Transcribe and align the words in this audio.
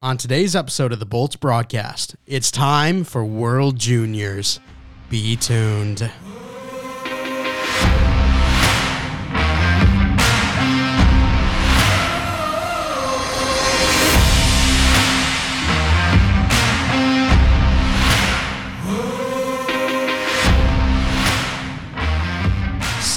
On 0.00 0.16
today's 0.16 0.54
episode 0.54 0.92
of 0.92 1.00
the 1.00 1.06
Bolts 1.06 1.34
broadcast, 1.34 2.14
it's 2.24 2.52
time 2.52 3.02
for 3.02 3.24
World 3.24 3.80
Juniors. 3.80 4.60
Be 5.10 5.34
tuned. 5.34 6.08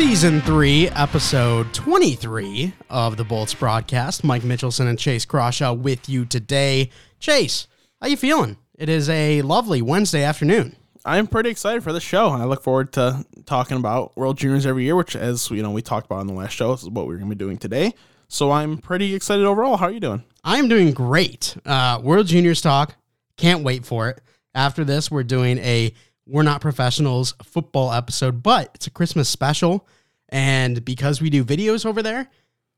Season 0.02 0.42
3, 0.42 0.90
episode 0.90 1.72
23 1.76 2.74
of 2.90 3.18
the 3.18 3.24
Bolts 3.24 3.54
broadcast. 3.54 4.24
Mike 4.24 4.42
Mitchelson 4.42 4.88
and 4.88 4.98
Chase 4.98 5.26
Crawshaw 5.26 5.74
with 5.74 6.10
you 6.10 6.26
today. 6.26 6.90
Chase, 7.20 7.68
how 8.02 8.08
you 8.08 8.18
feeling? 8.18 8.58
It 8.80 8.90
is 8.90 9.08
a 9.10 9.44
lovely 9.44 9.80
Wednesday 9.84 10.24
afternoon. 10.24 10.76
I'm 11.06 11.28
pretty 11.28 11.52
excited 11.52 11.84
for 11.84 11.94
the 11.94 12.00
show. 12.00 12.30
I 12.30 12.46
look 12.46 12.64
forward 12.64 12.94
to 12.94 13.24
talking 13.46 13.78
about 13.78 14.18
World 14.18 14.40
Juniors 14.40 14.66
every 14.66 14.86
year, 14.86 14.96
which, 14.96 15.16
as 15.16 15.52
you 15.52 15.62
know, 15.62 15.70
we 15.70 15.84
talked 15.84 16.08
about 16.08 16.22
in 16.22 16.28
the 16.28 16.34
last 16.34 16.54
show, 16.54 16.72
this 16.72 16.82
is 16.82 16.90
what 16.90 17.06
we're 17.06 17.18
going 17.18 17.30
to 17.30 17.36
be 17.36 17.40
doing 17.40 17.58
today. 17.58 17.94
So 18.28 18.50
I'm 18.50 18.80
pretty 18.80 19.14
excited 19.14 19.46
overall. 19.46 19.78
How 19.78 19.86
are 19.86 19.92
you 19.92 20.00
doing? 20.00 20.24
I'm 20.44 20.68
doing 20.68 20.94
great. 20.94 21.56
Uh, 21.64 22.02
World 22.02 22.26
Juniors 22.26 22.60
talk. 22.60 22.96
Can't 23.38 23.64
wait 23.64 23.86
for 23.86 24.10
it. 24.10 24.20
After 24.56 24.84
this, 24.84 25.12
we're 25.12 25.24
doing 25.24 25.60
a 25.60 25.94
We're 26.32 26.44
Not 26.44 26.62
Professionals 26.62 27.36
football 27.44 27.92
episode, 27.92 28.42
but 28.42 28.72
it's 28.74 28.88
a 28.88 28.90
Christmas 28.90 29.28
special. 29.28 29.86
And 30.30 30.84
because 30.86 31.22
we 31.22 31.30
do 31.30 31.44
videos 31.44 31.86
over 31.86 32.02
there, 32.02 32.26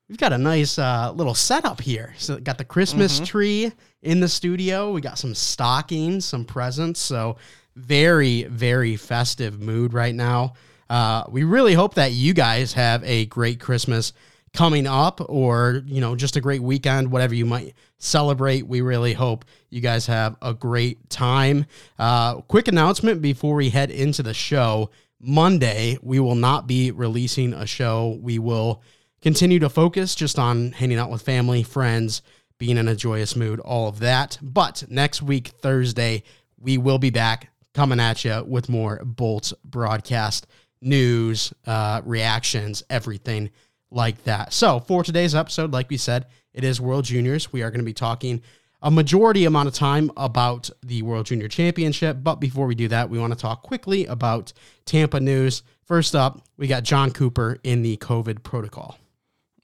we've 0.10 0.18
got 0.18 0.34
a 0.34 0.40
nice 0.40 0.80
uh, 0.80 1.12
little 1.12 1.36
setup 1.36 1.80
here. 1.80 2.16
So 2.18 2.40
got 2.40 2.58
the 2.58 2.66
Christmas 2.66 3.20
tree 3.20 3.72
in 4.02 4.20
the 4.22 4.28
studio. 4.28 4.92
We 4.92 5.02
got 5.02 5.20
some 5.20 5.36
stockings, 5.36 6.26
some 6.26 6.46
presents. 6.46 7.00
So 7.00 7.38
very, 7.76 8.44
very 8.46 8.96
festive 8.96 9.62
mood 9.62 9.94
right 9.94 10.16
now. 10.16 10.54
Uh, 10.90 11.26
we 11.30 11.44
really 11.44 11.76
hope 11.76 11.94
that 11.94 12.12
you 12.12 12.34
guys 12.34 12.74
have 12.74 13.04
a 13.04 13.28
great 13.28 13.60
Christmas 13.60 14.14
coming 14.56 14.88
up 14.88 15.22
or, 15.30 15.84
you 15.86 16.02
know, 16.02 16.16
just 16.16 16.38
a 16.38 16.42
great 16.42 16.62
weekend, 16.64 17.12
whatever 17.12 17.36
you 17.36 17.46
might 17.46 17.76
celebrate. 18.04 18.68
We 18.68 18.82
really 18.82 19.14
hope 19.14 19.46
you 19.70 19.82
guys 19.82 20.06
have 20.08 20.36
a 20.42 20.54
great 20.54 21.10
time. 21.10 21.66
Uh, 21.98 22.42
quick 22.42 22.68
announcement 22.68 23.22
before 23.22 23.56
we 23.56 23.70
head 23.70 23.92
into 23.92 24.24
the 24.24 24.34
show. 24.34 24.90
Monday, 25.20 25.98
we 26.02 26.20
will 26.20 26.36
not 26.36 26.68
be 26.68 26.92
releasing 26.92 27.54
a 27.54 27.66
show. 27.66 28.20
We 28.22 28.40
will 28.40 28.82
continue 29.22 29.60
to 29.60 29.70
focus 29.70 30.16
just 30.16 30.38
on 30.38 30.74
hanging 30.74 30.98
out 30.98 31.10
with 31.10 31.22
family, 31.22 31.64
friends, 31.64 32.22
being 32.58 32.78
in 32.78 32.88
a 32.88 32.96
joyous 32.96 33.36
mood, 33.36 33.60
all 33.62 33.88
of 33.88 34.00
that. 34.00 34.38
But 34.42 34.84
next 34.90 35.22
week, 35.22 35.48
Thursday, 35.48 36.24
we 36.60 36.78
will 36.78 37.00
be 37.00 37.10
back 37.10 37.52
coming 37.74 38.00
at 38.00 38.24
you 38.26 38.44
with 38.46 38.70
more 38.70 39.02
Bolts 39.04 39.54
broadcast 39.64 40.46
news, 40.82 41.54
uh, 41.66 42.02
reactions, 42.04 42.84
everything 42.90 43.50
like 43.94 44.24
that. 44.24 44.54
So, 44.54 44.80
for 44.80 45.04
today's 45.04 45.36
episode, 45.36 45.72
like 45.72 45.90
we 45.90 45.98
said, 45.98 46.26
it 46.54 46.64
is 46.64 46.82
World 46.82 47.06
Juniors. 47.06 47.52
We 47.52 47.64
are 47.64 47.72
going 47.72 47.80
to 47.80 47.86
be 47.86 47.94
talking 47.94 48.42
a 48.82 48.92
majority 48.92 49.46
amount 49.46 49.70
of 49.70 49.74
time 49.74 50.12
about 50.18 50.70
the 50.84 51.02
World 51.02 51.26
Junior 51.26 51.48
Championship. 51.48 52.18
But 52.22 52.36
before 52.36 52.68
we 52.68 52.76
do 52.76 52.90
that, 52.90 53.10
we 53.10 53.18
want 53.18 53.34
to 53.34 53.40
talk 53.40 53.64
quickly 53.64 54.06
about 54.06 54.52
Tampa 54.86 55.20
news. 55.20 55.64
First 55.86 56.16
up, 56.16 56.42
we 56.58 56.68
got 56.68 56.84
Jon 56.84 57.12
Cooper 57.12 57.58
in 57.64 57.82
the 57.82 57.98
COVID 57.98 58.44
protocol. 58.44 58.98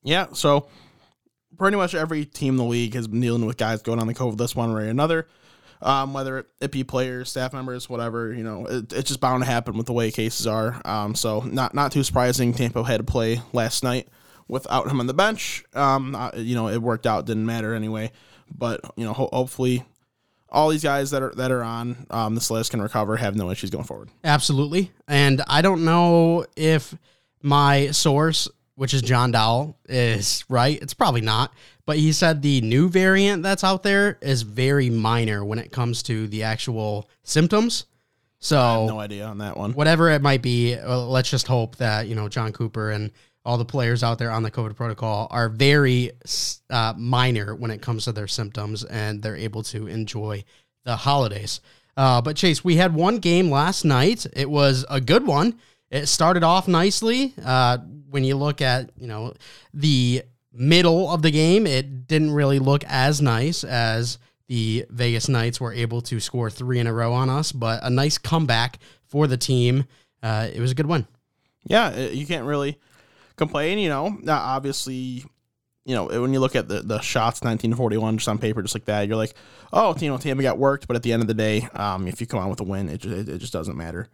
Yeah, 0.03 0.27
so 0.31 0.69
pretty 1.57 1.75
much 1.75 1.93
every 1.93 2.25
team 2.25 2.53
in 2.53 2.57
the 2.57 2.63
league 2.63 2.93
has 2.93 3.07
been 3.07 3.19
dealing 3.19 3.45
with 3.45 3.57
guys 3.57 3.81
going 3.81 3.99
on 3.99 4.07
the 4.07 4.13
COVID 4.13 4.37
this 4.37 4.55
one 4.55 4.73
way 4.73 4.83
or 4.83 4.87
another. 4.87 5.27
Um, 5.81 6.13
whether 6.13 6.45
it 6.59 6.71
be 6.71 6.83
players, 6.83 7.29
staff 7.29 7.53
members, 7.53 7.89
whatever, 7.89 8.33
you 8.33 8.43
know, 8.43 8.65
it, 8.65 8.91
it's 8.91 9.09
just 9.09 9.21
bound 9.21 9.43
to 9.43 9.49
happen 9.49 9.77
with 9.77 9.85
the 9.85 9.93
way 9.93 10.11
cases 10.11 10.45
are. 10.45 10.81
Um, 10.83 11.15
so 11.15 11.39
not 11.41 11.73
not 11.73 11.93
too 11.93 12.03
surprising. 12.03 12.53
Tampa 12.53 12.83
had 12.83 12.97
to 12.97 13.05
play 13.05 13.41
last 13.53 13.81
night 13.81 14.09
without 14.49 14.89
him 14.89 14.99
on 14.99 15.07
the 15.07 15.13
bench. 15.13 15.63
Um, 15.73 16.15
uh, 16.15 16.31
you 16.35 16.55
know, 16.55 16.67
it 16.67 16.81
worked 16.81 17.07
out, 17.07 17.25
didn't 17.25 17.45
matter 17.45 17.73
anyway. 17.73 18.11
But 18.53 18.81
you 18.97 19.05
know, 19.05 19.13
ho- 19.13 19.29
hopefully, 19.31 19.85
all 20.49 20.69
these 20.69 20.83
guys 20.83 21.11
that 21.11 21.21
are 21.21 21.33
that 21.35 21.51
are 21.51 21.63
on 21.63 22.07
um, 22.09 22.35
this 22.35 22.51
list 22.51 22.71
can 22.71 22.81
recover, 22.81 23.15
have 23.15 23.35
no 23.35 23.51
issues 23.51 23.69
going 23.69 23.85
forward. 23.85 24.09
Absolutely. 24.23 24.91
And 25.07 25.41
I 25.47 25.61
don't 25.61 25.85
know 25.85 26.45
if 26.57 26.93
my 27.41 27.91
source, 27.91 28.49
which 28.75 28.93
is 28.93 29.01
John 29.01 29.31
Dowell, 29.31 29.77
is 29.87 30.43
right. 30.49 30.81
It's 30.81 30.95
probably 30.95 31.21
not. 31.21 31.53
But 31.85 31.97
he 31.97 32.11
said 32.11 32.41
the 32.41 32.61
new 32.61 32.89
variant 32.89 33.41
that's 33.41 33.63
out 33.63 33.83
there 33.83 34.17
is 34.21 34.43
very 34.43 34.89
minor 34.89 35.43
when 35.43 35.57
it 35.57 35.71
comes 35.71 36.03
to 36.03 36.27
the 36.27 36.43
actual 36.43 37.09
symptoms. 37.23 37.85
So 38.39 38.87
no 38.87 38.99
idea 38.99 39.25
on 39.25 39.39
that 39.39 39.57
one. 39.57 39.73
whatever 39.73 40.09
it 40.09 40.21
might 40.21 40.41
be, 40.41 40.75
uh, 40.75 40.97
let's 40.97 41.29
just 41.29 41.47
hope 41.47 41.75
that 41.77 42.07
you 42.07 42.15
know 42.15 42.29
Jon 42.29 42.53
Cooper 42.53 42.91
and 42.91 43.11
all 43.49 43.57
the 43.57 43.65
players 43.65 44.03
out 44.03 44.19
there 44.19 44.29
on 44.29 44.43
the 44.43 44.51
COVID 44.51 44.75
protocol 44.75 45.27
are 45.31 45.49
very 45.49 46.11
uh, 46.69 46.93
minor 46.95 47.55
when 47.55 47.71
it 47.71 47.81
comes 47.81 48.03
to 48.03 48.11
their 48.11 48.27
symptoms, 48.27 48.83
and 48.83 49.23
they're 49.23 49.35
able 49.35 49.63
to 49.63 49.87
enjoy 49.87 50.43
the 50.83 50.95
holidays. 50.95 51.59
Uh, 51.97 52.21
but 52.21 52.35
Chase, 52.35 52.63
we 52.63 52.75
had 52.75 52.93
one 52.93 53.17
game 53.17 53.49
last 53.49 53.85
night. 53.85 54.27
It 54.33 54.47
was 54.47 54.85
a 54.87 55.01
good 55.01 55.25
one. 55.25 55.57
It 55.89 56.05
started 56.05 56.43
off 56.43 56.67
nicely. 56.67 57.33
Uh, 57.43 57.79
when 58.11 58.23
you 58.23 58.35
look 58.35 58.61
at 58.61 58.91
you 58.95 59.07
know 59.07 59.33
the 59.73 60.21
middle 60.53 61.09
of 61.09 61.23
the 61.23 61.31
game, 61.31 61.65
it 61.65 62.05
didn't 62.05 62.29
really 62.29 62.59
look 62.59 62.83
as 62.85 63.19
nice 63.19 63.63
as 63.63 64.19
the 64.47 64.85
Vegas 64.91 65.27
Knights 65.27 65.59
were 65.59 65.73
able 65.73 66.01
to 66.01 66.19
score 66.19 66.51
three 66.51 66.77
in 66.77 66.85
a 66.85 66.93
row 66.93 67.13
on 67.13 67.31
us. 67.31 67.51
But 67.51 67.79
a 67.83 67.89
nice 67.89 68.19
comeback 68.19 68.77
for 69.07 69.25
the 69.25 69.37
team. 69.37 69.85
Uh, 70.21 70.49
it 70.53 70.59
was 70.59 70.69
a 70.69 70.75
good 70.75 70.85
one. 70.85 71.07
yeah, 71.63 71.87
uh, 71.87 72.09
you 72.11 72.27
can't 72.27 72.45
really 72.45 72.77
complain. 73.39 73.79
You 73.79 73.89
know, 73.89 74.15
Now, 74.21 74.37
obviously, 74.39 75.25
you 75.85 75.95
know 75.95 76.05
when 76.05 76.31
you 76.33 76.39
look 76.39 76.55
at 76.55 76.67
the 76.67 76.81
the 76.81 76.99
shots, 77.01 77.43
nineteen 77.43 77.71
to 77.71 77.77
forty 77.77 77.97
one, 77.97 78.17
just 78.17 78.27
on 78.29 78.37
paper, 78.37 78.61
just 78.61 78.75
like 78.75 78.85
that, 78.85 79.07
you're 79.07 79.17
like, 79.17 79.33
oh, 79.73 79.95
you 79.99 80.07
know, 80.09 80.17
Tampa 80.17 80.43
got 80.43 80.57
worked. 80.59 80.87
But 80.87 80.95
at 80.95 81.01
the 81.03 81.11
end 81.13 81.21
of 81.23 81.27
the 81.27 81.33
day, 81.33 81.67
um, 81.73 82.07
if 82.07 82.21
you 82.21 82.27
come 82.27 82.39
on 82.39 82.49
with 82.49 82.59
a 82.59 82.63
win, 82.63 82.89
it 82.89 82.99
just, 83.01 83.15
it, 83.15 83.29
it 83.29 83.37
just 83.39 83.53
doesn't 83.53 83.75
matter 83.75 84.07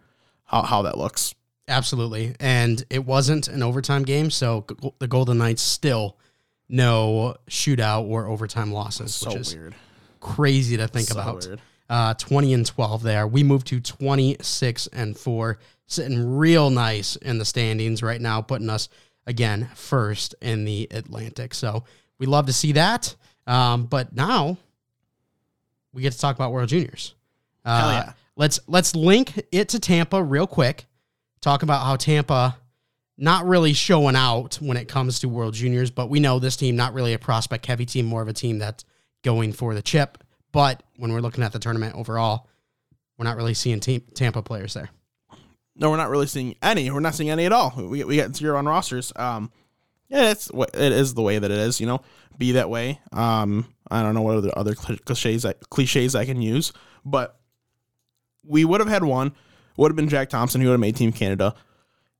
how 0.45 0.61
how 0.61 0.81
that 0.83 0.97
looks. 0.97 1.35
Absolutely. 1.67 2.35
And 2.39 2.85
it 2.91 3.05
wasn't 3.05 3.47
an 3.47 3.63
overtime 3.63 4.03
game, 4.03 4.29
so 4.29 4.65
the 4.99 5.07
Golden 5.07 5.39
Knights 5.39 5.61
still 5.63 6.17
no 6.69 7.35
shootout 7.49 8.07
or 8.07 8.27
overtime 8.27 8.71
losses, 8.71 9.13
So 9.15 9.29
which 9.31 9.39
is 9.39 9.55
weird. 9.55 9.75
crazy 10.19 10.77
to 10.77 10.87
think 10.87 11.07
So 11.07 11.19
about. 11.19 11.45
weird. 11.45 11.61
Uh, 11.87 12.13
20 12.15 12.53
and 12.55 12.65
12 12.65 13.03
there. 13.03 13.27
We 13.27 13.43
moved 13.43 13.67
to 13.67 13.79
26 13.79 14.87
and 14.87 15.15
4, 15.15 15.59
sitting 15.85 16.35
real 16.37 16.71
nice 16.71 17.15
in 17.17 17.37
the 17.37 17.45
standings 17.45 18.01
right 18.01 18.19
now, 18.19 18.41
putting 18.41 18.69
us 18.71 18.89
again 19.27 19.69
first 19.75 20.35
in 20.41 20.65
the 20.65 20.87
Atlantic. 20.91 21.53
So 21.53 21.83
we 22.19 22.25
love 22.25 22.45
to 22.47 22.53
see 22.53 22.73
that. 22.73 23.15
Um, 23.47 23.85
but 23.85 24.13
now 24.13 24.57
we 25.93 26.01
get 26.01 26.13
to 26.13 26.19
talk 26.19 26.35
about 26.35 26.51
World 26.51 26.69
Juniors. 26.69 27.15
Uh, 27.63 27.79
Hell 27.79 27.91
yeah. 27.91 28.13
Let's 28.35 28.59
let's 28.67 28.95
link 28.95 29.41
it 29.51 29.69
to 29.69 29.79
Tampa 29.79 30.21
real 30.21 30.47
quick. 30.47 30.85
Talk 31.41 31.63
about 31.63 31.85
how 31.85 31.95
Tampa 31.95 32.57
not 33.17 33.45
really 33.45 33.73
showing 33.73 34.15
out 34.15 34.55
when 34.55 34.75
it 34.77 34.87
comes 34.87 35.21
to 35.21 35.29
World 35.29 35.53
Juniors, 35.53 35.89
but 35.89 36.09
we 36.09 36.19
know 36.19 36.39
this 36.39 36.57
team 36.57 36.75
not 36.75 36.93
really 36.93 37.13
a 37.13 37.19
prospect 37.19 37.65
heavy 37.65 37.85
team, 37.85 38.05
more 38.05 38.21
of 38.21 38.27
a 38.27 38.33
team 38.33 38.59
that's 38.59 38.83
going 39.23 39.53
for 39.53 39.73
the 39.73 39.81
chip. 39.81 40.17
But 40.51 40.83
when 40.97 41.13
we're 41.13 41.21
looking 41.21 41.43
at 41.43 41.53
the 41.53 41.59
tournament 41.59 41.95
overall, 41.95 42.49
we're 43.17 43.23
not 43.23 43.37
really 43.37 43.53
seeing 43.53 43.79
team, 43.79 44.01
Tampa 44.13 44.41
players 44.41 44.73
there. 44.73 44.89
No, 45.75 45.89
we're 45.89 45.97
not 45.97 46.09
really 46.09 46.27
seeing 46.27 46.55
any. 46.61 46.89
We're 46.89 46.99
not 47.01 47.15
seeing 47.15 47.29
any 47.29 47.45
at 47.45 47.51
all. 47.51 47.73
We, 47.75 48.03
we 48.03 48.17
got 48.17 48.35
zero 48.35 48.57
on 48.57 48.65
rosters. 48.65 49.11
Um, 49.15 49.51
yeah, 50.07 50.31
it's 50.31 50.49
it 50.73 50.91
is 50.91 51.13
the 51.13 51.21
way 51.21 51.39
that 51.39 51.51
it 51.51 51.57
is. 51.57 51.81
You 51.81 51.87
know, 51.87 52.01
be 52.37 52.53
that 52.53 52.69
way. 52.69 52.99
Um, 53.11 53.73
I 53.89 54.01
don't 54.01 54.13
know 54.13 54.21
what 54.21 54.37
other 54.37 54.51
other 54.57 54.75
cliches 54.75 55.45
cliches 55.69 56.15
I 56.15 56.25
can 56.25 56.41
use, 56.41 56.71
but 57.03 57.37
we 58.43 58.65
would 58.65 58.79
have 58.79 58.89
had 58.89 59.03
one. 59.03 59.33
Would 59.77 59.91
have 59.91 59.95
been 59.95 60.09
Jack 60.09 60.29
Thompson. 60.29 60.61
who 60.61 60.67
would 60.67 60.73
have 60.73 60.79
made 60.79 60.95
Team 60.95 61.11
Canada. 61.11 61.55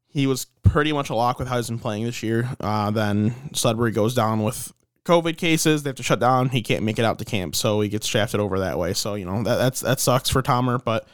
He 0.08 0.28
was 0.28 0.46
pretty 0.64 0.92
much 0.94 1.10
a 1.10 1.16
lock 1.16 1.40
with 1.40 1.48
how 1.48 1.58
he's 1.58 1.70
been 1.70 1.80
playing 1.80 2.06
this 2.06 2.24
year. 2.24 2.50
Uh, 2.60 2.92
then 2.92 3.34
Sudbury 3.54 3.92
goes 3.92 4.16
down 4.16 4.44
with 4.44 4.74
COVID 5.06 5.38
cases. 5.38 5.84
They 5.84 5.90
have 5.90 5.96
to 5.98 6.04
shut 6.04 6.20
down. 6.20 6.50
He 6.50 6.62
can't 6.62 6.84
make 6.84 7.00
it 7.00 7.06
out 7.06 7.20
to 7.20 7.26
camp, 7.26 7.56
so 7.56 7.82
he 7.82 7.90
gets 7.90 8.08
shafted 8.08 8.40
over 8.40 8.60
that 8.60 8.78
way. 8.78 8.94
So 8.94 9.16
you 9.16 9.26
know 9.26 9.44
that 9.44 9.56
that's 9.56 9.82
that 9.82 10.00
sucks 10.00 10.30
for 10.30 10.42
Tomer, 10.42 10.84
but 10.84 11.08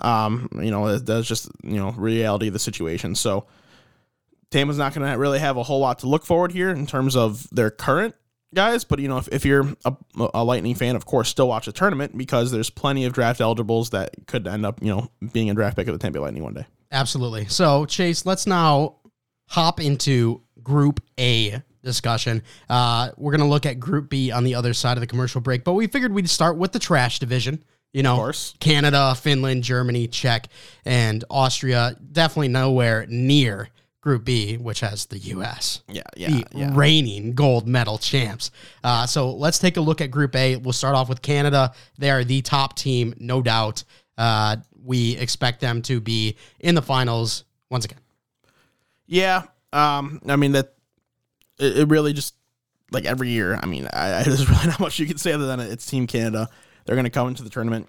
um, 0.00 0.48
you 0.60 0.70
know 0.70 0.98
that's 0.98 1.26
just 1.26 1.50
you 1.62 1.76
know 1.76 1.92
reality 1.92 2.48
of 2.48 2.52
the 2.52 2.58
situation. 2.58 3.14
So 3.14 3.46
Tampa's 4.50 4.78
not 4.78 4.94
going 4.94 5.10
to 5.10 5.18
really 5.18 5.38
have 5.38 5.56
a 5.56 5.62
whole 5.62 5.80
lot 5.80 6.00
to 6.00 6.06
look 6.06 6.24
forward 6.24 6.52
here 6.52 6.70
in 6.70 6.86
terms 6.86 7.16
of 7.16 7.48
their 7.50 7.70
current 7.70 8.14
guys. 8.54 8.84
But 8.84 8.98
you 8.98 9.08
know 9.08 9.18
if, 9.18 9.28
if 9.28 9.44
you're 9.44 9.74
a, 9.84 9.94
a 10.34 10.44
Lightning 10.44 10.74
fan, 10.74 10.96
of 10.96 11.06
course, 11.06 11.28
still 11.28 11.48
watch 11.48 11.66
the 11.66 11.72
tournament 11.72 12.16
because 12.16 12.50
there's 12.50 12.70
plenty 12.70 13.04
of 13.04 13.12
draft 13.12 13.40
eligibles 13.40 13.90
that 13.90 14.14
could 14.26 14.46
end 14.46 14.64
up 14.64 14.82
you 14.82 14.94
know 14.94 15.10
being 15.32 15.50
a 15.50 15.54
draft 15.54 15.76
pick 15.76 15.88
of 15.88 15.94
the 15.94 15.98
Tampa 15.98 16.20
Lightning 16.20 16.42
one 16.42 16.54
day. 16.54 16.66
Absolutely. 16.90 17.46
So 17.46 17.84
Chase, 17.86 18.24
let's 18.24 18.46
now 18.46 18.96
hop 19.46 19.80
into 19.80 20.42
Group 20.62 21.02
A 21.18 21.62
discussion. 21.82 22.42
Uh, 22.68 23.10
we're 23.16 23.32
going 23.32 23.40
to 23.40 23.46
look 23.46 23.66
at 23.66 23.80
Group 23.80 24.10
B 24.10 24.30
on 24.30 24.44
the 24.44 24.54
other 24.54 24.74
side 24.74 24.96
of 24.96 25.00
the 25.00 25.06
commercial 25.06 25.40
break, 25.40 25.64
but 25.64 25.72
we 25.72 25.86
figured 25.86 26.12
we'd 26.12 26.28
start 26.30 26.56
with 26.56 26.72
the 26.72 26.78
trash 26.78 27.18
division. 27.18 27.64
You 27.92 28.02
know, 28.02 28.30
Canada, 28.60 29.14
Finland, 29.14 29.64
Germany, 29.64 30.08
Czech, 30.08 30.48
and 30.84 31.24
Austria. 31.30 31.96
Definitely 32.12 32.48
nowhere 32.48 33.06
near 33.08 33.70
Group 34.00 34.24
B, 34.24 34.56
which 34.56 34.80
has 34.80 35.06
the 35.06 35.18
U.S. 35.18 35.82
Yeah, 35.88 36.02
yeah, 36.16 36.28
the 36.28 36.44
yeah. 36.54 36.70
reigning 36.72 37.34
gold 37.34 37.66
medal 37.66 37.98
champs. 37.98 38.50
Uh, 38.84 39.06
so 39.06 39.32
let's 39.32 39.58
take 39.58 39.76
a 39.76 39.80
look 39.80 40.00
at 40.00 40.10
Group 40.10 40.36
A. 40.36 40.56
We'll 40.56 40.72
start 40.72 40.94
off 40.94 41.08
with 41.08 41.22
Canada. 41.22 41.72
They 41.98 42.10
are 42.10 42.24
the 42.24 42.42
top 42.42 42.76
team, 42.76 43.14
no 43.18 43.42
doubt. 43.42 43.84
Uh, 44.16 44.56
we 44.84 45.16
expect 45.16 45.60
them 45.60 45.82
to 45.82 46.00
be 46.00 46.36
in 46.60 46.74
the 46.74 46.82
finals 46.82 47.44
once 47.70 47.84
again. 47.84 47.98
Yeah, 49.06 49.42
um, 49.72 50.20
I 50.28 50.36
mean 50.36 50.52
that 50.52 50.74
it, 51.58 51.78
it 51.78 51.88
really 51.88 52.12
just 52.12 52.34
like 52.90 53.04
every 53.04 53.30
year. 53.30 53.58
I 53.60 53.66
mean, 53.66 53.88
I, 53.92 54.20
I, 54.20 54.22
there's 54.24 54.48
really 54.48 54.66
not 54.66 54.80
much 54.80 54.98
you 54.98 55.06
can 55.06 55.18
say 55.18 55.32
other 55.32 55.46
than 55.46 55.60
it's 55.60 55.86
Team 55.86 56.06
Canada. 56.06 56.48
They're 56.88 56.96
going 56.96 57.04
to 57.04 57.10
come 57.10 57.28
into 57.28 57.42
the 57.42 57.50
tournament 57.50 57.86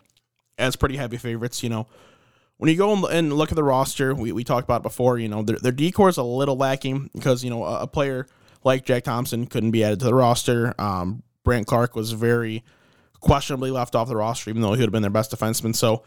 as 0.58 0.76
pretty 0.76 0.98
heavy 0.98 1.16
favorites. 1.16 1.64
You 1.64 1.70
know, 1.70 1.88
when 2.58 2.70
you 2.70 2.76
go 2.76 3.06
and 3.08 3.32
look 3.32 3.50
at 3.50 3.56
the 3.56 3.64
roster, 3.64 4.14
we, 4.14 4.34
we 4.34 4.44
talked 4.44 4.66
about 4.66 4.84
before. 4.84 5.18
You 5.18 5.30
know, 5.30 5.42
their, 5.42 5.56
their 5.56 5.72
D 5.72 5.90
core 5.90 6.10
is 6.10 6.18
a 6.18 6.24
little 6.24 6.58
lacking 6.58 7.10
because 7.14 7.42
you 7.42 7.50
know 7.50 7.64
a, 7.64 7.84
a, 7.84 7.88
player 7.88 8.28
like 8.66 8.84
Jack 8.84 9.06
Thompson 9.06 9.48
couldn't 9.48 9.72
be 9.72 9.86
added 9.86 10.00
to 10.02 10.06
the 10.06 10.14
roster. 10.14 10.76
Um, 10.78 11.24
Brandt 11.46 11.66
Clarke 11.66 11.96
was 11.96 12.12
very 12.12 12.66
questionably 13.22 13.72
left 13.72 13.96
off 13.96 14.10
the 14.10 14.18
roster, 14.18 14.50
even 14.50 14.62
though 14.62 14.74
he 14.74 14.82
would 14.82 14.88
have 14.88 14.92
been 14.92 15.02
their 15.02 15.10
best 15.10 15.32
defenseman. 15.32 15.74
So 15.74 16.04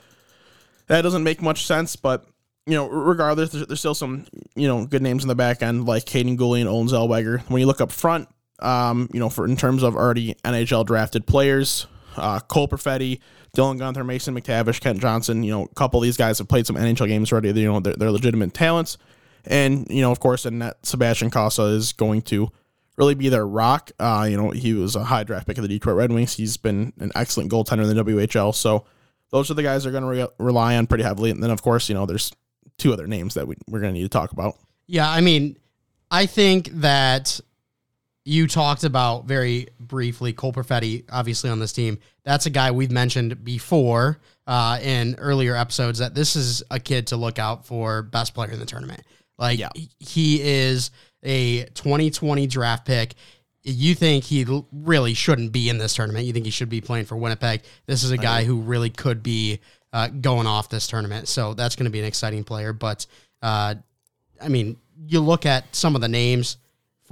that 0.88 1.00
doesn't 1.00 1.24
make 1.24 1.40
much 1.40 1.64
sense, 1.64 1.96
but 1.96 2.26
you 2.66 2.74
know, 2.74 2.88
regardless, 2.88 3.52
there's, 3.52 3.66
there's, 3.66 3.80
still 3.80 3.94
some, 3.94 4.26
you 4.54 4.68
know, 4.68 4.84
good 4.84 5.02
names 5.02 5.24
in 5.24 5.28
the 5.28 5.34
back 5.34 5.62
end 5.62 5.86
like 5.86 6.04
Kaiden 6.04 6.36
Guhle 6.36 6.60
and 6.60 6.68
Olen 6.68 6.88
Zellweger. 6.88 7.40
When 7.48 7.60
you 7.60 7.66
look 7.66 7.80
up 7.80 7.90
front, 7.90 8.28
um, 8.58 9.08
you 9.14 9.18
know, 9.18 9.30
for 9.30 9.46
in 9.46 9.56
terms 9.56 9.82
of 9.82 9.96
already 9.96 10.34
NHL 10.44 10.84
drafted 10.84 11.26
players, 11.26 11.86
uh, 12.16 12.40
Cole 12.40 12.68
Perfetti, 12.68 13.20
Dylan 13.56 13.78
Guenther, 13.78 14.04
Mason 14.04 14.34
McTavish, 14.34 14.80
Kent 14.80 15.00
Johnson, 15.00 15.42
you 15.42 15.50
know, 15.50 15.64
a 15.64 15.74
couple 15.74 16.00
of 16.00 16.04
these 16.04 16.16
guys 16.16 16.38
have 16.38 16.48
played 16.48 16.66
some 16.66 16.76
NHL 16.76 17.06
games 17.06 17.32
already. 17.32 17.48
You 17.48 17.72
know, 17.72 17.80
they're, 17.80 17.94
they're 17.94 18.10
legitimate 18.10 18.54
talents. 18.54 18.98
And, 19.44 19.86
you 19.90 20.00
know, 20.02 20.12
of 20.12 20.20
course, 20.20 20.44
and 20.44 20.62
that 20.62 20.84
Sebastian 20.86 21.30
Cossa 21.30 21.74
is 21.74 21.92
going 21.92 22.22
to 22.22 22.50
really 22.96 23.14
be 23.14 23.28
their 23.28 23.46
rock. 23.46 23.90
Uh, 23.98 24.26
you 24.30 24.36
know, 24.36 24.50
he 24.50 24.74
was 24.74 24.96
a 24.96 25.04
high 25.04 25.24
draft 25.24 25.46
pick 25.46 25.58
of 25.58 25.62
the 25.62 25.68
Detroit 25.68 25.96
Red 25.96 26.12
Wings. 26.12 26.34
He's 26.34 26.56
been 26.56 26.92
an 26.98 27.10
excellent 27.14 27.50
goaltender 27.50 27.88
in 27.88 27.96
the 27.96 28.04
WHL. 28.04 28.54
So 28.54 28.84
those 29.30 29.50
are 29.50 29.54
the 29.54 29.62
guys 29.62 29.82
they're 29.82 29.92
going 29.92 30.04
to 30.04 30.08
re- 30.08 30.28
rely 30.38 30.76
on 30.76 30.86
pretty 30.86 31.04
heavily. 31.04 31.30
And 31.30 31.42
then, 31.42 31.50
of 31.50 31.62
course, 31.62 31.88
you 31.88 31.94
know, 31.94 32.06
there's 32.06 32.32
two 32.78 32.92
other 32.92 33.06
names 33.06 33.34
that 33.34 33.46
we, 33.46 33.56
we're 33.68 33.80
going 33.80 33.92
to 33.92 33.98
need 33.98 34.04
to 34.04 34.08
talk 34.08 34.32
about. 34.32 34.56
Yeah, 34.86 35.10
I 35.10 35.20
mean, 35.20 35.56
I 36.10 36.26
think 36.26 36.68
that 36.80 37.40
you 38.24 38.46
talked 38.46 38.84
about 38.84 39.26
very 39.26 39.68
briefly 39.80 40.32
Cole 40.32 40.52
Perfetti, 40.52 41.04
obviously 41.10 41.50
on 41.50 41.58
this 41.58 41.72
team. 41.72 41.98
That's 42.24 42.46
a 42.46 42.50
guy 42.50 42.70
we've 42.70 42.90
mentioned 42.90 43.42
before 43.44 44.20
uh, 44.46 44.78
in 44.80 45.16
earlier 45.18 45.56
episodes 45.56 45.98
that 45.98 46.14
this 46.14 46.36
is 46.36 46.62
a 46.70 46.78
kid 46.78 47.08
to 47.08 47.16
look 47.16 47.38
out 47.38 47.66
for 47.66 48.02
best 48.02 48.34
player 48.34 48.50
in 48.50 48.60
the 48.60 48.66
tournament. 48.66 49.02
Like 49.38 49.58
yeah. 49.58 49.70
he 49.98 50.40
is 50.40 50.92
a 51.24 51.64
2020 51.74 52.46
draft 52.46 52.86
pick. 52.86 53.14
You 53.64 53.94
think 53.94 54.24
he 54.24 54.44
really 54.72 55.14
shouldn't 55.14 55.52
be 55.52 55.68
in 55.68 55.78
this 55.78 55.94
tournament? 55.94 56.26
You 56.26 56.32
think 56.32 56.44
he 56.44 56.50
should 56.50 56.68
be 56.68 56.80
playing 56.80 57.06
for 57.06 57.16
Winnipeg? 57.16 57.62
This 57.86 58.02
is 58.02 58.10
a 58.10 58.18
guy 58.18 58.44
who 58.44 58.60
really 58.60 58.90
could 58.90 59.22
be 59.22 59.60
uh, 59.92 60.08
going 60.08 60.46
off 60.46 60.68
this 60.68 60.86
tournament. 60.88 61.28
So 61.28 61.54
that's 61.54 61.76
going 61.76 61.84
to 61.84 61.90
be 61.90 62.00
an 62.00 62.04
exciting 62.04 62.44
player. 62.44 62.72
But 62.72 63.06
uh, 63.40 63.76
I 64.40 64.48
mean, 64.48 64.78
you 65.06 65.20
look 65.20 65.46
at 65.46 65.74
some 65.74 65.94
of 65.94 66.00
the 66.00 66.08
names 66.08 66.56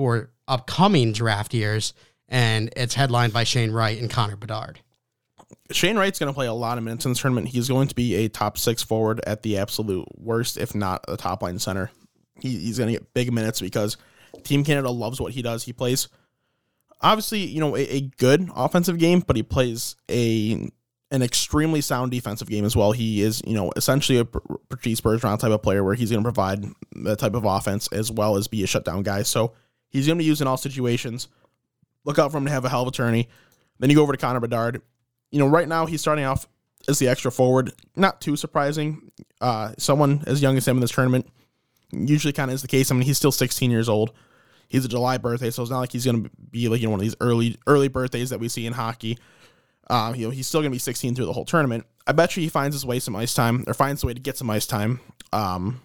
for 0.01 0.31
upcoming 0.49 1.13
draft 1.13 1.53
years, 1.53 1.93
and 2.27 2.73
it's 2.75 2.95
headlined 2.95 3.35
by 3.35 3.45
Shane 3.45 3.71
Wright 3.71 4.01
and 4.01 4.09
Connor 4.09 4.35
Bedard. 4.35 4.81
Shane 5.73 5.99
Wright's 5.99 6.19
going 6.19 6.33
to 6.33 6.35
play 6.35 6.47
a 6.47 6.55
lot 6.55 6.79
of 6.79 6.85
minutes 6.85 7.05
in 7.05 7.11
this 7.11 7.21
tournament. 7.21 7.49
He's 7.49 7.69
going 7.69 7.87
to 7.87 7.95
be 7.95 8.15
a 8.15 8.31
top 8.31 8.57
six 8.57 8.83
forward 8.83 9.21
at 9.27 9.43
the 9.43 9.59
absolute 9.59 10.09
worst, 10.17 10.57
if 10.57 10.75
not 10.75 11.05
a 11.07 11.19
top 11.19 11.43
line 11.43 11.59
center. 11.59 11.91
He, 12.41 12.49
he's 12.49 12.79
going 12.79 12.91
to 12.91 12.99
get 12.99 13.13
big 13.13 13.31
minutes 13.31 13.61
because 13.61 13.99
Team 14.43 14.65
Canada 14.65 14.89
loves 14.89 15.21
what 15.21 15.35
he 15.35 15.43
does. 15.43 15.65
He 15.65 15.75
plays, 15.75 16.09
obviously, 17.03 17.41
you 17.41 17.61
know, 17.61 17.77
a, 17.77 17.81
a 17.81 18.01
good 18.01 18.49
offensive 18.57 18.97
game, 18.97 19.21
but 19.21 19.37
he 19.37 19.43
plays 19.43 19.97
a 20.11 20.71
an 21.11 21.21
extremely 21.21 21.83
sound 21.83 22.11
defensive 22.11 22.49
game 22.49 22.65
as 22.65 22.75
well. 22.75 22.93
He 22.93 23.21
is, 23.21 23.43
you 23.47 23.53
know, 23.53 23.71
essentially 23.77 24.17
a 24.17 24.25
Patrice 24.25 25.03
Bergeron 25.03 25.39
type 25.39 25.51
of 25.51 25.63
player 25.63 25.85
where 25.85 25.95
he's 25.95 26.11
going 26.11 26.23
to 26.23 26.27
provide 26.27 26.65
that 27.03 27.19
type 27.19 27.35
of 27.35 27.45
offense 27.45 27.87
as 27.89 28.11
well 28.11 28.39
as 28.39 28.49
be 28.49 28.65
a 28.65 28.67
shutdown 28.67 29.03
guy. 29.03 29.25
So 29.25 29.53
he's 29.91 30.07
going 30.07 30.19
to 30.19 30.23
be 30.23 30.27
used 30.27 30.41
in 30.41 30.47
all 30.47 30.57
situations. 30.57 31.29
Look 32.05 32.19
out 32.19 32.33
for 32.33 32.39
him 32.39 32.47
to 32.47 32.51
have 32.51 32.65
a 32.65 32.69
hell 32.69 32.83
of 32.83 32.89
a 32.89 32.91
tourney. 32.91 33.29
Then 33.79 33.91
you 33.91 33.97
go 33.97 34.03
over 34.03 34.13
to 34.13 34.19
Connor 34.19 34.41
Bedard. 34.41 34.81
You 35.31 35.39
know, 35.39 35.47
right 35.47 35.69
now 35.69 35.87
he's 35.87 36.01
starting 36.01 36.25
off 36.25 36.47
as 36.89 36.99
the 36.99 37.09
extra 37.09 37.31
forward. 37.31 37.73
Not 37.97 38.21
too 38.21 38.37
surprising. 38.37 39.11
Uh, 39.41 39.73
someone 39.79 40.25
as 40.27 40.43
young 40.43 40.57
as 40.57 40.67
him 40.67 40.77
in 40.77 40.81
this 40.81 40.91
tournament 40.91 41.27
usually 41.93 42.33
kind 42.33 42.51
of 42.51 42.55
is 42.55 42.63
the 42.63 42.69
case. 42.69 42.91
I 42.91 42.95
mean, 42.95 43.03
he's 43.03 43.19
still 43.19 43.33
16 43.33 43.71
years 43.71 43.89
old. 43.89 44.13
He's 44.69 44.85
a 44.85 44.89
July 44.89 45.19
birthday, 45.19 45.51
so 45.51 45.63
it's 45.63 45.71
not 45.71 45.81
like 45.81 45.93
he's 45.93 46.05
going 46.05 46.25
to 46.25 46.31
be 46.51 46.69
like 46.69 46.81
you 46.81 46.87
know 46.87 46.93
one 46.93 47.01
of 47.01 47.05
these 47.05 47.17
early 47.21 47.59
early 47.67 47.89
birthdays 47.89 48.31
that 48.31 48.39
we 48.39 48.49
see 48.49 48.67
in 48.67 48.73
hockey. 48.73 49.19
Um, 49.89 50.15
you 50.15 50.27
know, 50.27 50.31
he's 50.31 50.47
still 50.47 50.61
going 50.61 50.71
to 50.71 50.75
be 50.75 50.79
16 50.79 51.17
through 51.17 51.27
the 51.27 51.33
whole 51.33 51.45
tournament. 51.45 51.85
I 52.07 52.13
bet 52.13 52.37
you 52.37 52.43
he 52.43 52.49
finds 52.49 52.77
his 52.77 52.87
way 52.87 53.01
some 53.01 53.17
ice 53.17 53.35
time 53.35 53.65
or 53.67 53.75
finds 53.75 54.05
a 54.05 54.07
way 54.07 54.15
to 54.15 54.21
get 54.21 54.37
some 54.37 54.49
ice 54.49 54.67
time 54.67 55.01
um, 55.33 55.81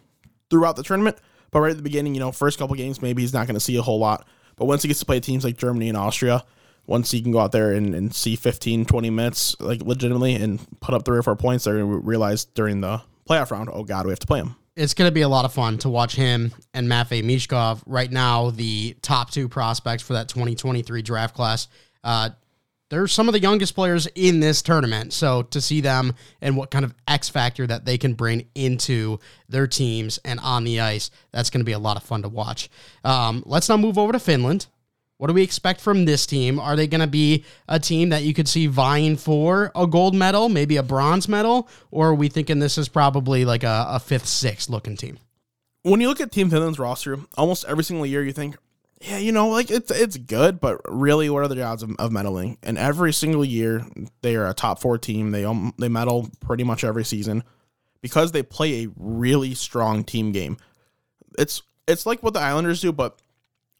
throughout 0.51 0.75
the 0.75 0.84
tournament. 0.84 1.18
But 1.52 1.62
right 1.62 1.72
at 1.72 1.78
the 1.78 1.84
beginning, 1.84 2.14
you 2.14 2.20
know, 2.20 2.32
first 2.32 2.60
couple 2.60 2.75
games, 2.75 3.02
maybe 3.02 3.22
he's 3.22 3.34
not 3.34 3.48
going 3.48 3.56
to 3.56 3.60
see 3.60 3.78
a 3.78 3.82
whole 3.82 4.00
lot. 4.00 4.28
But 4.56 4.66
once 4.66 4.82
he 4.82 4.88
gets 4.88 5.00
to 5.02 5.06
play 5.06 5.20
teams 5.20 5.44
like 5.44 5.58
Germany 5.58 5.90
and 5.90 5.98
Austria, 5.98 6.44
once 6.88 7.12
he 7.12 7.22
can 7.22 7.32
go 7.32 7.40
out 7.40 7.52
there 7.52 7.72
and, 7.72 7.96
and 7.96 8.14
see 8.14 8.36
15, 8.36 8.86
20 8.86 9.10
minutes, 9.10 9.56
like 9.60 9.82
legitimately, 9.82 10.36
and 10.36 10.60
put 10.80 10.94
up 10.94 11.06
three 11.06 11.18
or 11.18 11.24
four 11.24 11.36
points, 11.36 11.64
they're 11.64 11.78
going 11.78 11.92
to 11.92 11.98
realize 12.00 12.46
during 12.46 12.82
the 12.82 13.02
playoff 13.28 13.52
round, 13.52 13.70
oh, 13.72 13.84
God, 13.84 14.06
we 14.06 14.12
have 14.12 14.20
to 14.20 14.28
play 14.28 14.40
him. 14.40 14.56
It's 14.75 14.94
going 14.94 15.08
to 15.08 15.14
be 15.14 15.22
a 15.22 15.30
lot 15.30 15.46
of 15.46 15.54
fun 15.54 15.78
to 15.80 15.90
watch 15.90 16.16
him 16.16 16.54
and 16.74 16.88
Matvey 16.88 17.24
Michkov. 17.24 17.82
Right 17.86 18.12
now, 18.12 18.50
the 18.50 18.96
top 19.02 19.32
two 19.32 19.48
prospects 19.48 20.04
for 20.04 20.14
that 20.14 20.28
2023 20.28 21.02
draft 21.02 21.34
class. 21.34 21.70
Uh, 22.04 22.30
they're 22.89 23.08
some 23.08 23.27
of 23.27 23.34
the 23.34 23.39
youngest 23.39 23.75
players 23.75 24.08
in 24.15 24.39
this 24.39 24.62
tournament. 24.62 25.12
So 25.13 25.44
to 25.44 25.60
see 25.60 25.82
them 25.82 26.13
and 26.42 26.56
what 26.56 26.72
kind 26.72 26.86
of 26.86 26.94
X 27.08 27.30
factor 27.30 27.65
that 27.68 27.86
they 27.86 27.98
can 27.98 28.13
bring 28.13 28.48
into 28.54 29.20
their 29.50 29.68
teams 29.68 30.20
and 30.24 30.39
on 30.39 30.63
the 30.63 30.80
ice, 30.80 31.10
that's 31.32 31.50
going 31.50 31.62
to 31.62 31.65
be 31.65 31.72
a 31.72 31.80
lot 31.80 31.98
of 31.98 32.04
fun 32.04 32.22
to 32.22 32.30
watch. 32.30 32.70
Um, 33.04 33.44
let's 33.46 33.70
now 33.70 33.77
move 33.77 33.98
over 33.98 34.12
to 34.12 34.20
Finland. 34.20 34.68
What 35.18 35.27
do 35.27 35.34
we 35.34 35.44
expect 35.44 35.80
from 35.80 36.04
this 36.04 36.25
team? 36.25 36.60
Are 36.60 36.75
they 36.75 36.88
going 36.88 37.01
to 37.01 37.08
be 37.08 37.46
a 37.70 37.80
team 37.80 38.10
that 38.10 38.24
you 38.24 38.34
could 38.34 38.50
see 38.50 38.68
vying 38.68 39.15
for 39.15 39.72
a 39.74 39.88
gold 39.88 40.13
medal, 40.13 40.50
maybe 40.50 40.75
a 40.75 40.84
bronze 40.84 41.30
medal, 41.30 41.70
or 41.89 42.10
are 42.10 42.15
we 42.15 42.27
thinking 42.27 42.60
this 42.60 42.77
is 42.77 42.89
probably 42.89 43.46
like 43.46 43.63
a, 43.63 43.86
a 43.89 44.00
fifth, 44.00 44.27
sixth 44.27 44.70
looking 44.70 44.98
team? 44.98 45.18
When 45.84 46.01
you 46.01 46.10
look 46.10 46.20
at 46.20 46.32
Team 46.32 46.50
Finland's 46.50 46.80
roster, 46.80 47.20
almost 47.38 47.63
every 47.65 47.84
single 47.84 48.06
year 48.06 48.24
you 48.24 48.34
think, 48.34 48.58
yeah, 49.02 49.18
you 49.18 49.32
know, 49.32 49.50
like 49.50 49.70
it's 49.70 49.92
it's 49.92 50.18
good, 50.18 50.60
but 50.60 50.80
really, 50.88 51.30
what 51.30 51.44
are 51.44 51.48
the 51.48 51.62
odds 51.62 51.84
of, 51.84 51.92
of 52.00 52.12
medaling? 52.12 52.58
And 52.64 52.78
every 52.78 53.12
single 53.12 53.44
year, 53.44 53.86
they 54.22 54.36
are 54.36 54.48
a 54.48 54.54
top 54.54 54.80
four 54.80 54.98
team. 54.98 55.32
They 55.32 55.46
they 55.78 55.90
medal 55.90 56.30
pretty 56.40 56.64
much 56.64 56.84
every 56.84 57.04
season 57.04 57.44
because 58.02 58.32
they 58.32 58.44
play 58.44 58.84
a 58.84 58.90
really 58.96 59.54
strong 59.54 60.04
team 60.04 60.32
game. 60.32 60.58
It's 61.38 61.62
it's 61.88 62.06
like 62.06 62.24
what 62.24 62.34
the 62.34 62.40
Islanders 62.40 62.80
do, 62.80 62.92
but 62.92 63.22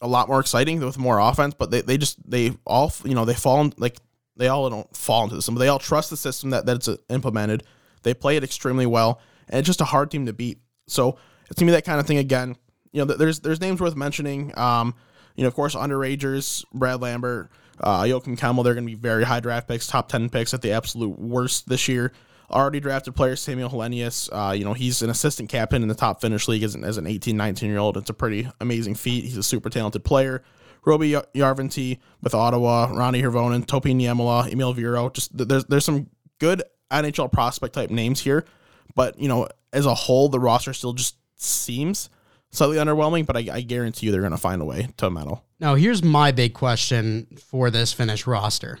a 0.02 0.06
lot 0.06 0.28
more 0.28 0.40
exciting 0.40 0.80
with 0.80 0.98
more 0.98 1.18
offense. 1.18 1.54
But 1.54 1.70
they, 1.70 1.80
they 1.80 1.96
just 1.96 2.18
they 2.30 2.52
all 2.66 2.92
you 3.04 3.14
know 3.14 3.24
they 3.24 3.34
fall 3.34 3.62
in, 3.62 3.72
like 3.78 3.96
they 4.36 4.48
all 4.48 4.68
don't 4.68 4.94
fall 4.94 5.24
into 5.24 5.34
the 5.34 5.40
system. 5.40 5.54
But 5.54 5.60
they 5.60 5.68
all 5.68 5.78
trust 5.78 6.10
the 6.10 6.16
system 6.16 6.50
that 6.50 6.66
that's 6.66 6.88
uh, 6.88 6.96
implemented. 7.08 7.62
They 8.02 8.12
play 8.12 8.36
it 8.36 8.44
extremely 8.44 8.86
well, 8.86 9.20
and 9.48 9.58
it's 9.58 9.66
just 9.66 9.80
a 9.80 9.86
hard 9.86 10.10
team 10.10 10.26
to 10.26 10.34
beat. 10.34 10.58
So 10.86 11.16
it's 11.50 11.58
gonna 11.58 11.70
be 11.70 11.76
that 11.76 11.86
kind 11.86 12.00
of 12.00 12.06
thing 12.06 12.18
again. 12.18 12.56
You 12.96 13.04
know, 13.04 13.14
there's 13.14 13.40
there's 13.40 13.60
names 13.60 13.78
worth 13.78 13.94
mentioning. 13.94 14.56
Um, 14.58 14.94
you 15.34 15.42
know, 15.42 15.48
of 15.48 15.54
course, 15.54 15.74
underagers, 15.74 16.64
Brad 16.72 17.02
Lambert, 17.02 17.50
uh, 17.78 18.04
Joakim 18.04 18.38
Kemell, 18.38 18.64
they're 18.64 18.72
going 18.72 18.86
to 18.86 18.90
be 18.90 18.98
very 18.98 19.22
high 19.22 19.40
draft 19.40 19.68
picks, 19.68 19.86
top 19.86 20.08
10 20.08 20.30
picks 20.30 20.54
at 20.54 20.62
the 20.62 20.72
absolute 20.72 21.18
worst 21.18 21.68
this 21.68 21.88
year. 21.88 22.10
Already 22.50 22.80
drafted 22.80 23.14
player 23.14 23.36
Samuel 23.36 23.68
Helenius. 23.68 24.30
Uh, 24.32 24.52
you 24.52 24.64
know, 24.64 24.72
he's 24.72 25.02
an 25.02 25.10
assistant 25.10 25.50
captain 25.50 25.82
in 25.82 25.88
the 25.88 25.94
top 25.94 26.22
Finnish 26.22 26.48
league 26.48 26.62
as 26.62 26.74
an, 26.74 26.84
as 26.84 26.96
an 26.96 27.06
18, 27.06 27.36
19 27.36 27.68
year 27.68 27.78
old. 27.78 27.98
It's 27.98 28.08
a 28.08 28.14
pretty 28.14 28.48
amazing 28.62 28.94
feat. 28.94 29.24
He's 29.24 29.36
a 29.36 29.42
super 29.42 29.68
talented 29.68 30.02
player. 30.02 30.42
Roby 30.86 31.10
Järventie 31.34 31.98
with 32.22 32.34
Ottawa, 32.34 32.86
Ronnie 32.94 33.20
Hirvonen, 33.20 33.66
Topi 33.66 33.92
Niemela, 33.92 34.50
Emil 34.50 34.72
Viro. 34.72 35.10
Just 35.10 35.36
there's 35.36 35.66
there's 35.66 35.84
some 35.84 36.08
good 36.38 36.62
NHL 36.90 37.30
prospect 37.30 37.74
type 37.74 37.90
names 37.90 38.20
here, 38.20 38.46
but 38.94 39.18
you 39.18 39.28
know, 39.28 39.48
as 39.74 39.84
a 39.84 39.94
whole, 39.94 40.30
the 40.30 40.40
roster 40.40 40.72
still 40.72 40.94
just 40.94 41.16
seems 41.34 42.08
slightly 42.50 42.76
underwhelming. 42.76 43.26
But 43.26 43.36
I, 43.36 43.48
I 43.52 43.60
guarantee 43.60 44.06
you, 44.06 44.12
they're 44.12 44.20
going 44.20 44.32
to 44.32 44.38
find 44.38 44.62
a 44.62 44.64
way 44.64 44.88
to 44.98 45.10
medal. 45.10 45.44
Now, 45.60 45.74
here's 45.74 46.02
my 46.02 46.32
big 46.32 46.54
question 46.54 47.26
for 47.50 47.70
this 47.70 47.92
Finnish 47.92 48.26
roster: 48.26 48.78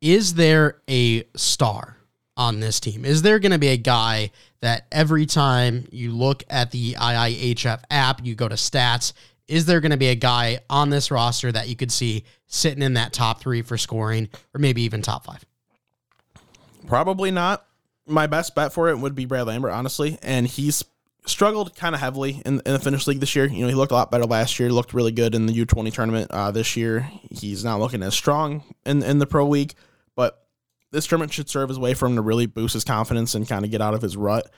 Is 0.00 0.34
there 0.34 0.78
a 0.88 1.24
star 1.34 1.96
on 2.36 2.60
this 2.60 2.80
team? 2.80 3.04
Is 3.04 3.22
there 3.22 3.38
going 3.38 3.52
to 3.52 3.58
be 3.58 3.68
a 3.68 3.76
guy 3.76 4.30
that 4.60 4.86
every 4.92 5.26
time 5.26 5.86
you 5.90 6.12
look 6.12 6.42
at 6.50 6.70
the 6.70 6.94
IIHF 6.94 7.82
app, 7.90 8.24
you 8.24 8.34
go 8.34 8.48
to 8.48 8.56
stats? 8.56 9.12
is 9.48 9.66
there 9.66 9.80
going 9.80 9.90
to 9.90 9.96
be 9.96 10.08
a 10.08 10.14
guy 10.14 10.60
on 10.68 10.90
this 10.90 11.10
roster 11.10 11.52
that 11.52 11.68
you 11.68 11.76
could 11.76 11.92
see 11.92 12.24
sitting 12.46 12.82
in 12.82 12.94
that 12.94 13.12
top 13.12 13.40
three 13.40 13.62
for 13.62 13.78
scoring 13.78 14.28
or 14.54 14.58
maybe 14.58 14.82
even 14.82 15.02
top 15.02 15.24
five? 15.24 15.44
Probably 16.86 17.30
not. 17.30 17.66
My 18.06 18.26
best 18.26 18.54
bet 18.54 18.72
for 18.72 18.88
it 18.88 18.98
would 18.98 19.14
be 19.14 19.24
Brad 19.24 19.46
Lambert, 19.46 19.72
honestly. 19.72 20.18
And 20.22 20.46
he's 20.46 20.84
struggled 21.26 21.76
kind 21.76 21.94
of 21.94 22.00
heavily 22.00 22.42
in, 22.46 22.62
in 22.64 22.72
the 22.72 22.78
Finnish 22.78 23.06
league 23.06 23.20
this 23.20 23.34
year. 23.36 23.46
You 23.46 23.62
know, 23.62 23.68
he 23.68 23.74
looked 23.74 23.92
a 23.92 23.96
lot 23.96 24.10
better 24.10 24.24
last 24.24 24.58
year, 24.58 24.70
looked 24.70 24.94
really 24.94 25.12
good 25.12 25.34
in 25.34 25.46
the 25.46 25.52
U20 25.52 25.92
tournament 25.92 26.30
uh, 26.30 26.50
this 26.50 26.76
year. 26.76 27.10
He's 27.30 27.64
not 27.64 27.80
looking 27.80 28.02
as 28.02 28.14
strong 28.14 28.62
in, 28.84 29.02
in 29.02 29.18
the 29.18 29.26
pro 29.26 29.46
league, 29.46 29.74
but 30.14 30.46
this 30.92 31.06
tournament 31.06 31.32
should 31.32 31.48
serve 31.48 31.70
as 31.70 31.76
a 31.76 31.80
way 31.80 31.94
for 31.94 32.06
him 32.06 32.16
to 32.16 32.22
really 32.22 32.46
boost 32.46 32.74
his 32.74 32.84
confidence 32.84 33.34
and 33.34 33.48
kind 33.48 33.64
of 33.64 33.70
get 33.70 33.82
out 33.82 33.94
of 33.94 34.02
his 34.02 34.16
rut. 34.16 34.48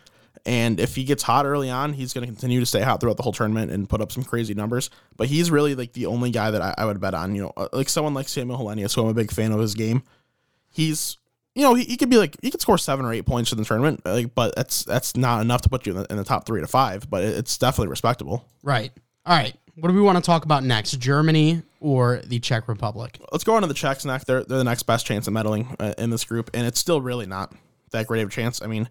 And 0.47 0.79
if 0.79 0.95
he 0.95 1.05
gets 1.05 1.23
hot 1.23 1.47
early 1.47 1.71
on, 1.71 1.93
he's 1.93 2.13
going 2.13 2.27
to 2.27 2.33
continue 2.33 2.61
to 2.61 2.67
stay 2.67 2.81
hot 2.81 3.01
throughout 3.01 3.17
the 3.17 3.23
whole 3.23 3.33
tournament 3.33 3.73
and 3.73 3.89
put 3.89 4.01
up 4.01 4.13
some 4.13 4.23
crazy 4.23 4.55
numbers. 4.55 4.91
But 5.17 5.29
he's 5.29 5.51
really 5.51 5.75
like 5.75 5.95
the 5.95 6.07
only 6.07 6.31
guy 6.31 6.51
that 6.51 6.63
I, 6.63 6.75
I 6.79 6.85
would 6.85 7.01
bet 7.01 7.15
on. 7.15 7.35
You 7.35 7.43
know, 7.43 7.53
uh, 7.57 7.69
like 7.73 7.89
someone 7.89 8.15
like 8.15 8.29
Samuel 8.29 8.59
Helenius, 8.59 8.95
who 8.95 9.03
I'm 9.03 9.09
a 9.09 9.15
big 9.15 9.33
fan 9.33 9.53
of 9.53 9.61
his 9.61 9.75
game. 9.75 10.03
He's, 10.71 11.19
you 11.59 11.65
know, 11.65 11.75
he, 11.75 11.85
he 11.85 11.97
could 11.97 12.09
be 12.09 12.19
like 12.19 12.37
he 12.41 12.53
could 12.53 12.61
score 12.61 12.79
seven 12.79 13.05
or 13.05 13.13
eight 13.13 13.27
points 13.27 13.51
in 13.51 13.59
the 13.59 13.65
tournament, 13.65 14.03
like, 14.05 14.33
but 14.33 14.55
that's 14.55 14.85
that's 14.85 15.17
not 15.17 15.41
enough 15.41 15.63
to 15.63 15.69
put 15.69 15.87
you 15.87 15.93
in 15.93 15.99
the, 15.99 16.07
in 16.09 16.17
the 16.17 16.25
top 16.25 16.47
three 16.47 16.61
to 16.61 16.69
five. 16.69 17.11
But 17.11 17.25
it's 17.25 17.59
definitely 17.59 17.89
respectable. 17.89 18.49
Right. 18.63 18.93
All 19.27 19.37
right. 19.37 19.57
What 19.75 19.89
do 19.89 19.95
we 19.95 20.01
want 20.01 20.17
to 20.19 20.23
talk 20.23 20.45
about 20.45 20.63
next? 20.63 20.93
Germany 20.93 21.63
or 21.81 22.21
the 22.25 22.39
Czech 22.39 22.69
Republic? 22.69 23.19
Let's 23.33 23.43
go 23.43 23.55
on 23.55 23.63
to 23.63 23.69
the 23.69 23.75
Czechs 23.75 24.05
next. 24.05 24.25
They're 24.27 24.45
they're 24.45 24.59
the 24.59 24.65
next 24.65 24.85
best 24.85 25.05
chance 25.05 25.27
of 25.27 25.35
medaling 25.35 25.75
uh, 25.81 25.95
in 25.99 26.11
this 26.11 26.25
group, 26.25 26.49
and 26.55 26.65
it's 26.65 26.79
still 26.79 27.01
really 27.01 27.27
not 27.27 27.53
that 27.91 28.07
great 28.07 28.23
of 28.23 28.29
a 28.29 28.33
chance. 28.33 28.63
I 28.63 28.67
mean 28.69 28.89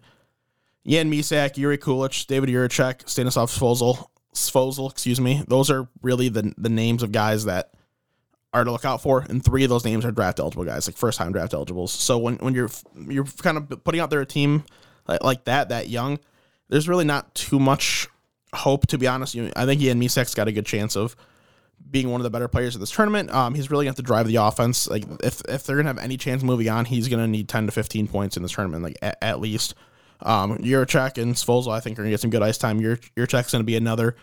Jan 0.86 1.10
Mysak, 1.10 1.56
Yuri 1.56 1.78
Kulich, 1.78 2.26
David 2.26 2.50
Jiricek, 2.50 3.08
Stanislav 3.08 3.50
Svozil, 3.50 4.08
Svozil, 4.34 4.90
excuse 4.90 5.20
me. 5.20 5.42
Those 5.48 5.70
are 5.70 5.88
really 6.02 6.28
the 6.28 6.52
the 6.58 6.68
names 6.68 7.02
of 7.02 7.12
guys 7.12 7.46
that 7.46 7.72
are 8.52 8.64
to 8.64 8.72
look 8.72 8.84
out 8.84 9.02
for, 9.02 9.24
and 9.28 9.44
three 9.44 9.64
of 9.64 9.70
those 9.70 9.84
names 9.84 10.04
are 10.04 10.10
draft 10.10 10.40
eligible 10.40 10.64
guys, 10.64 10.88
like 10.88 10.96
first 10.96 11.18
time 11.18 11.32
draft 11.32 11.52
eligibles. 11.52 11.92
So 11.92 12.18
when, 12.18 12.36
when 12.36 12.54
you're 12.54 12.70
you're 13.08 13.26
kind 13.42 13.56
of 13.56 13.84
putting 13.84 14.00
out 14.00 14.10
there 14.10 14.20
a 14.20 14.26
team 14.26 14.64
like, 15.06 15.22
like 15.22 15.44
that, 15.44 15.68
that 15.68 15.88
young, 15.88 16.18
there's 16.68 16.88
really 16.88 17.04
not 17.04 17.34
too 17.34 17.58
much 17.58 18.08
hope 18.54 18.86
to 18.86 18.98
be 18.98 19.06
honest. 19.06 19.34
You 19.34 19.52
I 19.54 19.66
think 19.66 19.80
he 19.80 19.90
and 19.90 20.00
Mysak's 20.00 20.34
got 20.34 20.48
a 20.48 20.52
good 20.52 20.66
chance 20.66 20.96
of 20.96 21.14
being 21.90 22.10
one 22.10 22.20
of 22.20 22.24
the 22.24 22.30
better 22.30 22.48
players 22.48 22.74
of 22.74 22.80
this 22.80 22.90
tournament. 22.90 23.30
Um, 23.30 23.54
he's 23.54 23.70
really 23.70 23.84
going 23.84 23.94
to 23.94 23.98
have 23.98 24.04
to 24.04 24.08
drive 24.08 24.26
the 24.26 24.36
offense. 24.36 24.88
Like 24.88 25.04
if 25.22 25.42
if 25.48 25.64
they're 25.64 25.76
gonna 25.76 25.88
have 25.88 25.98
any 25.98 26.16
chance 26.16 26.42
moving 26.42 26.68
on, 26.68 26.86
he's 26.86 27.08
going 27.08 27.22
to 27.22 27.28
need 27.28 27.48
ten 27.48 27.66
to 27.66 27.72
fifteen 27.72 28.08
points 28.08 28.36
in 28.36 28.42
this 28.42 28.52
tournament, 28.52 28.82
like 28.82 28.96
at, 29.02 29.18
at 29.22 29.40
least. 29.40 29.74
Um, 30.20 30.58
Jiricek 30.58 31.16
and 31.22 31.36
Svozil, 31.36 31.70
I 31.70 31.78
think, 31.78 31.96
are 31.96 32.02
going 32.02 32.08
to 32.08 32.10
get 32.10 32.20
some 32.20 32.30
good 32.30 32.42
ice 32.42 32.58
time. 32.58 32.80
Your 32.80 32.96
Jiricek's 32.96 33.52
going 33.52 33.62
to 33.62 33.64
be 33.64 33.76
another 33.76 34.16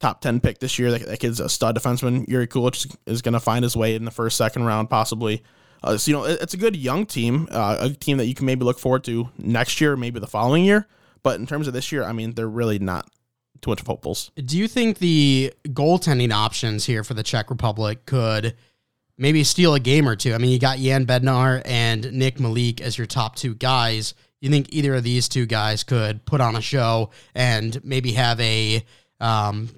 top 0.00 0.20
10 0.20 0.40
pick 0.40 0.58
this 0.58 0.78
year. 0.78 0.90
That, 0.90 1.06
that 1.06 1.20
kid's 1.20 1.40
a 1.40 1.48
stud 1.48 1.76
defenseman. 1.76 2.28
Yuri 2.28 2.46
Kulich 2.46 2.94
is 3.06 3.22
going 3.22 3.34
to 3.34 3.40
find 3.40 3.62
his 3.62 3.76
way 3.76 3.94
in 3.94 4.04
the 4.04 4.10
first, 4.10 4.36
second 4.36 4.64
round, 4.64 4.90
possibly. 4.90 5.42
Uh, 5.82 5.96
so, 5.96 6.10
you 6.10 6.16
know, 6.16 6.24
it, 6.24 6.40
it's 6.40 6.54
a 6.54 6.58
good 6.58 6.76
young 6.76 7.06
team, 7.06 7.48
uh, 7.50 7.78
a 7.80 7.90
team 7.90 8.16
that 8.18 8.26
you 8.26 8.34
can 8.34 8.46
maybe 8.46 8.64
look 8.64 8.78
forward 8.78 9.04
to 9.04 9.28
next 9.38 9.80
year, 9.80 9.96
maybe 9.96 10.20
the 10.20 10.26
following 10.26 10.64
year. 10.64 10.86
But 11.22 11.40
in 11.40 11.46
terms 11.46 11.66
of 11.66 11.72
this 11.72 11.90
year, 11.92 12.04
I 12.04 12.12
mean, 12.12 12.34
they're 12.34 12.48
really 12.48 12.78
not 12.78 13.08
too 13.60 13.70
much 13.70 13.80
of 13.80 13.86
hopefuls. 13.86 14.30
Do 14.36 14.56
you 14.56 14.68
think 14.68 14.98
the 14.98 15.52
goaltending 15.68 16.32
options 16.32 16.84
here 16.86 17.02
for 17.02 17.14
the 17.14 17.22
Czech 17.22 17.50
Republic 17.50 18.06
could 18.06 18.54
maybe 19.18 19.44
steal 19.44 19.74
a 19.74 19.80
game 19.80 20.08
or 20.08 20.14
two? 20.14 20.34
I 20.34 20.38
mean, 20.38 20.50
you 20.50 20.58
got 20.58 20.78
Jan 20.78 21.06
Bednar 21.06 21.62
and 21.64 22.12
Nick 22.12 22.38
Malik 22.38 22.80
as 22.80 22.98
your 22.98 23.06
top 23.06 23.36
two 23.36 23.54
guys 23.54 24.14
you 24.40 24.50
think 24.50 24.68
either 24.70 24.94
of 24.94 25.02
these 25.02 25.28
two 25.28 25.46
guys 25.46 25.82
could 25.82 26.24
put 26.24 26.40
on 26.40 26.56
a 26.56 26.60
show 26.60 27.10
and 27.34 27.82
maybe 27.84 28.12
have 28.12 28.38
a 28.40 28.84
um, 29.20 29.68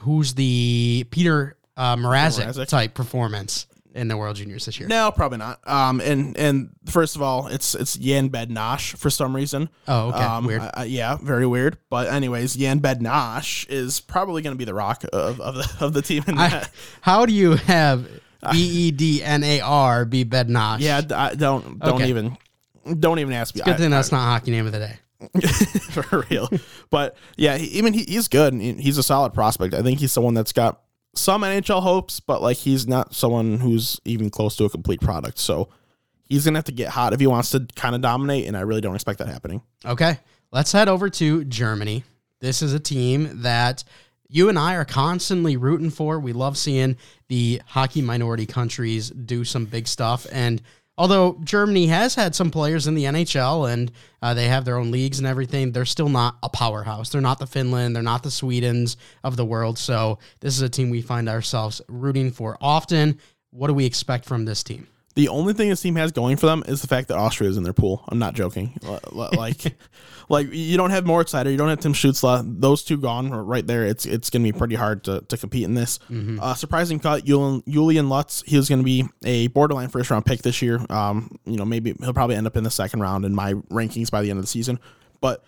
who's 0.00 0.34
the 0.34 1.06
Peter 1.10 1.56
uh, 1.76 1.96
Mrazek, 1.96 2.46
Mrazek 2.46 2.68
type 2.68 2.94
performance 2.94 3.66
in 3.94 4.08
the 4.08 4.16
World 4.16 4.36
Juniors 4.36 4.66
this 4.66 4.78
year? 4.78 4.88
No, 4.88 5.10
probably 5.10 5.38
not. 5.38 5.58
Um, 5.66 6.00
and 6.00 6.36
and 6.36 6.70
first 6.84 7.16
of 7.16 7.22
all, 7.22 7.46
it's 7.48 7.74
it's 7.74 7.96
Jan 7.96 8.30
Bednash 8.30 8.96
for 8.96 9.10
some 9.10 9.34
reason. 9.34 9.68
Oh, 9.88 10.08
okay, 10.08 10.22
um, 10.22 10.46
weird. 10.46 10.62
Uh, 10.62 10.84
yeah, 10.86 11.16
very 11.16 11.46
weird. 11.46 11.78
But 11.88 12.08
anyways, 12.08 12.56
Jan 12.56 12.80
Bednash 12.80 13.68
is 13.68 14.00
probably 14.00 14.42
going 14.42 14.54
to 14.54 14.58
be 14.58 14.64
the 14.64 14.74
rock 14.74 15.04
of, 15.12 15.40
of 15.40 15.54
the 15.56 15.76
of 15.80 15.92
the 15.92 16.02
team. 16.02 16.24
In 16.28 16.36
that. 16.36 16.64
I, 16.64 16.68
how 17.00 17.26
do 17.26 17.32
you 17.32 17.56
have 17.56 18.06
B 18.52 18.58
E 18.58 18.90
D 18.90 19.22
N 19.22 19.42
A 19.42 19.60
R 19.60 20.04
be 20.04 20.24
Bednash? 20.24 20.80
Yeah, 20.80 21.02
I 21.14 21.34
don't 21.34 21.78
don't 21.78 21.94
okay. 21.94 22.08
even 22.08 22.36
don't 23.00 23.18
even 23.18 23.32
ask 23.32 23.54
me. 23.54 23.60
It's 23.60 23.66
good 23.66 23.78
thing 23.78 23.90
that's 23.90 24.12
not 24.12 24.20
hockey 24.20 24.50
name 24.50 24.66
of 24.66 24.72
the 24.72 24.78
day. 24.78 24.98
for 25.90 26.26
real. 26.30 26.48
But 26.90 27.16
yeah, 27.36 27.56
he, 27.56 27.66
even 27.78 27.92
he, 27.92 28.04
he's 28.04 28.28
good. 28.28 28.54
He's 28.54 28.98
a 28.98 29.02
solid 29.02 29.32
prospect. 29.34 29.74
I 29.74 29.82
think 29.82 30.00
he's 30.00 30.12
someone 30.12 30.34
that's 30.34 30.52
got 30.52 30.82
some 31.14 31.42
NHL 31.42 31.82
hopes, 31.82 32.20
but 32.20 32.42
like 32.42 32.58
he's 32.58 32.86
not 32.86 33.14
someone 33.14 33.58
who's 33.58 34.00
even 34.04 34.30
close 34.30 34.56
to 34.56 34.64
a 34.64 34.70
complete 34.70 35.00
product. 35.00 35.38
So 35.38 35.68
he's 36.28 36.44
gonna 36.44 36.58
have 36.58 36.64
to 36.64 36.72
get 36.72 36.90
hot 36.90 37.12
if 37.12 37.20
he 37.20 37.26
wants 37.26 37.50
to 37.50 37.66
kind 37.74 37.94
of 37.94 38.00
dominate, 38.00 38.46
and 38.46 38.56
I 38.56 38.60
really 38.60 38.80
don't 38.80 38.94
expect 38.94 39.18
that 39.18 39.28
happening. 39.28 39.62
Okay, 39.84 40.18
let's 40.52 40.72
head 40.72 40.88
over 40.88 41.08
to 41.10 41.44
Germany. 41.44 42.04
This 42.40 42.62
is 42.62 42.74
a 42.74 42.80
team 42.80 43.42
that 43.42 43.84
you 44.28 44.48
and 44.48 44.58
I 44.58 44.74
are 44.74 44.84
constantly 44.84 45.56
rooting 45.56 45.90
for. 45.90 46.18
We 46.18 46.32
love 46.32 46.58
seeing 46.58 46.96
the 47.28 47.62
hockey 47.66 48.02
minority 48.02 48.46
countries 48.46 49.10
do 49.10 49.44
some 49.44 49.64
big 49.64 49.88
stuff, 49.88 50.26
and 50.30 50.60
Although 50.98 51.38
Germany 51.44 51.88
has 51.88 52.14
had 52.14 52.34
some 52.34 52.50
players 52.50 52.86
in 52.86 52.94
the 52.94 53.04
NHL 53.04 53.70
and 53.70 53.92
uh, 54.22 54.32
they 54.32 54.48
have 54.48 54.64
their 54.64 54.78
own 54.78 54.90
leagues 54.90 55.18
and 55.18 55.26
everything, 55.26 55.72
they're 55.72 55.84
still 55.84 56.08
not 56.08 56.38
a 56.42 56.48
powerhouse. 56.48 57.10
They're 57.10 57.20
not 57.20 57.38
the 57.38 57.46
Finland, 57.46 57.94
they're 57.94 58.02
not 58.02 58.22
the 58.22 58.30
Swedens 58.30 58.96
of 59.22 59.36
the 59.36 59.44
world. 59.44 59.78
So 59.78 60.18
this 60.40 60.56
is 60.56 60.62
a 60.62 60.68
team 60.70 60.88
we 60.88 61.02
find 61.02 61.28
ourselves 61.28 61.82
rooting 61.88 62.30
for 62.30 62.56
often. 62.60 63.18
What 63.50 63.68
do 63.68 63.74
we 63.74 63.84
expect 63.84 64.24
from 64.24 64.46
this 64.46 64.62
team? 64.62 64.86
The 65.16 65.28
only 65.28 65.54
thing 65.54 65.70
this 65.70 65.80
team 65.80 65.96
has 65.96 66.12
going 66.12 66.36
for 66.36 66.44
them 66.44 66.62
is 66.68 66.82
the 66.82 66.88
fact 66.88 67.08
that 67.08 67.16
Austria 67.16 67.48
is 67.48 67.56
in 67.56 67.62
their 67.62 67.72
pool. 67.72 68.04
I'm 68.08 68.18
not 68.18 68.34
joking. 68.34 68.78
Like, 69.12 69.76
like 70.28 70.52
you 70.52 70.76
don't 70.76 70.90
have 70.90 71.06
Moritz 71.06 71.32
Seider, 71.32 71.50
you 71.50 71.56
don't 71.56 71.68
have 71.68 71.80
Tim 71.80 71.94
Stützle. 71.94 72.60
Those 72.60 72.84
two 72.84 72.96
gone 72.98 73.30
right 73.30 73.66
there. 73.66 73.84
It's 73.86 74.04
it's 74.04 74.30
going 74.30 74.44
to 74.44 74.52
be 74.52 74.56
pretty 74.56 74.74
hard 74.74 75.04
to, 75.04 75.22
to 75.22 75.36
compete 75.36 75.64
in 75.64 75.74
this. 75.74 75.98
Mm-hmm. 76.10 76.40
Uh, 76.40 76.54
surprising 76.54 76.98
cut, 76.98 77.24
Julian, 77.24 77.62
Julian 77.68 78.08
Lutz. 78.08 78.42
He 78.46 78.56
was 78.56 78.68
going 78.68 78.80
to 78.80 78.84
be 78.84 79.04
a 79.24 79.46
borderline 79.48 79.88
first 79.88 80.10
round 80.10 80.26
pick 80.26 80.42
this 80.42 80.60
year. 80.60 80.84
Um, 80.90 81.38
you 81.46 81.56
know, 81.56 81.64
maybe 81.64 81.94
he'll 82.00 82.12
probably 82.12 82.36
end 82.36 82.46
up 82.46 82.56
in 82.56 82.64
the 82.64 82.70
second 82.70 83.00
round 83.00 83.24
in 83.24 83.34
my 83.34 83.54
rankings 83.54 84.10
by 84.10 84.22
the 84.22 84.30
end 84.30 84.38
of 84.38 84.42
the 84.42 84.48
season. 84.48 84.78
But 85.20 85.44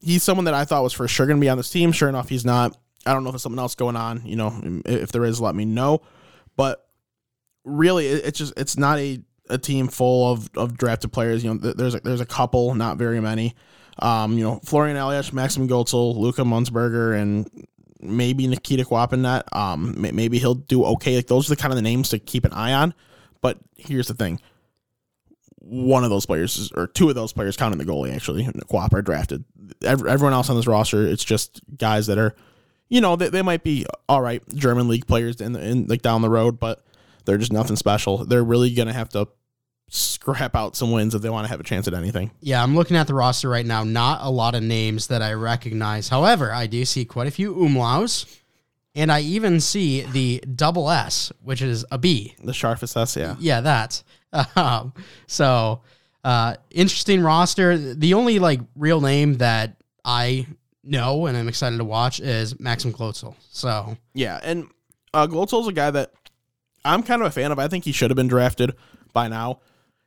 he's 0.00 0.22
someone 0.22 0.44
that 0.44 0.54
I 0.54 0.64
thought 0.64 0.82
was 0.82 0.92
for 0.92 1.08
sure 1.08 1.26
going 1.26 1.38
to 1.38 1.44
be 1.44 1.48
on 1.48 1.56
this 1.56 1.70
team. 1.70 1.92
Sure 1.92 2.08
enough, 2.08 2.28
he's 2.28 2.44
not. 2.44 2.76
I 3.04 3.12
don't 3.12 3.24
know 3.24 3.30
if 3.30 3.34
there's 3.34 3.42
something 3.42 3.58
else 3.58 3.74
going 3.74 3.96
on. 3.96 4.24
You 4.24 4.36
know, 4.36 4.82
if 4.84 5.10
there 5.12 5.24
is, 5.24 5.40
let 5.40 5.54
me 5.54 5.64
know. 5.64 6.02
But 6.56 6.86
really, 7.64 8.06
it's 8.06 8.38
just 8.38 8.52
it's 8.56 8.76
not 8.76 8.98
a, 8.98 9.20
a 9.48 9.58
team 9.58 9.88
full 9.88 10.32
of, 10.32 10.50
of 10.56 10.76
drafted 10.76 11.12
players. 11.12 11.44
You 11.44 11.54
know, 11.54 11.72
there's 11.72 11.94
a, 11.94 12.00
there's 12.00 12.20
a 12.20 12.26
couple, 12.26 12.74
not 12.74 12.96
very 12.96 13.20
many. 13.20 13.54
Um, 13.98 14.38
you 14.38 14.44
know, 14.44 14.60
Florian 14.64 14.96
Elias, 14.96 15.32
Maxim 15.32 15.68
Gotzel, 15.68 16.16
Luca 16.16 16.42
Munzberger, 16.42 17.20
and 17.20 17.48
maybe 18.00 18.46
Nikita 18.46 18.84
Kwapinet. 18.84 19.42
Um, 19.54 19.94
maybe 19.98 20.38
he'll 20.38 20.54
do 20.54 20.84
okay. 20.84 21.16
Like 21.16 21.26
those 21.26 21.50
are 21.50 21.54
the 21.54 21.60
kind 21.60 21.72
of 21.72 21.76
the 21.76 21.82
names 21.82 22.10
to 22.10 22.18
keep 22.18 22.44
an 22.44 22.52
eye 22.52 22.72
on. 22.72 22.94
But 23.40 23.58
here's 23.76 24.08
the 24.08 24.14
thing: 24.14 24.40
one 25.58 26.04
of 26.04 26.10
those 26.10 26.26
players, 26.26 26.72
or 26.74 26.86
two 26.86 27.08
of 27.08 27.14
those 27.14 27.32
players, 27.32 27.56
counting 27.56 27.78
the 27.78 27.84
goalie, 27.84 28.14
actually, 28.14 28.44
Quapp 28.68 28.92
are 28.92 29.02
drafted. 29.02 29.44
Everyone 29.84 30.32
else 30.32 30.50
on 30.50 30.56
this 30.56 30.66
roster, 30.66 31.06
it's 31.06 31.24
just 31.24 31.60
guys 31.76 32.06
that 32.08 32.18
are, 32.18 32.34
you 32.88 33.00
know, 33.00 33.16
they, 33.16 33.28
they 33.28 33.42
might 33.42 33.62
be 33.62 33.86
all 34.08 34.20
right 34.20 34.42
German 34.54 34.88
league 34.88 35.06
players 35.06 35.40
in, 35.40 35.56
in 35.56 35.86
like 35.86 36.02
down 36.02 36.22
the 36.22 36.30
road, 36.30 36.58
but 36.58 36.84
they're 37.24 37.38
just 37.38 37.52
nothing 37.52 37.76
special. 37.76 38.24
They're 38.24 38.44
really 38.44 38.74
gonna 38.74 38.92
have 38.92 39.08
to 39.10 39.28
scrap 39.88 40.56
out 40.56 40.74
some 40.74 40.90
wins 40.90 41.14
if 41.14 41.20
they 41.20 41.28
want 41.28 41.44
to 41.44 41.50
have 41.50 41.60
a 41.60 41.64
chance 41.64 41.86
at 41.86 41.94
anything. 41.94 42.30
Yeah, 42.40 42.62
I'm 42.62 42.74
looking 42.74 42.96
at 42.96 43.06
the 43.06 43.14
roster 43.14 43.48
right 43.48 43.66
now. 43.66 43.84
Not 43.84 44.20
a 44.22 44.30
lot 44.30 44.54
of 44.54 44.62
names 44.62 45.08
that 45.08 45.20
I 45.22 45.34
recognize. 45.34 46.08
However, 46.08 46.52
I 46.52 46.66
do 46.66 46.84
see 46.84 47.04
quite 47.04 47.26
a 47.26 47.30
few 47.30 47.54
umlauts, 47.54 48.40
and 48.94 49.12
I 49.12 49.20
even 49.20 49.60
see 49.60 50.02
the 50.02 50.40
double 50.54 50.90
S, 50.90 51.30
which 51.42 51.60
is 51.60 51.84
a 51.90 51.98
B. 51.98 52.34
The 52.42 52.54
sharpest 52.54 52.96
S, 52.96 53.16
yeah. 53.16 53.36
Yeah, 53.38 53.60
that. 53.60 54.02
Um, 54.56 54.94
so, 55.26 55.82
uh, 56.24 56.54
interesting 56.70 57.20
roster. 57.20 57.76
The 57.76 58.14
only 58.14 58.38
like 58.38 58.60
real 58.74 59.02
name 59.02 59.34
that 59.34 59.76
I 60.06 60.46
know 60.82 61.26
and 61.26 61.36
I'm 61.36 61.48
excited 61.48 61.76
to 61.76 61.84
watch 61.84 62.18
is 62.18 62.58
Maxim 62.58 62.94
Klotzel. 62.94 63.34
So, 63.50 63.96
Yeah, 64.14 64.40
and 64.42 64.68
uh, 65.12 65.26
Glotzel's 65.26 65.68
a 65.68 65.72
guy 65.72 65.90
that 65.90 66.12
I'm 66.84 67.02
kind 67.02 67.22
of 67.22 67.28
a 67.28 67.30
fan 67.30 67.52
of. 67.52 67.58
I 67.58 67.68
think 67.68 67.84
he 67.84 67.92
should 67.92 68.10
have 68.10 68.16
been 68.16 68.28
drafted 68.28 68.74
by 69.12 69.28
now. 69.28 69.60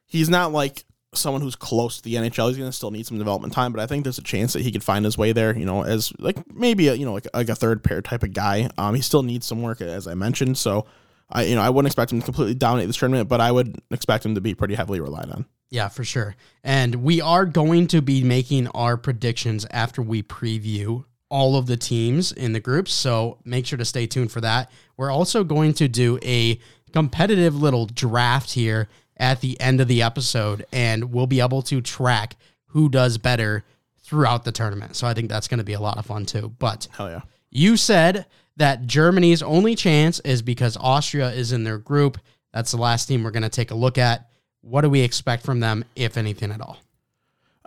He's 0.06 0.30
not 0.30 0.52
like 0.52 0.86
someone 1.14 1.42
who's 1.42 1.56
close 1.56 1.98
to 1.98 2.04
the 2.04 2.16
NHL. 2.16 2.50
He's 2.50 2.58
going 2.58 2.70
to 2.70 2.76
still 2.76 2.92
need 2.92 3.06
some 3.06 3.18
development 3.18 3.54
time, 3.54 3.72
but 3.72 3.82
I 3.82 3.88
think 3.88 4.04
there's 4.04 4.18
a 4.18 4.24
chance 4.24 4.54
that 4.54 4.62
he 4.62 4.72
could 4.72 4.84
find 4.84 5.06
his 5.06 5.18
way 5.18 5.32
there. 5.32 5.58
You 5.58 5.66
know, 5.66 5.84
as 5.84 6.14
like 6.20 6.38
maybe 6.54 6.88
a 6.88 6.94
you 6.94 7.06
know 7.06 7.14
like, 7.14 7.28
like 7.34 7.50
a 7.50 7.56
third 7.56 7.84
pair 7.84 8.02
type 8.02 8.24
of 8.24 8.34
guy. 8.34 8.70
Um, 8.78 8.96
he 8.96 9.02
still 9.02 9.24
needs 9.24 9.46
some 9.46 9.62
work, 9.62 9.82
as 9.82 10.08
I 10.08 10.14
mentioned. 10.14 10.58
So, 10.58 10.86
I 11.30 11.44
you 11.44 11.56
know 11.56 11.62
I 11.62 11.70
wouldn't 11.70 11.88
expect 11.88 12.12
him 12.12 12.20
to 12.20 12.26
completely 12.26 12.56
dominate 12.56 12.88
this 12.88 12.98
tournament, 12.98 13.30
but 13.30 13.42
I 13.42 13.52
would 13.52 13.82
expect 13.92 14.26
him 14.26 14.36
to 14.36 14.42
be 14.42 14.54
pretty 14.54 14.76
heavily 14.76 15.00
relied 15.00 15.30
on. 15.30 15.46
Yeah, 15.70 15.90
for 15.90 16.04
sure. 16.04 16.36
And 16.64 16.96
we 16.96 17.22
are 17.22 17.46
going 17.46 17.88
to 17.88 18.02
be 18.02 18.24
making 18.24 18.68
our 18.70 18.98
predictions 18.98 19.66
after 19.72 20.02
we 20.02 20.22
preview 20.24 21.06
all 21.30 21.58
of 21.58 21.66
the 21.66 21.76
teams 21.76 22.32
in 22.32 22.54
the 22.54 22.60
groups. 22.60 22.94
So 22.94 23.40
make 23.44 23.66
sure 23.66 23.78
to 23.78 23.86
stay 23.86 24.08
tuned 24.08 24.32
for 24.32 24.42
that. 24.42 24.72
We're 24.98 25.12
also 25.12 25.44
going 25.44 25.74
to 25.76 25.88
do 25.88 26.20
a 26.24 26.60
competitive 26.92 27.56
little 27.56 27.86
draft 27.86 28.54
here 28.54 28.88
at 29.18 29.42
the 29.42 29.60
end 29.60 29.82
of 29.82 29.88
the 29.88 30.02
episode, 30.02 30.66
and 30.72 31.12
we'll 31.12 31.28
be 31.28 31.42
able 31.42 31.62
to 31.64 31.82
track 31.82 32.36
who 32.68 32.90
does 32.90 33.18
better 33.18 33.64
throughout 34.02 34.44
the 34.44 34.52
tournament. 34.52 34.96
So 34.96 35.08
I 35.08 35.14
think 35.14 35.30
that's 35.30 35.48
going 35.48 35.58
to 35.58 35.64
be 35.64 35.74
a 35.74 35.80
lot 35.80 35.98
of 35.98 36.06
fun 36.06 36.26
too. 36.26 36.54
But 36.60 36.88
Hell 36.92 37.10
yeah. 37.10 37.22
you 37.50 37.78
said 37.78 38.26
that 38.58 38.86
Germany's 38.86 39.42
only 39.42 39.76
chance 39.76 40.20
is 40.22 40.42
because 40.42 40.78
Austria 40.78 41.32
is 41.32 41.52
in 41.52 41.64
their 41.64 41.78
group. 41.78 42.18
That's 42.54 42.72
the 42.72 42.78
last 42.78 43.08
team 43.08 43.24
we're 43.24 43.32
going 43.32 43.44
to 43.44 43.50
take 43.50 43.72
a 43.72 43.76
look 43.76 43.98
at. 43.98 44.30
What 44.62 44.82
do 44.82 44.90
we 44.90 45.02
expect 45.02 45.44
from 45.44 45.60
them, 45.60 45.86
if 45.96 46.18
anything 46.18 46.52
at 46.52 46.62
all? 46.62 46.78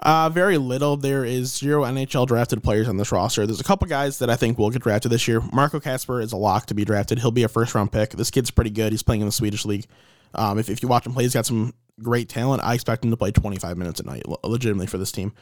Uh, 0.01 0.29
very 0.29 0.59
little. 0.59 0.97
There 0.97 1.25
is 1.25 1.53
zero 1.53 1.83
NHL 1.83 2.27
drafted 2.27 2.63
players 2.63 2.89
on 2.89 2.97
this 2.97 3.11
roster. 3.11 3.47
There's 3.47 3.61
a 3.61 3.65
couple 3.65 3.89
guys 3.89 4.21
that 4.21 4.31
I 4.31 4.37
think 4.37 4.57
will 4.57 4.71
get 4.71 4.83
drafted 4.83 5.11
this 5.11 5.27
year. 5.27 5.41
Marco 5.53 5.81
Kasper 5.81 6.21
is 6.21 6.33
a 6.33 6.37
lock 6.37 6.67
to 6.67 6.75
be 6.75 6.85
drafted. 6.85 7.19
He'll 7.19 7.33
be 7.33 7.43
a 7.43 7.49
first 7.49 7.75
round 7.75 7.91
pick. 7.91 8.11
This 8.11 8.31
kid's 8.31 8.51
pretty 8.51 8.71
good. 8.71 8.93
He's 8.93 9.03
playing 9.03 9.23
in 9.23 9.27
the 9.27 9.33
Swedish 9.33 9.65
league. 9.65 9.87
Um, 10.35 10.59
if, 10.59 10.69
if 10.69 10.83
you 10.83 10.89
watch 10.89 11.05
him 11.05 11.15
play, 11.15 11.25
he's 11.25 11.35
got 11.35 11.47
some 11.47 11.75
great 12.01 12.29
talent. 12.29 12.63
I 12.63 12.75
expect 12.75 13.05
him 13.05 13.11
to 13.11 13.17
play 13.17 13.33
25 13.33 13.77
minutes 13.77 13.99
a 13.99 14.05
night, 14.05 14.23
legitimately 14.45 14.87
for 14.87 14.99
this 14.99 15.11
team. 15.11 15.33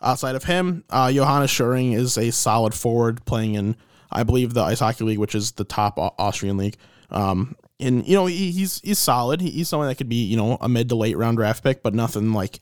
Outside 0.00 0.36
of 0.36 0.44
him, 0.44 0.84
uh, 0.88 1.12
Johannes 1.12 1.50
Schuring 1.50 1.92
is 1.92 2.16
a 2.16 2.30
solid 2.30 2.72
forward 2.72 3.24
playing 3.26 3.56
in, 3.56 3.76
I 4.10 4.22
believe, 4.22 4.54
the 4.54 4.62
Ice 4.62 4.78
Hockey 4.78 5.04
League, 5.04 5.18
which 5.18 5.34
is 5.34 5.52
the 5.52 5.64
top 5.64 5.98
Austrian 5.98 6.56
league. 6.56 6.76
Um, 7.10 7.56
and 7.80 8.06
you 8.06 8.14
know 8.14 8.26
he, 8.26 8.50
he's 8.50 8.80
he's 8.80 8.98
solid. 8.98 9.40
He, 9.40 9.50
he's 9.50 9.68
someone 9.68 9.88
that 9.88 9.94
could 9.96 10.08
be 10.08 10.24
you 10.24 10.36
know 10.36 10.56
a 10.60 10.68
mid 10.68 10.88
to 10.88 10.94
late 10.94 11.16
round 11.16 11.36
draft 11.36 11.62
pick, 11.62 11.82
but 11.82 11.94
nothing 11.94 12.32
like 12.32 12.58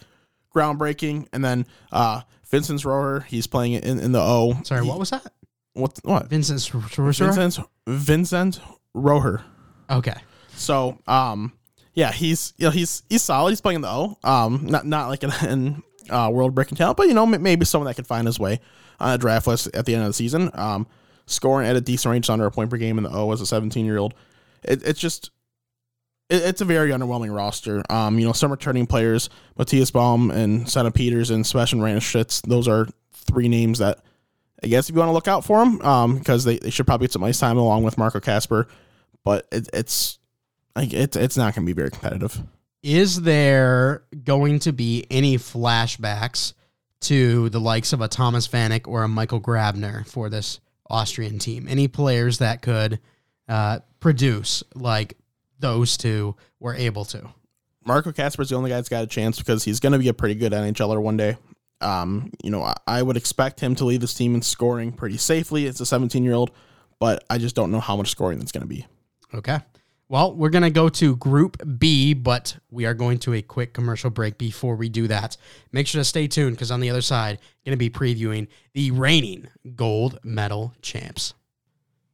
groundbreaking. 0.57 1.27
And 1.33 1.45
then 1.45 1.67
uh, 1.93 2.23
Vincent 2.51 2.81
Rohrer, 2.83 3.25
he's 3.25 3.47
playing 3.47 3.73
it 3.75 3.85
in, 3.85 3.99
in 3.99 4.13
the 4.13 4.21
O. 4.21 4.55
Sorry, 4.65 4.83
He- 4.83 4.89
what 4.89 4.99
was 4.99 5.11
that? 5.11 5.27
what 5.75 5.99
what 6.05 6.27
Vincent 6.29 6.61
Sorcerer? 6.63 7.13
Vincent 7.13 7.59
Vincent 7.87 8.61
Rohrer. 8.97 9.43
Okay. 9.91 10.17
So 10.55 10.99
um 11.07 11.53
yeah, 11.93 12.13
he's 12.13 12.55
you 12.57 12.65
know 12.67 12.71
he's 12.71 13.03
he's 13.11 13.23
solid. 13.23 13.51
He's 13.51 13.61
playing 13.61 13.77
in 13.77 13.81
the 13.83 13.89
O. 13.91 14.17
Um, 14.25 14.67
not 14.67 14.87
not 14.87 15.09
like 15.09 15.23
an, 15.23 15.33
an 15.43 15.83
uh, 16.09 16.31
world 16.33 16.55
breaking 16.55 16.77
talent, 16.77 16.97
but 16.97 17.09
you 17.09 17.15
know 17.15 17.25
m- 17.31 17.43
maybe 17.43 17.65
someone 17.67 17.87
that 17.87 17.95
could 17.95 18.07
find 18.07 18.27
his 18.27 18.39
way 18.41 18.61
on 19.01 19.13
a 19.15 19.19
draft 19.19 19.47
list 19.47 19.69
at 19.75 19.85
the 19.87 19.95
end 19.95 20.03
of 20.05 20.09
the 20.09 20.13
season. 20.15 20.51
Um, 20.55 20.87
scoring 21.27 21.69
at 21.69 21.77
a 21.77 21.81
decent 21.83 22.11
range 22.11 22.31
under 22.31 22.47
a 22.47 22.51
point 22.51 22.71
per 22.71 22.77
game 22.79 22.97
in 22.97 23.05
the 23.05 23.11
O 23.11 23.31
as 23.33 23.41
a 23.43 23.47
17 23.47 23.85
year 23.85 23.99
old. 23.99 24.15
It, 24.63 24.83
it's 24.83 24.99
just 25.01 25.31
it, 26.29 26.43
it's 26.43 26.61
a 26.61 26.65
very 26.65 26.91
underwhelming 26.91 27.35
roster. 27.35 27.83
Um, 27.91 28.19
you 28.19 28.27
know, 28.27 28.33
some 28.33 28.51
returning 28.51 28.87
players, 28.87 29.29
Matthias 29.57 29.91
Baum 29.91 30.31
and 30.31 30.69
Senna 30.69 30.91
Peters 30.91 31.31
and 31.31 31.47
Sebastian 31.47 31.81
Ranishitz, 31.81 32.43
those 32.43 32.69
are 32.69 32.87
three 33.13 33.49
names 33.49 33.79
that 33.79 34.01
I 34.63 34.69
guess 34.69 34.89
if 34.89 34.95
you 34.95 34.99
want 34.99 35.11
to 35.11 35.15
look 35.15 35.29
out 35.29 35.45
for 35.45 35.59
them, 35.59 35.81
um, 35.83 36.19
because 36.19 36.45
they, 36.45 36.59
they 36.59 36.71
should 36.71 36.87
probably 36.87 37.07
get 37.07 37.13
some 37.13 37.25
ice 37.25 37.39
time 37.39 37.59
along 37.59 37.83
with 37.83 37.99
Marco 37.99 38.21
Kasper, 38.21 38.67
but 39.23 39.47
it, 39.53 39.69
it's 39.73 40.19
like 40.75 40.93
it's 40.93 41.17
it's 41.17 41.37
not 41.37 41.55
going 41.55 41.67
to 41.67 41.73
be 41.73 41.77
very 41.77 41.91
competitive. 41.91 42.43
Is 42.83 43.23
there 43.23 44.05
going 44.25 44.61
to 44.61 44.73
be 44.73 45.07
any 45.11 45.37
flashbacks 45.37 46.53
to 47.01 47.49
the 47.51 47.61
likes 47.61 47.93
of 47.93 48.01
a 48.01 48.09
Thomas 48.09 48.49
Vanek 48.49 48.89
or 48.89 49.03
a 49.03 49.09
Michael 49.09 49.41
Grabner 49.41 50.07
for 50.07 50.31
this 50.31 50.61
Austrian 50.89 51.39
team? 51.39 51.67
Any 51.69 51.89
players 51.89 52.39
that 52.39 52.63
could 52.63 53.01
uh, 53.49 53.81
produce 54.01 54.63
like 54.75 55.17
those 55.59 55.97
two 55.97 56.37
were 56.61 56.75
able 56.75 57.05
to? 57.07 57.29
Marco 57.85 58.11
Kasper's 58.13 58.51
the 58.51 58.57
only 58.57 58.71
guy 58.71 58.77
that's 58.77 58.89
got 58.89 59.05
a 59.05 59.07
chance 59.07 59.39
because 59.39 59.65
he's 59.65 59.81
going 59.81 59.93
to 59.93 59.99
be 59.99 60.09
a 60.09 60.15
pretty 60.15 60.35
good 60.35 60.53
NHLer 60.53 61.01
one 61.01 61.17
day. 61.17 61.37
Um, 61.81 62.31
you 62.43 62.51
know, 62.51 62.63
I, 62.63 62.75
I 62.87 63.03
would 63.03 63.17
expect 63.17 63.61
him 63.61 63.75
to 63.77 63.85
lead 63.85 64.01
this 64.01 64.15
team 64.15 64.35
in 64.35 64.43
scoring 64.43 64.93
pretty 64.93 65.19
safely. 65.19 65.67
It's 65.67 65.81
a 65.81 65.87
17 65.87 66.25
year 66.25 66.35
old, 66.35 66.51
but 66.99 67.25
I 67.31 67.39
just 67.39 67.55
don't 67.55 67.71
know 67.71 67.81
how 67.81 67.97
much 67.97 68.11
scoring 68.11 68.39
that's 68.39 68.53
going 68.53 68.63
to 68.63 68.69
be. 68.69 68.87
Okay. 69.35 69.61
Well, 70.09 70.35
we're 70.35 70.51
going 70.51 70.63
to 70.63 70.71
go 70.71 70.89
to 70.89 71.17
Group 71.17 71.61
B, 71.79 72.15
but 72.15 72.57
we 72.71 72.87
are 72.87 72.95
going 72.95 73.19
to 73.21 73.35
a 73.35 73.43
quick 73.43 73.75
commercial 73.75 74.09
break 74.09 74.39
before 74.39 74.77
we 74.77 74.89
do 74.89 75.09
that. 75.09 75.37
Make 75.73 75.89
sure 75.89 76.01
to 76.01 76.05
stay 76.05 76.29
tuned 76.29 76.57
because 76.57 76.71
on 76.71 76.79
the 76.79 76.91
other 76.91 77.01
side, 77.01 77.41
going 77.65 77.73
to 77.73 77.77
be 77.77 77.91
previewing 77.91 78.47
the 78.73 78.93
reigning 78.93 79.49
gold 79.75 80.21
medal 80.23 80.75
champs. 80.81 81.35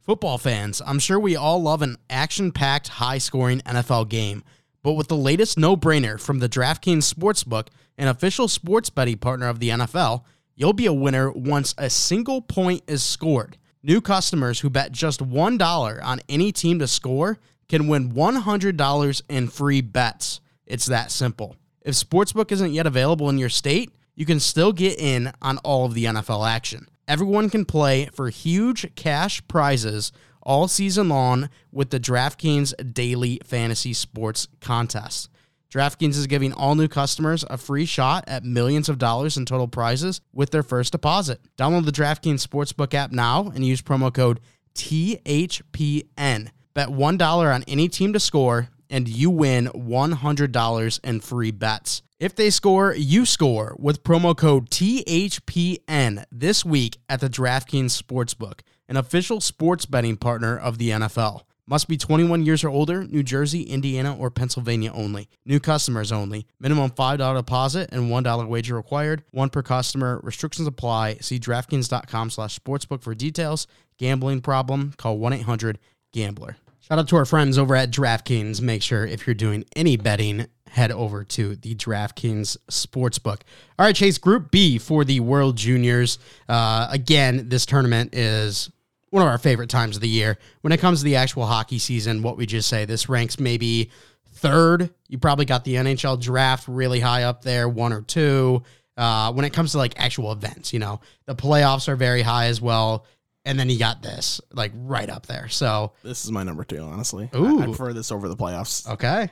Football 0.03 0.37
fans, 0.37 0.83
I'm 0.85 0.99
sure 0.99 1.21
we 1.21 1.37
all 1.37 1.63
love 1.63 1.81
an 1.81 1.97
action 2.11 2.51
packed, 2.51 2.89
high 2.89 3.19
scoring 3.19 3.61
NFL 3.61 4.09
game. 4.09 4.43
But 4.83 4.95
with 4.95 5.07
the 5.07 5.17
latest 5.17 5.57
no 5.57 5.77
brainer 5.77 6.21
from 6.21 6.41
the 6.41 6.49
DraftKings 6.49 7.09
Sportsbook, 7.09 7.69
an 7.97 8.09
official 8.09 8.49
sports 8.49 8.91
betting 8.91 9.19
partner 9.19 9.47
of 9.47 9.61
the 9.61 9.69
NFL, 9.69 10.25
you'll 10.57 10.73
be 10.73 10.87
a 10.87 10.93
winner 10.93 11.31
once 11.31 11.73
a 11.79 11.89
single 11.89 12.43
point 12.43 12.83
is 12.89 13.01
scored. 13.01 13.59
New 13.85 14.01
customers 14.01 14.59
who 14.59 14.71
bet 14.71 14.91
just 14.91 15.21
$1 15.21 16.05
on 16.05 16.21
any 16.29 16.51
team 16.51 16.81
to 16.81 16.89
score 16.89 17.39
can 17.69 17.87
win 17.87 18.11
$100 18.11 19.23
in 19.29 19.49
free 19.49 19.83
bets. 19.83 20.41
It's 20.67 20.87
that 20.87 21.13
simple. 21.13 21.55
If 21.81 21.95
Sportsbook 21.95 22.51
isn't 22.51 22.73
yet 22.73 22.89
available 22.89 23.29
in 23.29 23.39
your 23.39 23.49
state, 23.49 23.93
you 24.17 24.27
can 24.27 24.41
still 24.41 24.73
get 24.73 24.99
in 24.99 25.31
on 25.41 25.59
all 25.59 25.85
of 25.85 25.95
the 25.95 26.07
NFL 26.07 26.49
action. 26.49 26.89
Everyone 27.09 27.51
can 27.51 27.65
play 27.65 28.07
for 28.13 28.29
huge 28.31 28.95
cash 28.95 29.47
prizes 29.49 30.13
all 30.41 30.69
season 30.69 31.09
long 31.09 31.51
with 31.73 31.91
the 31.91 31.99
DraftKings 31.99 32.95
Daily 32.95 33.41
Fantasy 33.45 33.93
Sports 33.93 34.47
Contest. 34.61 35.29
DraftKings 35.73 36.17
is 36.17 36.27
giving 36.27 36.53
all 36.53 36.75
new 36.75 36.87
customers 36.87 37.45
a 37.51 37.59
free 37.59 37.87
shot 37.87 38.25
at 38.29 38.45
millions 38.45 38.89
of 38.89 38.99
dollars 38.99 39.37
in 39.37 39.47
total 39.47 39.67
prizes 39.67 40.21
with 40.33 40.51
their 40.51 40.63
first 40.63 40.93
deposit. 40.93 41.41
Download 41.57 41.85
the 41.85 41.93
DraftKings 41.93 42.47
Sportsbook 42.47 42.95
app 42.95 43.11
now 43.11 43.51
and 43.55 43.65
use 43.65 43.83
promo 43.83 44.13
code 44.13 44.39
THPN. 44.75 46.51
Bet 46.75 46.89
$1 46.89 47.55
on 47.55 47.65
any 47.65 47.89
team 47.89 48.13
to 48.13 48.21
score, 48.21 48.69
and 48.89 49.09
you 49.09 49.31
win 49.31 49.67
$100 49.67 51.01
in 51.05 51.21
free 51.21 51.51
bets. 51.51 52.03
If 52.23 52.37
they 52.37 52.51
score, 52.51 52.95
you 52.95 53.27
score 53.27 53.75
with 53.81 54.05
promo 54.05 54.37
code 54.37 54.71
THPN 54.71 56.25
this 56.31 56.65
week 56.65 56.99
at 57.09 57.19
the 57.19 57.29
DraftKings 57.29 58.01
Sportsbook, 58.01 58.61
an 58.89 58.97
official 58.97 59.41
sports 59.41 59.87
betting 59.87 60.17
partner 60.17 60.57
of 60.57 60.79
the 60.79 60.91
NFL. 60.91 61.41
Must 61.67 61.89
be 61.89 61.97
21 61.97 62.47
years 62.47 62.63
or 62.63 62.69
older, 62.69 63.03
New 63.03 63.25
Jersey, 63.25 63.63
Indiana, 63.63 64.17
or 64.17 64.31
Pennsylvania 64.31 64.93
only. 64.93 65.29
New 65.45 65.59
customers 65.59 66.13
only. 66.13 66.47
Minimum 66.61 66.93
$5 66.93 67.37
deposit 67.37 67.91
and 67.91 68.09
$1 68.09 68.49
wager 68.49 68.77
required. 68.77 69.25
One 69.33 69.51
per 69.51 69.65
customer. 69.65 70.21
Restrictions 70.23 70.69
apply. 70.69 71.17
See 71.23 71.41
DraftKings.com 71.41 72.31
slash 72.31 72.57
sportsbook 72.57 73.03
for 73.03 73.17
details. 73.17 73.67
Gambling 73.99 74.43
problem? 74.43 74.95
Call 74.97 75.19
1-800-GAMBLER. 75.19 76.57
Shout 76.79 76.99
out 77.01 77.09
to 77.09 77.17
our 77.17 77.25
friends 77.25 77.59
over 77.59 77.75
at 77.75 77.91
DraftKings. 77.91 78.61
Make 78.61 78.83
sure 78.83 79.07
if 79.07 79.27
you're 79.27 79.35
doing 79.35 79.65
any 79.75 79.97
betting, 79.97 80.47
head 80.73 80.91
over 80.91 81.23
to 81.23 81.55
the 81.57 81.75
DraftKings 81.75 82.57
Sportsbook. 82.71 83.41
All 83.79 83.85
right, 83.85 83.95
Chase, 83.95 84.17
Group 84.17 84.51
B 84.51 84.79
for 84.79 85.05
the 85.05 85.21
World 85.21 85.55
Juniors. 85.57 86.19
Uh, 86.49 86.89
again, 86.91 87.51
this 87.51 87.67
tournament 87.67 88.15
is 88.15 88.71
one 89.11 89.23
of 89.23 89.29
our 89.29 89.37
favorite 89.37 89.69
times 89.69 89.97
of 89.97 90.01
the 90.01 90.09
year. 90.09 90.39
When 90.63 90.73
it 90.73 90.81
comes 90.81 91.01
to 91.01 91.05
the 91.05 91.17
actual 91.17 91.45
hockey 91.45 91.79
season, 91.79 92.23
what 92.23 92.39
we 92.39 92.47
just 92.47 92.71
say, 92.71 92.87
this 92.87 93.11
ranks 93.11 93.39
maybe 93.39 93.91
third. 94.37 94.89
You 95.09 95.19
probably 95.19 95.45
got 95.45 95.65
the 95.65 95.75
NHL 95.75 96.19
draft 96.19 96.67
really 96.69 97.01
high 97.01 97.25
up 97.25 97.43
there, 97.43 97.69
one 97.69 97.93
or 97.93 98.01
two. 98.01 98.63
Uh, 98.97 99.31
when 99.33 99.45
it 99.45 99.53
comes 99.53 99.73
to 99.73 99.79
like 99.79 99.93
actual 100.01 100.33
events, 100.33 100.73
you 100.73 100.79
know, 100.79 101.01
the 101.27 101.35
playoffs 101.35 101.87
are 101.89 101.97
very 101.97 102.23
high 102.23 102.47
as 102.47 102.63
well. 102.63 103.05
And 103.45 103.59
then 103.59 103.69
you 103.69 103.79
got 103.79 104.01
this 104.03 104.41
like 104.55 104.73
right 104.75 105.11
up 105.11 105.27
there. 105.27 105.49
So, 105.49 105.93
This 106.03 106.25
is 106.25 106.31
my 106.31 106.45
number 106.45 106.65
two, 106.65 106.81
honestly. 106.81 107.29
Ooh. 107.35 107.59
I, 107.61 107.65
I 107.65 107.67
prefer 107.67 107.93
this 107.93 108.11
over 108.11 108.29
the 108.29 108.37
playoffs. 108.37 108.89
okay. 108.89 109.31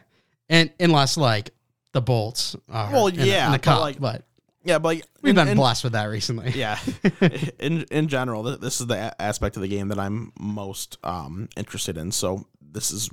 And 0.51 0.71
unless 0.79 1.17
like 1.17 1.53
the 1.93 2.03
Bolts. 2.03 2.55
Are 2.69 2.93
Well, 2.93 3.07
in 3.07 3.17
the- 3.17 3.27
yeah, 3.27 3.47
in 3.47 3.53
the 3.53 3.59
but, 3.59 3.81
like, 3.81 3.99
but 4.01 4.25
Yeah, 4.65 4.79
but 4.79 4.89
like, 4.97 5.05
we've 5.23 5.31
in- 5.31 5.37
been 5.37 5.49
in- 5.49 5.57
blessed 5.57 5.85
with 5.85 5.95
that 5.95 6.05
recently. 6.05 6.51
Yeah, 6.55 6.79
in 7.59 7.85
in 7.91 8.09
general, 8.09 8.43
this 8.43 8.81
is 8.83 8.87
the 8.87 9.15
aspect 9.23 9.57
of 9.57 9.63
the 9.63 9.69
game 9.69 9.89
that 9.89 9.99
I'm 9.99 10.33
most 10.39 10.99
um, 11.05 11.49
interested 11.57 11.97
in. 11.97 12.13
So 12.13 12.47
this 12.61 12.91
is 12.91 13.09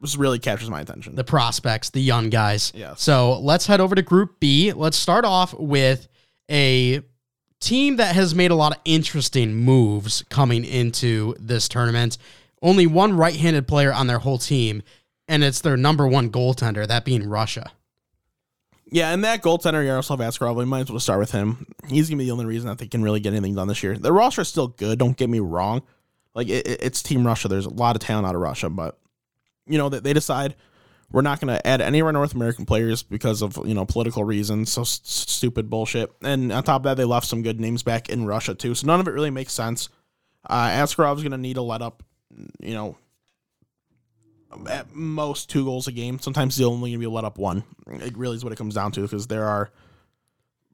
this 0.00 0.16
really 0.16 0.38
captures 0.38 0.68
my 0.70 0.80
attention. 0.82 1.14
the 1.16 1.24
prospects, 1.24 1.90
the 1.90 2.00
young 2.02 2.28
guys. 2.30 2.70
Yes. 2.74 3.00
So 3.02 3.40
let's 3.40 3.66
head 3.66 3.80
over 3.80 3.94
to 3.94 4.02
Group 4.02 4.38
B. 4.38 4.72
Let's 4.72 4.96
start 4.98 5.24
off 5.24 5.54
with 5.54 6.06
a 6.50 7.00
team 7.60 7.96
that 7.96 8.14
has 8.14 8.34
made 8.34 8.50
a 8.50 8.54
lot 8.54 8.72
of 8.76 8.78
interesting 8.84 9.54
moves 9.54 10.22
coming 10.28 10.64
into 10.66 11.34
this 11.38 11.68
tournament. 11.68 12.18
Only 12.60 12.86
one 12.86 13.16
right 13.16 13.34
handed 13.34 13.66
player 13.66 13.92
on 13.92 14.06
their 14.06 14.18
whole 14.18 14.36
team, 14.38 14.82
and 15.28 15.42
it's 15.44 15.60
their 15.60 15.76
number 15.76 16.06
one 16.06 16.30
goaltender, 16.30 16.86
that 16.86 17.04
being 17.04 17.28
Russia. 17.28 17.72
Yeah, 18.90 19.12
and 19.12 19.24
that 19.24 19.42
goaltender 19.42 19.84
Yaroslav 19.84 20.18
Askarov, 20.20 20.56
we 20.56 20.64
might 20.66 20.80
as 20.82 20.90
well 20.90 21.00
start 21.00 21.18
with 21.18 21.32
him. 21.32 21.66
He's 21.88 22.08
gonna 22.08 22.18
be 22.18 22.26
the 22.26 22.30
only 22.32 22.46
reason 22.46 22.68
that 22.68 22.78
they 22.78 22.86
can 22.86 23.02
really 23.02 23.20
get 23.20 23.32
anything 23.32 23.54
done 23.54 23.66
this 23.68 23.82
year. 23.82 23.96
The 23.98 24.12
roster 24.12 24.42
is 24.42 24.48
still 24.48 24.68
good. 24.68 24.98
Don't 24.98 25.16
get 25.16 25.30
me 25.30 25.40
wrong. 25.40 25.82
Like 26.34 26.48
it, 26.48 26.66
it- 26.66 26.82
it's 26.82 27.02
Team 27.02 27.26
Russia. 27.26 27.48
There's 27.48 27.66
a 27.66 27.70
lot 27.70 27.96
of 27.96 28.00
talent 28.02 28.26
out 28.26 28.34
of 28.34 28.40
Russia, 28.40 28.68
but 28.70 28.98
you 29.66 29.78
know 29.78 29.88
that 29.88 30.04
they 30.04 30.12
decide 30.12 30.54
we're 31.10 31.22
not 31.22 31.40
going 31.40 31.54
to 31.54 31.64
add 31.66 31.80
any 31.80 32.00
of 32.00 32.06
our 32.06 32.12
North 32.12 32.34
American 32.34 32.66
players 32.66 33.02
because 33.02 33.40
of 33.40 33.56
you 33.66 33.74
know 33.74 33.84
political 33.86 34.24
reasons. 34.24 34.70
So 34.70 34.82
s- 34.82 35.00
stupid 35.04 35.70
bullshit. 35.70 36.12
And 36.22 36.52
on 36.52 36.62
top 36.64 36.80
of 36.80 36.84
that, 36.84 36.96
they 36.96 37.04
left 37.04 37.26
some 37.26 37.42
good 37.42 37.60
names 37.60 37.82
back 37.82 38.08
in 38.10 38.26
Russia 38.26 38.54
too. 38.54 38.74
So 38.74 38.86
none 38.86 39.00
of 39.00 39.08
it 39.08 39.12
really 39.12 39.30
makes 39.30 39.52
sense. 39.52 39.88
Uh, 40.48 40.68
Askarov's 40.68 41.22
going 41.22 41.32
to 41.32 41.38
need 41.38 41.56
a 41.56 41.62
let 41.62 41.82
up. 41.82 42.02
You 42.60 42.74
know, 42.74 42.96
at 44.68 44.94
most 44.94 45.50
two 45.50 45.64
goals 45.64 45.86
a 45.88 45.92
game. 45.92 46.18
Sometimes 46.18 46.56
he's 46.56 46.66
only 46.66 46.90
going 46.90 47.00
to 47.00 47.08
be 47.08 47.12
let 47.12 47.24
up 47.24 47.38
one. 47.38 47.64
It 47.86 48.16
really 48.16 48.36
is 48.36 48.44
what 48.44 48.52
it 48.52 48.56
comes 48.56 48.74
down 48.74 48.92
to 48.92 49.02
because 49.02 49.26
there 49.26 49.44
are 49.44 49.70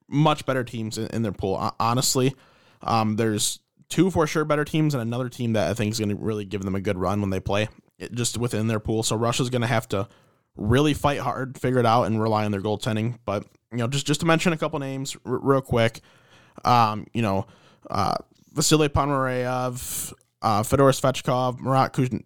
much 0.08 0.44
better 0.46 0.64
teams 0.64 0.98
in, 0.98 1.06
in 1.08 1.22
their 1.22 1.32
pool. 1.32 1.72
Honestly, 1.78 2.34
um, 2.82 3.16
there's 3.16 3.60
two 3.88 4.10
for 4.10 4.26
sure 4.26 4.44
better 4.44 4.64
teams 4.64 4.94
and 4.94 5.02
another 5.02 5.28
team 5.28 5.52
that 5.54 5.70
I 5.70 5.74
think 5.74 5.92
is 5.92 5.98
going 5.98 6.10
to 6.10 6.14
really 6.16 6.44
give 6.44 6.62
them 6.62 6.74
a 6.74 6.80
good 6.80 6.98
run 6.98 7.20
when 7.20 7.30
they 7.30 7.40
play 7.40 7.68
it, 7.98 8.12
just 8.12 8.38
within 8.38 8.66
their 8.66 8.80
pool. 8.80 9.02
So 9.02 9.16
Russia's 9.16 9.50
going 9.50 9.62
to 9.62 9.68
have 9.68 9.88
to 9.88 10.08
really 10.56 10.94
fight 10.94 11.18
hard, 11.18 11.58
figure 11.58 11.80
it 11.80 11.86
out, 11.86 12.04
and 12.04 12.20
rely 12.20 12.44
on 12.44 12.52
their 12.52 12.62
goaltending. 12.62 13.18
But 13.24 13.44
you 13.72 13.78
know, 13.78 13.88
just 13.88 14.06
just 14.06 14.20
to 14.20 14.26
mention 14.26 14.52
a 14.52 14.56
couple 14.56 14.78
names 14.78 15.16
r- 15.24 15.38
real 15.38 15.60
quick, 15.60 16.00
um, 16.64 17.06
you 17.12 17.22
know, 17.22 17.46
uh, 17.90 18.16
Vasily 18.52 18.88
Ponomarev, 18.88 20.12
uh, 20.42 20.62
Fedor 20.62 20.90
Svechkov, 20.90 21.60
Marat 21.60 21.90
Kuzn- 21.90 22.24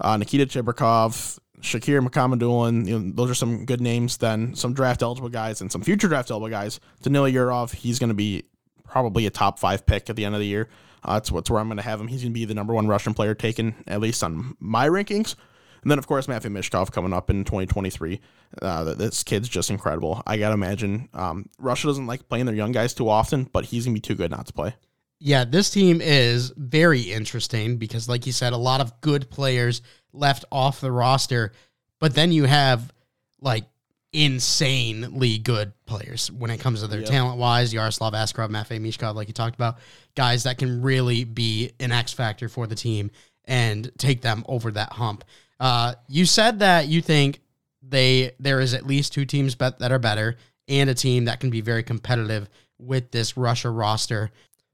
uh, 0.00 0.16
Nikita 0.16 0.46
Chibrikov, 0.46 1.38
Shakir 1.60 2.06
Mukhamadullin. 2.06 2.86
You 2.86 2.98
know, 2.98 3.12
those 3.14 3.30
are 3.30 3.34
some 3.34 3.64
good 3.64 3.80
names. 3.80 4.16
Then 4.16 4.54
some 4.54 4.74
draft 4.74 5.02
eligible 5.02 5.28
guys 5.28 5.60
and 5.60 5.70
some 5.70 5.82
future 5.82 6.08
draft 6.08 6.30
eligible 6.30 6.50
guys. 6.50 6.80
Danila 7.02 7.32
Yurov, 7.32 7.74
he's 7.74 7.98
going 7.98 8.08
to 8.08 8.14
be 8.14 8.44
probably 8.84 9.26
a 9.26 9.30
top 9.30 9.58
five 9.58 9.86
pick 9.86 10.10
at 10.10 10.16
the 10.16 10.24
end 10.24 10.34
of 10.34 10.40
the 10.40 10.46
year. 10.46 10.68
Uh, 11.04 11.14
that's, 11.14 11.30
that's 11.30 11.50
where 11.50 11.60
I'm 11.60 11.68
going 11.68 11.78
to 11.78 11.82
have 11.82 12.00
him. 12.00 12.08
He's 12.08 12.22
going 12.22 12.32
to 12.32 12.34
be 12.34 12.44
the 12.44 12.54
number 12.54 12.74
one 12.74 12.86
Russian 12.86 13.14
player 13.14 13.34
taken, 13.34 13.74
at 13.86 14.00
least 14.00 14.22
on 14.22 14.56
my 14.60 14.88
rankings. 14.88 15.34
And 15.82 15.90
then, 15.90 15.98
of 15.98 16.06
course, 16.06 16.28
Matthew 16.28 16.50
Michkov 16.50 16.92
coming 16.92 17.12
up 17.12 17.28
in 17.28 17.44
2023. 17.44 18.20
Uh, 18.60 18.94
this 18.94 19.24
kid's 19.24 19.48
just 19.48 19.68
incredible. 19.68 20.22
I 20.26 20.36
got 20.36 20.50
to 20.50 20.54
imagine 20.54 21.08
um, 21.12 21.48
Russia 21.58 21.88
doesn't 21.88 22.06
like 22.06 22.28
playing 22.28 22.46
their 22.46 22.54
young 22.54 22.70
guys 22.70 22.94
too 22.94 23.08
often, 23.08 23.48
but 23.52 23.64
he's 23.64 23.84
going 23.84 23.94
to 23.94 24.00
be 24.00 24.00
too 24.00 24.14
good 24.14 24.30
not 24.30 24.46
to 24.46 24.52
play. 24.52 24.76
Yeah, 25.24 25.44
this 25.44 25.70
team 25.70 26.00
is 26.00 26.52
very 26.56 27.00
interesting 27.02 27.76
because, 27.76 28.08
like 28.08 28.26
you 28.26 28.32
said, 28.32 28.52
a 28.52 28.56
lot 28.56 28.80
of 28.80 29.00
good 29.00 29.30
players 29.30 29.80
left 30.12 30.44
off 30.50 30.80
the 30.80 30.90
roster, 30.90 31.52
but 32.00 32.14
then 32.14 32.32
you 32.32 32.44
have 32.44 32.92
like 33.40 33.64
insanely 34.12 35.38
good 35.38 35.72
players 35.86 36.30
when 36.30 36.50
it 36.50 36.58
comes 36.58 36.80
to 36.80 36.88
their 36.88 37.00
Yep. 37.00 37.08
talent 37.08 37.38
wise. 37.38 37.72
Yaroslav 37.72 38.12
Askarov, 38.14 38.50
Matvey 38.50 38.80
Michkov, 38.80 39.14
like 39.14 39.28
you 39.28 39.34
talked 39.34 39.54
about, 39.54 39.78
guys 40.16 40.42
that 40.42 40.58
can 40.58 40.82
really 40.82 41.22
be 41.22 41.70
an 41.78 41.92
X 41.92 42.12
factor 42.12 42.48
for 42.48 42.66
the 42.66 42.74
team 42.74 43.10
and 43.44 43.90
take 43.98 44.22
them 44.22 44.44
over 44.48 44.72
that 44.72 44.92
hump. 44.92 45.24
Uh, 45.60 45.94
you 46.08 46.26
said 46.26 46.58
that 46.58 46.88
you 46.88 47.00
think 47.00 47.40
they 47.80 48.32
there 48.40 48.60
is 48.60 48.74
at 48.74 48.86
least 48.86 49.12
two 49.12 49.24
teams 49.24 49.54
bet 49.54 49.78
that 49.78 49.92
are 49.92 49.98
better 50.00 50.36
and 50.66 50.90
a 50.90 50.94
team 50.94 51.26
that 51.26 51.38
can 51.38 51.50
be 51.50 51.60
very 51.60 51.84
competitive 51.84 52.48
with 52.78 53.12
this 53.12 53.36
Russia 53.36 53.70
roster. 53.70 54.32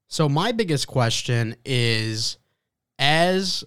So 0.08 0.28
my 0.28 0.52
biggest 0.52 0.86
question 0.86 1.54
is 1.64 2.38
as 2.98 3.62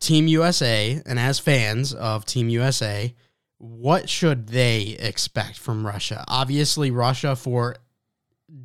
Team 0.00 0.26
USA 0.28 1.00
and 1.06 1.18
as 1.18 1.38
fans 1.38 1.92
of 1.94 2.24
Team 2.24 2.48
USA, 2.48 3.14
what 3.58 4.08
should 4.08 4.48
they 4.48 4.96
expect 4.98 5.58
from 5.58 5.86
Russia? 5.86 6.24
Obviously, 6.28 6.90
Russia 6.90 7.36
for 7.36 7.76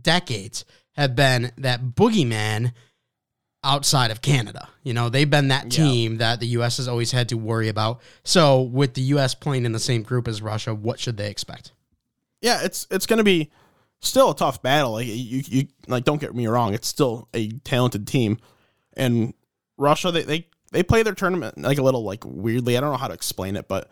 decades 0.02 0.66
have 0.94 1.16
been 1.16 1.52
that 1.58 1.82
boogeyman 1.96 2.74
outside 3.64 4.12
of 4.12 4.22
Canada. 4.22 4.68
You 4.84 4.94
know, 4.94 5.10
they've 5.10 5.30
been 5.30 5.50
that 5.50 5.66
Yeah. 5.66 5.86
team 5.86 6.18
that 6.18 6.40
the 6.40 6.48
US 6.48 6.78
has 6.78 6.88
always 6.88 7.12
had 7.12 7.30
to 7.30 7.38
worry 7.38 7.68
about. 7.70 8.02
So, 8.24 8.62
with 8.62 8.96
the 8.96 9.02
US 9.04 9.36
playing 9.36 9.66
in 9.66 9.72
the 9.72 9.80
same 9.80 10.04
group 10.04 10.28
as 10.28 10.42
Russia, 10.42 10.74
what 10.74 11.00
should 11.00 11.18
they 11.18 11.30
expect? 11.30 11.74
yeah, 12.44 12.62
it's 12.64 12.88
it's 12.90 13.06
going 13.06 13.20
to 13.20 13.24
be 13.24 13.52
still 14.02 14.32
a 14.32 14.36
tough 14.36 14.62
battle. 14.62 14.94
Like 14.94 15.08
you, 15.08 15.44
you 15.46 15.68
like 15.88 16.04
don't 16.04 16.20
get 16.20 16.36
me 16.36 16.48
wrong, 16.48 16.74
it's 16.74 16.88
still 16.88 17.30
a 17.34 17.50
talented 17.50 18.08
team, 18.08 18.40
and 18.98 19.34
Russia 19.78 20.12
they 20.12 20.24
they 20.24 20.48
they 20.72 20.84
play 20.84 21.04
their 21.04 21.16
tournament 21.16 21.58
like 21.58 21.78
a 21.78 21.84
little 21.84 22.04
like 22.04 22.24
weirdly. 22.26 22.78
I 22.78 22.82
don't 22.82 22.92
know 22.92 22.98
how 22.98 23.08
to 23.08 23.14
explain 23.14 23.56
it, 23.56 23.68
but 23.68 23.90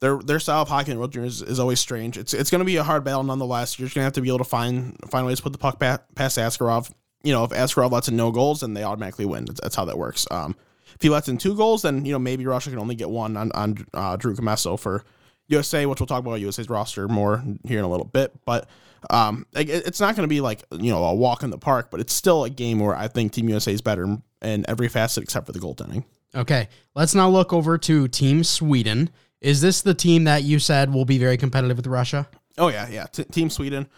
their 0.00 0.18
their 0.18 0.40
style 0.40 0.62
of 0.62 0.68
hockey 0.68 0.92
in 0.92 0.98
World 0.98 1.12
Juniors 1.12 1.42
is, 1.42 1.48
is 1.48 1.60
always 1.60 1.80
strange. 1.80 2.18
It's 2.18 2.34
it's 2.34 2.50
going 2.50 2.60
to 2.60 2.64
be 2.64 2.76
a 2.76 2.82
hard 2.82 3.04
battle 3.04 3.22
nonetheless. 3.22 3.78
You're 3.78 3.86
just 3.86 3.94
going 3.94 4.02
to 4.02 4.06
have 4.06 4.14
to 4.14 4.22
be 4.22 4.28
able 4.28 4.38
to 4.38 4.44
find 4.44 4.96
find 5.10 5.26
ways 5.26 5.38
to 5.38 5.42
put 5.42 5.52
the 5.52 5.58
puck 5.58 5.78
pa- 5.78 6.00
past 6.14 6.38
Askarov. 6.38 6.92
You 7.22 7.34
know, 7.34 7.44
if 7.44 7.50
Askarov 7.50 7.92
lets 7.92 8.08
in 8.08 8.16
no 8.16 8.30
goals, 8.30 8.62
then 8.62 8.72
they 8.72 8.82
automatically 8.82 9.26
win. 9.26 9.44
That's, 9.44 9.60
that's 9.60 9.76
how 9.76 9.84
that 9.84 9.98
works. 9.98 10.26
Um, 10.30 10.56
if 10.94 11.02
he 11.02 11.10
lets 11.10 11.28
in 11.28 11.36
two 11.36 11.54
goals, 11.54 11.82
then 11.82 12.04
you 12.04 12.12
know 12.12 12.18
maybe 12.18 12.46
Russia 12.46 12.70
can 12.70 12.78
only 12.78 12.94
get 12.94 13.10
one 13.10 13.36
on 13.36 13.52
on 13.52 13.86
uh, 13.92 14.16
Drew 14.16 14.34
Commesso 14.34 14.78
for 14.78 15.04
USA, 15.50 15.86
which 15.86 16.00
we'll 16.00 16.06
talk 16.06 16.20
about 16.24 16.40
USA's 16.40 16.68
roster 16.70 17.08
more 17.08 17.42
here 17.64 17.78
in 17.78 17.84
a 17.84 17.88
little 17.90 18.06
bit. 18.06 18.32
But 18.44 18.68
um, 19.10 19.46
it- 19.54 19.68
it's 19.70 20.00
not 20.00 20.14
going 20.16 20.24
to 20.28 20.32
be 20.32 20.40
like 20.40 20.62
you 20.72 20.90
know 20.90 21.04
a 21.04 21.14
walk 21.14 21.42
in 21.42 21.50
the 21.50 21.58
park, 21.58 21.90
but 21.90 22.00
it's 22.00 22.12
still 22.12 22.44
a 22.44 22.50
game 22.50 22.78
where 22.80 22.94
I 22.96 23.08
think 23.08 23.32
Team 23.32 23.48
USA 23.48 23.72
is 23.72 23.80
better 23.82 24.18
in- 24.42 24.64
every 24.68 24.88
facet 24.88 25.22
except 25.22 25.46
for 25.46 25.52
the 25.52 25.58
goaltending. 25.58 26.04
Okay, 26.34 26.68
let's 26.94 27.14
now 27.14 27.28
look 27.28 27.52
over 27.52 27.76
to 27.78 28.06
Team 28.08 28.44
Sweden. 28.44 29.10
Is 29.40 29.60
this 29.62 29.80
the 29.82 29.94
team 29.94 30.24
that 30.24 30.42
you 30.44 30.58
said 30.58 30.92
will 30.92 31.04
be 31.06 31.18
very 31.18 31.36
competitive 31.36 31.76
with 31.78 31.86
Russia? 31.86 32.28
Oh 32.58 32.68
yeah, 32.68 32.88
yeah. 32.88 33.06
T- 33.06 33.24
Team 33.24 33.48
Sweden 33.50 33.88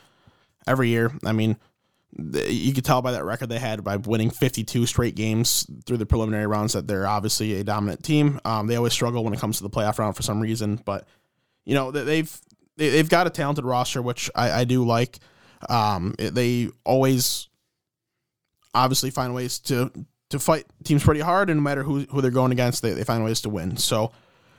every 0.67 0.89
year. 0.89 1.13
I 1.25 1.33
mean, 1.33 1.57
you 2.17 2.73
could 2.73 2.85
tell 2.85 3.03
by 3.03 3.13
that 3.13 3.25
record 3.25 3.49
they 3.49 3.59
had 3.59 3.83
by 3.83 3.97
winning 3.97 4.31
52 4.31 4.87
straight 4.87 5.15
games 5.15 5.67
through 5.85 5.97
the 5.97 6.07
preliminary 6.07 6.47
rounds 6.47 6.75
that 6.75 6.87
they're 6.87 7.07
obviously 7.09 7.55
a 7.55 7.65
dominant 7.65 8.05
team. 8.05 8.39
Um, 8.45 8.67
they 8.67 8.77
always 8.77 8.93
struggle 8.93 9.25
when 9.25 9.33
it 9.33 9.41
comes 9.41 9.57
to 9.59 9.63
the 9.63 9.71
playoff 9.71 9.99
round 9.99 10.15
for 10.15 10.23
some 10.23 10.39
reason, 10.41 10.81
but 10.85 11.09
you 11.65 11.75
know 11.75 11.91
they- 11.91 12.05
they've 12.05 12.41
they- 12.77 12.89
they've 12.91 13.09
got 13.09 13.27
a 13.27 13.31
talented 13.31 13.65
roster, 13.65 14.01
which 14.03 14.31
I, 14.35 14.51
I 14.61 14.65
do 14.65 14.85
like. 14.85 15.19
Um, 15.69 16.15
they 16.19 16.69
always 16.85 17.49
obviously 18.75 19.11
find 19.11 19.35
ways 19.35 19.59
to 19.61 19.91
to 20.31 20.39
fight 20.39 20.65
teams 20.85 21.03
pretty 21.05 21.21
hard, 21.21 21.51
and 21.51 21.59
no 21.61 21.63
matter 21.63 21.83
who 21.83 22.01
who 22.11 22.21
they're 22.21 22.31
going 22.31 22.53
against, 22.53 22.83
they, 22.83 22.93
they 22.93 23.05
find 23.05 23.23
ways 23.25 23.41
to 23.43 23.49
win. 23.51 23.77
So 23.77 24.13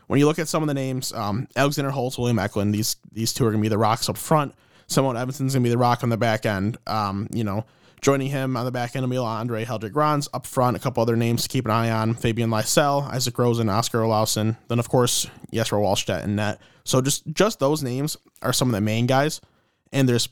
when 0.07 0.19
you 0.19 0.25
look 0.27 0.39
at 0.39 0.47
some 0.47 0.61
of 0.61 0.67
the 0.67 0.73
names, 0.73 1.11
um, 1.13 1.47
Alexander 1.55 1.91
Holtz, 1.91 2.17
William 2.17 2.39
Eklund, 2.39 2.73
these 2.73 2.95
these 3.11 3.33
two 3.33 3.45
are 3.45 3.51
gonna 3.51 3.61
be 3.61 3.69
the 3.69 3.77
rocks 3.77 4.07
up 4.09 4.17
front. 4.17 4.53
Simon 4.87 5.15
Edvinsson's 5.15 5.53
gonna 5.53 5.63
be 5.63 5.69
the 5.69 5.77
rock 5.77 6.03
on 6.03 6.09
the 6.09 6.17
back 6.17 6.45
end. 6.45 6.77
Um, 6.85 7.27
you 7.33 7.43
know, 7.43 7.65
joining 8.01 8.29
him 8.29 8.55
on 8.55 8.65
the 8.65 8.71
back 8.71 8.95
end, 8.95 9.03
Emil 9.03 9.23
Andrae 9.25 9.65
Heldrick 9.65 9.93
Grons 9.93 10.29
up 10.33 10.45
front. 10.45 10.77
A 10.77 10.79
couple 10.79 11.01
other 11.01 11.15
names 11.15 11.43
to 11.43 11.49
keep 11.49 11.65
an 11.65 11.71
eye 11.71 11.89
on: 11.89 12.13
Fabian 12.13 12.49
Lysell, 12.51 13.13
Isak 13.15 13.37
Rosen, 13.39 13.67
Oskar 13.69 13.99
Olausson. 14.01 14.57
Then 14.67 14.77
of 14.79 14.89
course 14.89 15.25
Jesper 15.51 15.77
Wallstedt 15.77 16.23
and 16.23 16.35
net. 16.35 16.61
So 16.85 17.01
just 17.01 17.25
just 17.27 17.59
those 17.59 17.83
names 17.83 18.17
are 18.41 18.53
some 18.53 18.69
of 18.69 18.73
the 18.73 18.81
main 18.81 19.07
guys, 19.07 19.41
and 19.91 20.07
there's 20.07 20.29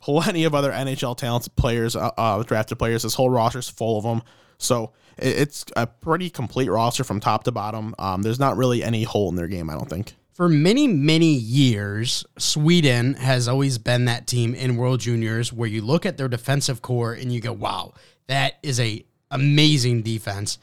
plenty 0.00 0.44
of 0.44 0.54
other 0.54 0.70
NHL 0.70 1.16
talented 1.16 1.56
players, 1.56 1.96
uh, 1.96 2.10
uh, 2.16 2.42
drafted 2.42 2.78
players. 2.78 3.02
This 3.02 3.14
whole 3.14 3.30
roster's 3.30 3.68
full 3.68 3.98
of 3.98 4.04
them. 4.04 4.22
So 4.58 4.92
it, 5.18 5.38
it's 5.38 5.64
a 5.76 5.86
pretty 5.86 6.30
complete 6.30 6.68
roster 6.68 7.04
from 7.04 7.20
top 7.20 7.44
to 7.44 7.52
bottom. 7.52 7.94
Um, 7.98 8.22
there's 8.22 8.38
not 8.38 8.56
really 8.56 8.82
any 8.82 9.04
hole 9.04 9.28
in 9.28 9.36
their 9.36 9.48
game, 9.48 9.70
I 9.70 9.74
don't 9.74 9.88
think. 9.88 10.14
For 10.32 10.48
many, 10.50 10.86
many 10.86 11.32
years, 11.32 12.26
Sweden 12.36 13.14
has 13.14 13.48
always 13.48 13.78
been 13.78 14.04
that 14.04 14.26
team 14.26 14.54
in 14.54 14.76
World 14.76 15.00
Juniors 15.00 15.50
where 15.50 15.68
you 15.68 15.80
look 15.80 16.04
at 16.04 16.18
their 16.18 16.28
defensive 16.28 16.82
core 16.82 17.14
and 17.14 17.32
you 17.32 17.40
go, 17.40 17.54
wow, 17.54 17.94
that 18.26 18.58
is 18.62 18.78
a 18.78 19.02
amazing 19.30 20.02
defense. 20.02 20.58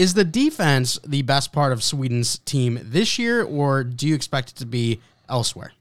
Is 0.00 0.14
the 0.14 0.24
defense 0.24 0.98
the 1.06 1.20
best 1.20 1.52
part 1.52 1.74
of 1.74 1.82
Sweden's 1.82 2.38
team 2.38 2.80
this 2.82 3.18
year, 3.18 3.42
or 3.42 3.84
do 3.84 4.08
you 4.08 4.14
expect 4.14 4.48
it 4.48 4.56
to 4.56 4.64
be 4.64 4.98
elsewhere? 5.28 5.74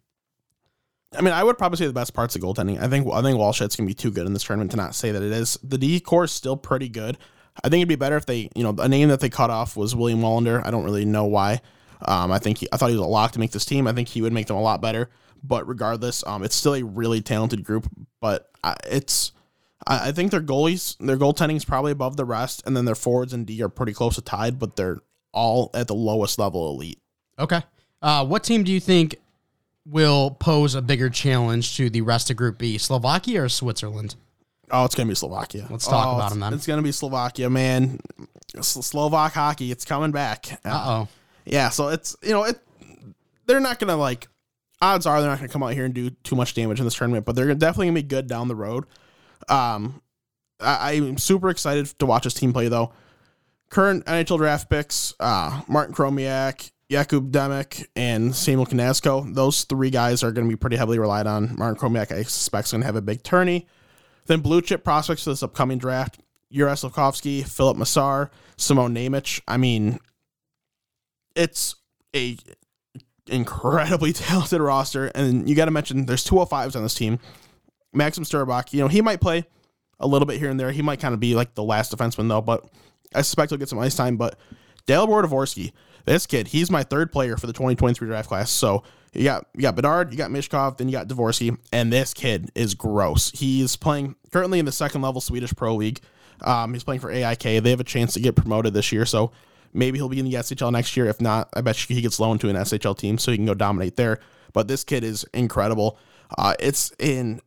I 1.17 1.21
mean, 1.21 1.33
I 1.33 1.41
would 1.41 1.57
probably 1.57 1.77
say 1.77 1.87
the 1.87 1.93
best 1.93 2.13
part's 2.13 2.33
the 2.33 2.41
goaltending. 2.41 2.81
I 2.81 2.89
think 2.89 3.07
I 3.07 3.21
think 3.21 3.39
Wallstedt's 3.39 3.77
gonna 3.77 3.87
be 3.87 3.93
too 3.93 4.11
good 4.11 4.27
in 4.27 4.33
this 4.33 4.43
tournament 4.43 4.71
to 4.71 4.77
not 4.77 4.93
say 4.93 5.13
that 5.13 5.23
it 5.23 5.31
is. 5.31 5.57
The 5.63 5.77
D 5.77 6.01
core 6.01 6.25
is 6.25 6.33
still 6.33 6.57
pretty 6.57 6.89
good. 6.89 7.17
I 7.63 7.69
think 7.69 7.79
it'd 7.79 7.87
be 7.87 7.95
better 7.95 8.17
if 8.17 8.25
they, 8.25 8.49
you 8.55 8.63
know, 8.63 8.75
a 8.77 8.89
name 8.89 9.07
that 9.07 9.21
they 9.21 9.29
cut 9.29 9.51
off 9.51 9.77
was 9.77 9.95
William 9.95 10.19
Wallinder. 10.19 10.67
I 10.67 10.69
don't 10.69 10.83
really 10.83 11.05
know 11.05 11.23
why. 11.23 11.61
Um, 12.01 12.29
I 12.29 12.39
think 12.39 12.57
he, 12.57 12.67
I 12.73 12.75
thought 12.75 12.89
he 12.89 12.97
was 12.97 13.05
a 13.05 13.07
lock 13.07 13.31
to 13.31 13.39
make 13.39 13.51
this 13.51 13.63
team. 13.63 13.87
I 13.87 13.93
think 13.93 14.09
he 14.09 14.21
would 14.21 14.33
make 14.33 14.47
them 14.47 14.57
a 14.57 14.61
lot 14.61 14.81
better. 14.81 15.09
But 15.45 15.65
regardless, 15.65 16.25
um, 16.27 16.43
it's 16.43 16.57
still 16.57 16.75
a 16.75 16.83
really 16.83 17.21
talented 17.21 17.63
group. 17.63 17.89
But 18.19 18.51
I, 18.65 18.75
it's 18.91 19.31
I, 19.87 20.09
I 20.09 20.11
think 20.11 20.31
their 20.31 20.41
goalies, 20.41 20.95
their 20.99 21.17
goaltending 21.17 21.55
is 21.55 21.65
probably 21.65 21.91
above 21.91 22.17
the 22.17 22.25
rest, 22.25 22.63
and 22.65 22.75
then 22.75 22.85
their 22.85 22.95
forwards 22.95 23.33
and 23.33 23.45
D 23.45 23.61
are 23.61 23.69
pretty 23.69 23.93
close 23.93 24.15
to 24.15 24.21
tied, 24.21 24.59
but 24.59 24.75
they're 24.75 24.97
all 25.31 25.69
at 25.73 25.87
the 25.87 25.95
lowest 25.95 26.39
level 26.39 26.69
elite. 26.69 26.99
Okay. 27.37 27.61
Uh, 28.01 28.25
what 28.25 28.43
team 28.43 28.63
do 28.63 28.71
you 28.71 28.79
think 28.79 29.15
will 29.85 30.31
pose 30.31 30.75
a 30.75 30.81
bigger 30.81 31.09
challenge 31.09 31.75
to 31.77 31.89
the 31.89 32.01
rest 32.01 32.29
of 32.29 32.37
Group 32.37 32.57
B, 32.57 32.77
Slovakia 32.77 33.43
or 33.43 33.49
Switzerland? 33.49 34.15
Oh, 34.71 34.85
it's 34.85 34.93
gonna 34.93 35.09
be 35.09 35.15
Slovakia. 35.15 35.65
Let's 35.69 35.87
talk 35.87 36.05
Oh, 36.07 36.15
about 36.15 36.29
them 36.29 36.39
then. 36.41 36.53
It's 36.53 36.67
gonna 36.67 36.81
be 36.83 36.91
Slovakia, 36.91 37.49
man. 37.49 37.99
Slovak 38.61 39.33
hockey, 39.33 39.71
it's 39.71 39.85
coming 39.85 40.11
back. 40.11 40.59
Uh 40.63 40.83
oh. 40.85 41.07
Yeah, 41.45 41.69
so 41.69 41.87
it's 41.87 42.15
you 42.21 42.31
know 42.31 42.43
it. 42.43 42.59
They're 43.47 43.59
not 43.59 43.79
gonna 43.79 43.95
like. 43.97 44.27
Odds 44.81 45.05
are 45.05 45.19
they're 45.21 45.29
not 45.29 45.39
gonna 45.39 45.49
come 45.49 45.63
out 45.63 45.73
here 45.73 45.85
and 45.85 45.93
do 45.93 46.09
too 46.23 46.35
much 46.35 46.53
damage 46.53 46.79
in 46.79 46.85
this 46.85 46.93
tournament, 46.95 47.25
but 47.25 47.35
they're 47.35 47.53
definitely 47.55 47.87
gonna 47.87 47.95
be 47.95 48.03
good 48.03 48.27
down 48.27 48.47
the 48.47 48.55
road. 48.55 48.85
Um, 49.49 50.01
I, 50.59 50.93
I'm 50.93 51.17
super 51.17 51.49
excited 51.49 51.87
to 51.99 52.05
watch 52.05 52.23
this 52.23 52.33
team 52.33 52.53
play 52.53 52.67
though. 52.67 52.91
Current 53.69 54.05
NHL 54.05 54.37
draft 54.37 54.69
picks: 54.69 55.13
uh, 55.19 55.61
Martin 55.67 55.93
Chromiak, 55.93 56.71
Jakub 56.89 57.31
Demek, 57.31 57.85
and 57.95 58.35
Samuel 58.35 58.65
Knazko. 58.65 59.33
Those 59.33 59.63
three 59.63 59.89
guys 59.89 60.23
are 60.23 60.31
going 60.31 60.47
to 60.47 60.51
be 60.51 60.57
pretty 60.57 60.75
heavily 60.75 60.99
relied 60.99 61.27
on. 61.27 61.55
Martin 61.57 61.79
Chromiak, 61.79 62.11
I 62.11 62.23
suspect, 62.23 62.67
is 62.67 62.71
going 62.71 62.81
to 62.81 62.87
have 62.87 62.95
a 62.95 63.01
big 63.01 63.23
tourney. 63.23 63.67
Then 64.25 64.41
blue 64.41 64.61
chip 64.61 64.83
prospects 64.83 65.23
for 65.23 65.29
this 65.29 65.43
upcoming 65.43 65.77
draft: 65.77 66.19
Yuri 66.49 66.71
Slafkovsky, 66.71 67.47
Filip 67.47 67.77
Mesar, 67.77 68.29
Simon 68.57 68.93
Nemec. 68.93 69.41
I 69.47 69.57
mean, 69.57 69.99
it's 71.35 71.75
a 72.15 72.37
incredibly 73.27 74.13
talented 74.13 74.61
roster, 74.61 75.07
and 75.15 75.47
you 75.47 75.55
got 75.55 75.65
to 75.65 75.71
mention 75.71 76.05
there's 76.05 76.25
205s 76.25 76.75
on 76.75 76.83
this 76.83 76.95
team. 76.95 77.19
Maxim 77.93 78.23
Sturbach, 78.23 78.73
you 78.73 78.79
know, 78.79 78.87
he 78.87 79.01
might 79.01 79.21
play 79.21 79.45
a 79.99 80.07
little 80.07 80.25
bit 80.25 80.37
here 80.37 80.49
and 80.49 80.59
there. 80.59 80.71
He 80.71 80.81
might 80.81 80.99
kind 80.99 81.13
of 81.13 81.19
be 81.19 81.35
like 81.35 81.55
the 81.55 81.63
last 81.63 81.95
defenseman 81.95 82.29
though, 82.29 82.41
but 82.41 82.69
I 83.13 83.21
suspect 83.21 83.51
he'll 83.51 83.59
get 83.59 83.69
some 83.69 83.79
ice 83.79 83.95
time. 83.95 84.17
But 84.17 84.37
Dale 84.85 85.07
Dvorsky, 85.07 85.71
this 86.05 86.25
kid, 86.25 86.47
he's 86.47 86.71
my 86.71 86.83
third 86.83 87.11
player 87.11 87.37
for 87.37 87.47
the 87.47 87.53
2023 87.53 88.07
draft 88.07 88.29
class. 88.29 88.51
So 88.51 88.83
you 89.13 89.23
got 89.23 89.45
you 89.55 89.61
got 89.61 89.75
Bedard, 89.75 90.11
you 90.11 90.17
got 90.17 90.31
Michkov, 90.31 90.77
then 90.77 90.87
you 90.87 90.93
got 90.93 91.07
Dvorsky, 91.07 91.57
and 91.71 91.91
this 91.91 92.13
kid 92.13 92.51
is 92.55 92.75
gross. 92.75 93.31
He's 93.31 93.75
playing 93.75 94.15
currently 94.31 94.59
in 94.59 94.65
the 94.65 94.71
second 94.71 95.01
level 95.01 95.21
Swedish 95.21 95.53
Pro 95.55 95.75
League. 95.75 95.99
Um, 96.41 96.73
he's 96.73 96.83
playing 96.83 97.01
for 97.01 97.11
AIK. 97.11 97.41
They 97.63 97.69
have 97.69 97.79
a 97.79 97.85
chance 97.85 98.13
to 98.13 98.19
get 98.19 98.35
promoted 98.35 98.73
this 98.73 98.91
year, 98.91 99.05
so 99.05 99.31
maybe 99.73 99.97
he'll 99.97 100.09
be 100.09 100.19
in 100.19 100.25
the 100.25 100.35
SHL 100.35 100.71
next 100.71 100.95
year. 100.95 101.07
If 101.07 101.19
not, 101.19 101.49
I 101.53 101.61
bet 101.61 101.75
he 101.75 102.01
gets 102.01 102.19
loaned 102.19 102.41
to 102.41 102.49
an 102.49 102.55
SHL 102.55 102.97
team 102.97 103.17
so 103.17 103.31
he 103.31 103.37
can 103.37 103.45
go 103.45 103.53
dominate 103.53 103.95
there. 103.95 104.19
But 104.53 104.67
this 104.67 104.83
kid 104.83 105.03
is 105.03 105.25
incredible. 105.33 105.97
Uh, 106.37 106.53
it's 106.59 106.91
in 106.99 107.41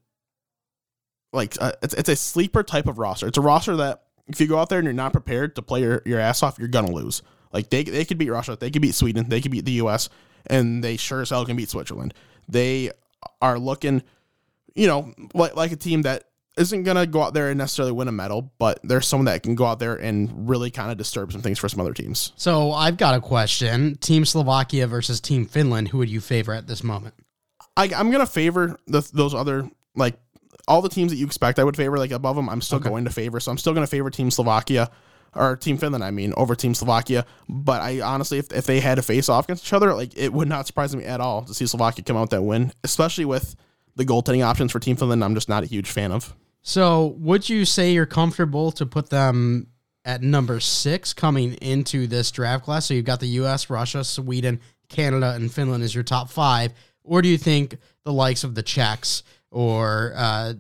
like 1.32 1.56
uh, 1.60 1.72
it's 1.82 1.94
it's 1.94 2.08
a 2.08 2.16
sleeper 2.16 2.62
type 2.62 2.86
of 2.86 2.98
roster. 2.98 3.26
It's 3.26 3.38
a 3.38 3.42
roster 3.42 3.76
that 3.76 4.02
if 4.28 4.40
you 4.40 4.46
go 4.46 4.58
out 4.58 4.68
there 4.68 4.78
and 4.78 4.86
you're 4.86 4.92
not 4.92 5.12
prepared 5.12 5.56
to 5.56 5.62
play 5.62 5.80
your, 5.80 6.02
your 6.04 6.20
ass 6.20 6.42
off, 6.42 6.58
you're 6.58 6.68
gonna 6.68 6.92
lose. 6.92 7.22
Like 7.52 7.70
they 7.70 7.84
they 7.84 8.04
could 8.04 8.18
beat 8.18 8.30
Russia, 8.30 8.56
they 8.56 8.70
could 8.70 8.82
beat 8.82 8.94
Sweden, 8.94 9.28
they 9.28 9.40
could 9.40 9.50
beat 9.50 9.64
the 9.64 9.72
U.S. 9.72 10.08
and 10.46 10.82
they 10.82 10.96
sure 10.96 11.22
as 11.22 11.30
hell 11.30 11.44
can 11.44 11.56
beat 11.56 11.68
Switzerland. 11.68 12.14
They 12.48 12.90
are 13.40 13.58
looking, 13.58 14.02
you 14.74 14.86
know, 14.86 15.12
like 15.34 15.56
like 15.56 15.72
a 15.72 15.76
team 15.76 16.02
that 16.02 16.24
isn't 16.56 16.82
gonna 16.82 17.06
go 17.06 17.22
out 17.22 17.34
there 17.34 17.48
and 17.48 17.58
necessarily 17.58 17.92
win 17.92 18.08
a 18.08 18.12
medal, 18.12 18.52
but 18.58 18.78
there's 18.82 19.06
someone 19.06 19.26
that 19.26 19.42
can 19.42 19.54
go 19.54 19.64
out 19.64 19.78
there 19.78 19.96
and 19.96 20.48
really 20.48 20.70
kind 20.70 20.90
of 20.90 20.98
disturb 20.98 21.32
some 21.32 21.40
things 21.40 21.58
for 21.58 21.68
some 21.68 21.80
other 21.80 21.94
teams. 21.94 22.32
So 22.36 22.72
I've 22.72 22.96
got 22.96 23.14
a 23.14 23.20
question: 23.20 23.96
Team 23.96 24.24
Slovakia 24.24 24.86
versus 24.86 25.20
Team 25.20 25.46
Finland. 25.46 25.88
Who 25.88 25.98
would 25.98 26.10
you 26.10 26.20
favor 26.20 26.52
at 26.52 26.66
this 26.66 26.82
moment? 26.82 27.14
I, 27.76 27.90
I'm 27.94 28.10
gonna 28.10 28.26
favor 28.26 28.76
the, 28.86 29.08
those 29.12 29.34
other 29.34 29.68
like 29.94 30.18
all 30.68 30.82
the 30.82 30.88
teams 30.88 31.10
that 31.10 31.16
you 31.16 31.26
expect 31.26 31.58
I 31.58 31.64
would 31.64 31.76
favor 31.76 31.98
like 31.98 32.10
above 32.10 32.36
them. 32.36 32.48
I'm 32.48 32.60
still 32.60 32.78
going 32.78 33.04
to 33.04 33.10
favor, 33.10 33.40
so 33.40 33.50
I'm 33.50 33.58
still 33.58 33.74
gonna 33.74 33.86
favor 33.86 34.10
Team 34.10 34.30
Slovakia 34.30 34.90
or 35.34 35.56
Team 35.56 35.78
Finland. 35.78 36.04
I 36.04 36.10
mean, 36.10 36.32
over 36.36 36.54
Team 36.54 36.74
Slovakia. 36.74 37.26
But 37.48 37.80
I 37.82 38.00
honestly, 38.00 38.38
if, 38.38 38.52
if 38.52 38.66
they 38.66 38.80
had 38.80 38.96
to 38.96 39.02
face 39.02 39.28
off 39.28 39.46
against 39.46 39.64
each 39.66 39.72
other, 39.72 39.94
like 39.94 40.16
it 40.16 40.32
would 40.32 40.48
not 40.48 40.66
surprise 40.66 40.94
me 40.94 41.04
at 41.04 41.20
all 41.20 41.42
to 41.42 41.54
see 41.54 41.66
Slovakia 41.66 42.04
come 42.04 42.16
out 42.16 42.22
with 42.22 42.30
that 42.30 42.42
win, 42.42 42.72
especially 42.84 43.24
with 43.24 43.56
the 43.96 44.04
goaltending 44.04 44.44
options 44.44 44.72
for 44.72 44.78
Team 44.78 44.96
Finland. 44.96 45.24
I'm 45.24 45.34
just 45.34 45.48
not 45.48 45.62
a 45.62 45.66
huge 45.66 45.90
fan 45.90 46.12
of. 46.12 46.34
So 46.62 47.16
would 47.18 47.48
you 47.48 47.64
say 47.64 47.92
you're 47.92 48.06
comfortable 48.06 48.70
to 48.72 48.86
put 48.86 49.10
them 49.10 49.66
at 50.04 50.22
number 50.22 50.60
six 50.60 51.12
coming 51.12 51.54
into 51.54 52.06
this 52.06 52.30
draft 52.30 52.64
class? 52.64 52.86
So 52.86 52.94
you've 52.94 53.04
got 53.04 53.20
the 53.20 53.26
U.S., 53.26 53.68
Russia, 53.68 54.04
Sweden, 54.04 54.60
Canada, 54.88 55.32
and 55.32 55.52
Finland 55.52 55.82
as 55.82 55.94
your 55.94 56.04
top 56.04 56.30
five, 56.30 56.72
or 57.02 57.20
do 57.20 57.28
you 57.28 57.38
think 57.38 57.78
the 58.04 58.12
likes 58.12 58.44
of 58.44 58.54
the 58.54 58.62
Czechs 58.62 59.22
or 59.52 60.12
uh, 60.16 60.54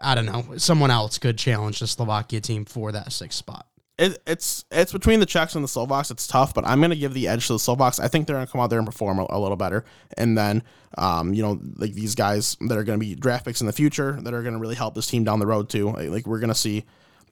I 0.00 0.14
don't 0.14 0.26
know 0.26 0.56
someone 0.58 0.90
else 0.90 1.18
could 1.18 1.38
challenge 1.38 1.80
the 1.80 1.86
Slovakia 1.86 2.40
team 2.40 2.64
for 2.64 2.92
that 2.92 3.12
sixth 3.12 3.38
spot? 3.38 3.66
It, 3.98 4.18
it's 4.26 4.64
it's 4.70 4.92
between 4.92 5.20
the 5.20 5.26
Czechs 5.26 5.54
and 5.54 5.62
the 5.62 5.68
Slovaks. 5.68 6.10
It's 6.10 6.26
tough, 6.26 6.54
but 6.54 6.66
I'm 6.66 6.80
going 6.80 6.90
to 6.90 6.96
give 6.96 7.14
the 7.14 7.28
edge 7.28 7.46
to 7.46 7.52
the 7.52 7.58
Slovaks. 7.58 8.00
I 8.00 8.08
think 8.08 8.26
they're 8.26 8.36
going 8.36 8.46
to 8.46 8.50
come 8.50 8.60
out 8.60 8.70
there 8.70 8.78
and 8.78 8.86
perform 8.86 9.18
a, 9.18 9.26
a 9.30 9.38
little 9.38 9.56
better. 9.56 9.84
And 10.16 10.36
then, 10.36 10.62
um, 10.98 11.34
you 11.34 11.42
know, 11.42 11.60
like 11.76 11.92
these 11.92 12.14
guys 12.14 12.56
that 12.60 12.76
are 12.76 12.84
going 12.84 12.98
to 12.98 13.04
be 13.04 13.14
draft 13.14 13.44
picks 13.44 13.60
in 13.60 13.66
the 13.66 13.72
future 13.72 14.18
that 14.22 14.34
are 14.34 14.42
going 14.42 14.54
to 14.54 14.58
really 14.60 14.74
help 14.74 14.94
this 14.94 15.06
team 15.06 15.24
down 15.24 15.38
the 15.38 15.46
road 15.46 15.68
too. 15.68 15.90
Like, 15.90 16.08
like, 16.08 16.26
we're 16.26 16.40
going 16.40 16.48
to 16.48 16.54
see. 16.54 16.84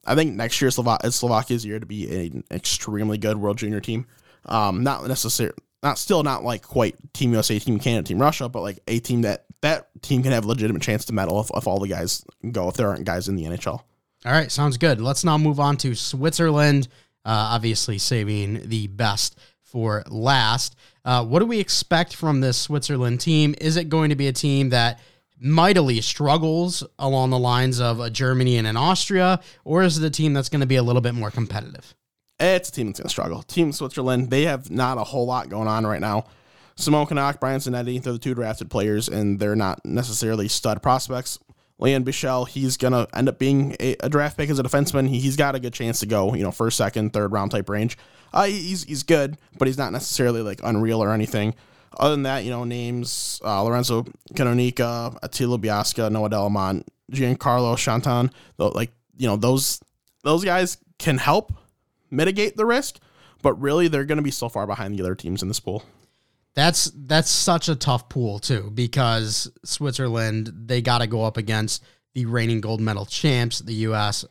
I 0.06 0.14
think 0.14 0.34
next 0.34 0.60
year 0.62 0.70
Slova- 0.70 1.04
is 1.04 1.14
Slovakia's 1.14 1.64
year 1.66 1.78
to 1.78 1.86
be 1.86 2.26
an 2.26 2.44
extremely 2.50 3.18
good 3.18 3.36
World 3.36 3.58
Junior 3.58 3.80
team. 3.80 4.06
Um, 4.46 4.82
not 4.82 5.06
necessarily, 5.06 5.56
not 5.82 5.98
still 5.98 6.22
not 6.22 6.44
like 6.44 6.62
quite 6.62 7.12
Team 7.12 7.32
USA, 7.32 7.58
Team 7.58 7.78
Canada, 7.78 8.08
Team 8.08 8.18
Russia, 8.18 8.48
but 8.48 8.60
like 8.62 8.78
a 8.86 8.98
team 8.98 9.22
that 9.22 9.44
that 9.62 9.88
team 10.02 10.22
can 10.22 10.32
have 10.32 10.44
a 10.44 10.48
legitimate 10.48 10.82
chance 10.82 11.04
to 11.06 11.12
medal 11.12 11.40
if, 11.40 11.50
if 11.54 11.66
all 11.66 11.78
the 11.78 11.88
guys 11.88 12.24
go. 12.52 12.68
If 12.68 12.76
there 12.76 12.88
aren't 12.88 13.04
guys 13.04 13.28
in 13.28 13.36
the 13.36 13.44
NHL. 13.44 13.80
All 14.26 14.32
right, 14.32 14.50
sounds 14.50 14.76
good. 14.76 15.00
Let's 15.00 15.24
now 15.24 15.38
move 15.38 15.60
on 15.60 15.76
to 15.78 15.94
Switzerland. 15.94 16.88
Uh, 17.24 17.52
obviously, 17.52 17.98
saving 17.98 18.68
the 18.68 18.86
best 18.86 19.38
for 19.62 20.02
last. 20.08 20.76
Uh, 21.04 21.24
what 21.24 21.38
do 21.38 21.46
we 21.46 21.60
expect 21.60 22.14
from 22.14 22.40
this 22.40 22.58
Switzerland 22.58 23.20
team? 23.20 23.54
Is 23.60 23.76
it 23.76 23.88
going 23.88 24.10
to 24.10 24.16
be 24.16 24.28
a 24.28 24.32
team 24.32 24.70
that 24.70 25.00
mightily 25.40 26.00
struggles 26.00 26.82
along 26.98 27.30
the 27.30 27.38
lines 27.38 27.80
of 27.80 28.00
a 28.00 28.10
Germany 28.10 28.58
and 28.58 28.66
an 28.66 28.76
Austria, 28.76 29.40
or 29.64 29.82
is 29.82 29.98
it 29.98 30.04
a 30.04 30.10
team 30.10 30.34
that's 30.34 30.50
going 30.50 30.60
to 30.60 30.66
be 30.66 30.76
a 30.76 30.82
little 30.82 31.00
bit 31.00 31.14
more 31.14 31.30
competitive? 31.30 31.94
It's 32.38 32.68
a 32.68 32.72
team 32.72 32.88
that's 32.88 33.00
going 33.00 33.08
to 33.08 33.10
struggle. 33.10 33.42
Team 33.42 33.72
Switzerland, 33.72 34.30
they 34.30 34.42
have 34.42 34.70
not 34.70 34.98
a 34.98 35.04
whole 35.04 35.26
lot 35.26 35.48
going 35.48 35.68
on 35.68 35.86
right 35.86 36.00
now. 36.00 36.26
Simon 36.80 37.06
Knak, 37.06 37.40
Brian 37.40 37.60
Zanetti, 37.60 38.02
they're 38.02 38.14
the 38.14 38.18
two 38.18 38.34
drafted 38.34 38.70
players, 38.70 39.08
and 39.08 39.38
they're 39.38 39.54
not 39.54 39.84
necessarily 39.84 40.48
stud 40.48 40.82
prospects. 40.82 41.38
Leon 41.78 42.04
Bichsel, 42.04 42.48
he's 42.48 42.76
going 42.76 42.92
to 42.92 43.06
end 43.14 43.28
up 43.28 43.38
being 43.38 43.76
a, 43.80 43.96
a, 44.00 44.08
draft 44.08 44.36
pick 44.36 44.50
as 44.50 44.58
a 44.58 44.62
defenseman. 44.62 45.08
He, 45.08 45.20
has 45.22 45.36
got 45.36 45.54
a 45.54 45.60
good 45.60 45.72
chance 45.72 46.00
to 46.00 46.06
go, 46.06 46.34
you 46.34 46.42
know, 46.42 46.50
first, 46.50 46.76
second, 46.76 47.12
third 47.12 47.32
round 47.32 47.50
type 47.50 47.68
range. 47.68 47.96
Uh, 48.32 48.44
he's, 48.44 48.84
he's 48.84 49.02
good, 49.02 49.38
but 49.58 49.66
he's 49.66 49.78
not 49.78 49.92
necessarily 49.92 50.42
like 50.42 50.60
unreal 50.62 51.02
or 51.02 51.12
anything. 51.12 51.54
Other 51.98 52.14
than 52.14 52.22
that, 52.22 52.44
you 52.44 52.50
know, 52.50 52.64
names 52.64 53.40
uh, 53.44 53.62
Lorenzo 53.62 54.04
Canonica, 54.34 55.18
Attila 55.22 55.58
Biasca, 55.58 56.10
Noah 56.10 56.30
Delamont, 56.30 56.84
Giancarlo 57.12 57.76
Chanton, 57.76 58.30
like, 58.58 58.92
you 59.16 59.26
know, 59.26 59.36
those 59.36 59.80
those 60.22 60.44
guys 60.44 60.78
can 60.98 61.18
help 61.18 61.52
mitigate 62.10 62.56
the 62.56 62.64
risk, 62.64 63.00
but 63.42 63.54
really 63.54 63.88
they're 63.88 64.04
going 64.04 64.16
to 64.16 64.22
be 64.22 64.30
so 64.30 64.48
far 64.48 64.66
behind 64.66 64.94
the 64.94 65.02
other 65.02 65.14
teams 65.14 65.42
in 65.42 65.48
this 65.48 65.60
pool. 65.60 65.82
That's 66.54 66.90
that's 66.94 67.30
such 67.30 67.68
a 67.68 67.76
tough 67.76 68.08
pool 68.08 68.38
too 68.38 68.70
because 68.74 69.50
Switzerland 69.64 70.52
they 70.66 70.82
got 70.82 70.98
to 70.98 71.06
go 71.06 71.24
up 71.24 71.36
against 71.36 71.84
the 72.14 72.26
reigning 72.26 72.60
gold 72.60 72.80
medal 72.80 73.06
champs, 73.06 73.60
the 73.60 73.74
U.S., 73.74 74.24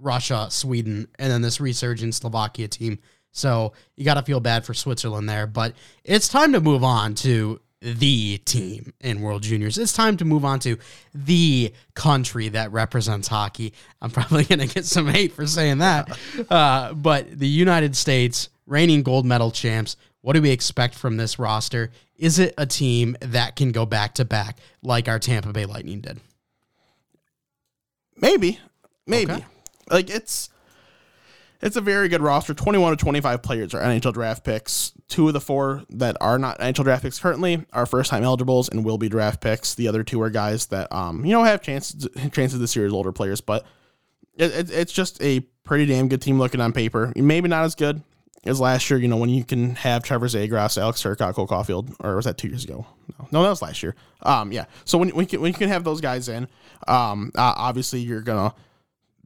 Russia, 0.00 0.48
Sweden, 0.50 1.08
and 1.18 1.30
then 1.30 1.42
this 1.42 1.60
resurgent 1.60 2.14
Slovakia 2.14 2.68
team. 2.68 2.98
So 3.32 3.74
you 3.96 4.04
got 4.04 4.14
to 4.14 4.22
feel 4.22 4.40
bad 4.40 4.64
for 4.64 4.72
Switzerland 4.72 5.28
there, 5.28 5.46
but 5.46 5.74
it's 6.04 6.28
time 6.28 6.52
to 6.52 6.60
move 6.60 6.82
on 6.82 7.14
to 7.16 7.60
the 7.82 8.38
team 8.38 8.92
in 9.00 9.20
World 9.20 9.42
Juniors. 9.42 9.76
It's 9.76 9.92
time 9.92 10.16
to 10.16 10.24
move 10.24 10.44
on 10.44 10.58
to 10.60 10.78
the 11.14 11.72
country 11.94 12.48
that 12.48 12.72
represents 12.72 13.28
hockey. 13.28 13.74
I'm 14.00 14.10
probably 14.10 14.44
going 14.44 14.66
to 14.66 14.66
get 14.66 14.86
some 14.86 15.06
hate 15.06 15.32
for 15.32 15.46
saying 15.46 15.78
that, 15.78 16.18
uh, 16.50 16.94
but 16.94 17.38
the 17.38 17.48
United 17.48 17.94
States, 17.94 18.48
reigning 18.66 19.02
gold 19.02 19.26
medal 19.26 19.50
champs. 19.50 19.96
What 20.26 20.32
do 20.32 20.42
we 20.42 20.50
expect 20.50 20.96
from 20.96 21.18
this 21.18 21.38
roster? 21.38 21.92
Is 22.16 22.40
it 22.40 22.52
a 22.58 22.66
team 22.66 23.16
that 23.20 23.54
can 23.54 23.70
go 23.70 23.86
back 23.86 24.14
to 24.14 24.24
back 24.24 24.58
like 24.82 25.06
our 25.06 25.20
Tampa 25.20 25.52
Bay 25.52 25.66
Lightning 25.66 26.00
did? 26.00 26.18
Maybe, 28.16 28.58
maybe. 29.06 29.34
Okay. 29.34 29.44
Like 29.88 30.10
it's 30.10 30.50
it's 31.62 31.76
a 31.76 31.80
very 31.80 32.08
good 32.08 32.22
roster. 32.22 32.54
Twenty 32.54 32.76
one 32.76 32.90
to 32.90 32.96
twenty 32.96 33.20
five 33.20 33.40
players 33.40 33.72
are 33.72 33.80
NHL 33.80 34.14
draft 34.14 34.42
picks. 34.42 34.90
Two 35.06 35.28
of 35.28 35.32
the 35.32 35.40
four 35.40 35.84
that 35.90 36.16
are 36.20 36.40
not 36.40 36.58
NHL 36.58 36.82
draft 36.82 37.04
picks 37.04 37.20
currently 37.20 37.64
are 37.72 37.86
first 37.86 38.10
time 38.10 38.24
eligibles 38.24 38.68
and 38.68 38.84
will 38.84 38.98
be 38.98 39.08
draft 39.08 39.40
picks. 39.40 39.76
The 39.76 39.86
other 39.86 40.02
two 40.02 40.20
are 40.22 40.30
guys 40.30 40.66
that 40.66 40.92
um 40.92 41.24
you 41.24 41.30
know 41.30 41.44
have 41.44 41.62
chances 41.62 42.08
chances 42.32 42.58
this 42.58 42.74
year 42.74 42.86
as 42.86 42.92
older 42.92 43.12
players, 43.12 43.40
but 43.40 43.64
it, 44.34 44.52
it, 44.52 44.70
it's 44.72 44.92
just 44.92 45.22
a 45.22 45.38
pretty 45.62 45.86
damn 45.86 46.08
good 46.08 46.20
team 46.20 46.36
looking 46.36 46.60
on 46.60 46.72
paper. 46.72 47.12
Maybe 47.14 47.48
not 47.48 47.62
as 47.62 47.76
good 47.76 48.02
is 48.46 48.60
last 48.60 48.88
year. 48.88 48.98
You 48.98 49.08
know 49.08 49.16
when 49.16 49.30
you 49.30 49.44
can 49.44 49.74
have 49.76 50.02
Trevor 50.02 50.26
Zegras, 50.26 50.80
Alex 50.80 51.02
Turcotte, 51.02 51.34
Cole 51.34 51.46
Caufield, 51.46 51.94
or 52.00 52.16
was 52.16 52.24
that 52.24 52.38
two 52.38 52.48
years 52.48 52.64
ago? 52.64 52.86
No, 53.18 53.28
no, 53.32 53.42
that 53.42 53.50
was 53.50 53.62
last 53.62 53.82
year. 53.82 53.94
Um, 54.22 54.52
yeah. 54.52 54.66
So 54.84 54.98
when 54.98 55.10
when 55.10 55.24
you 55.24 55.28
can, 55.28 55.40
when 55.40 55.52
you 55.52 55.58
can 55.58 55.68
have 55.68 55.84
those 55.84 56.00
guys 56.00 56.28
in, 56.28 56.48
um, 56.88 57.32
uh, 57.34 57.54
obviously 57.56 58.00
you're 58.00 58.22
gonna 58.22 58.54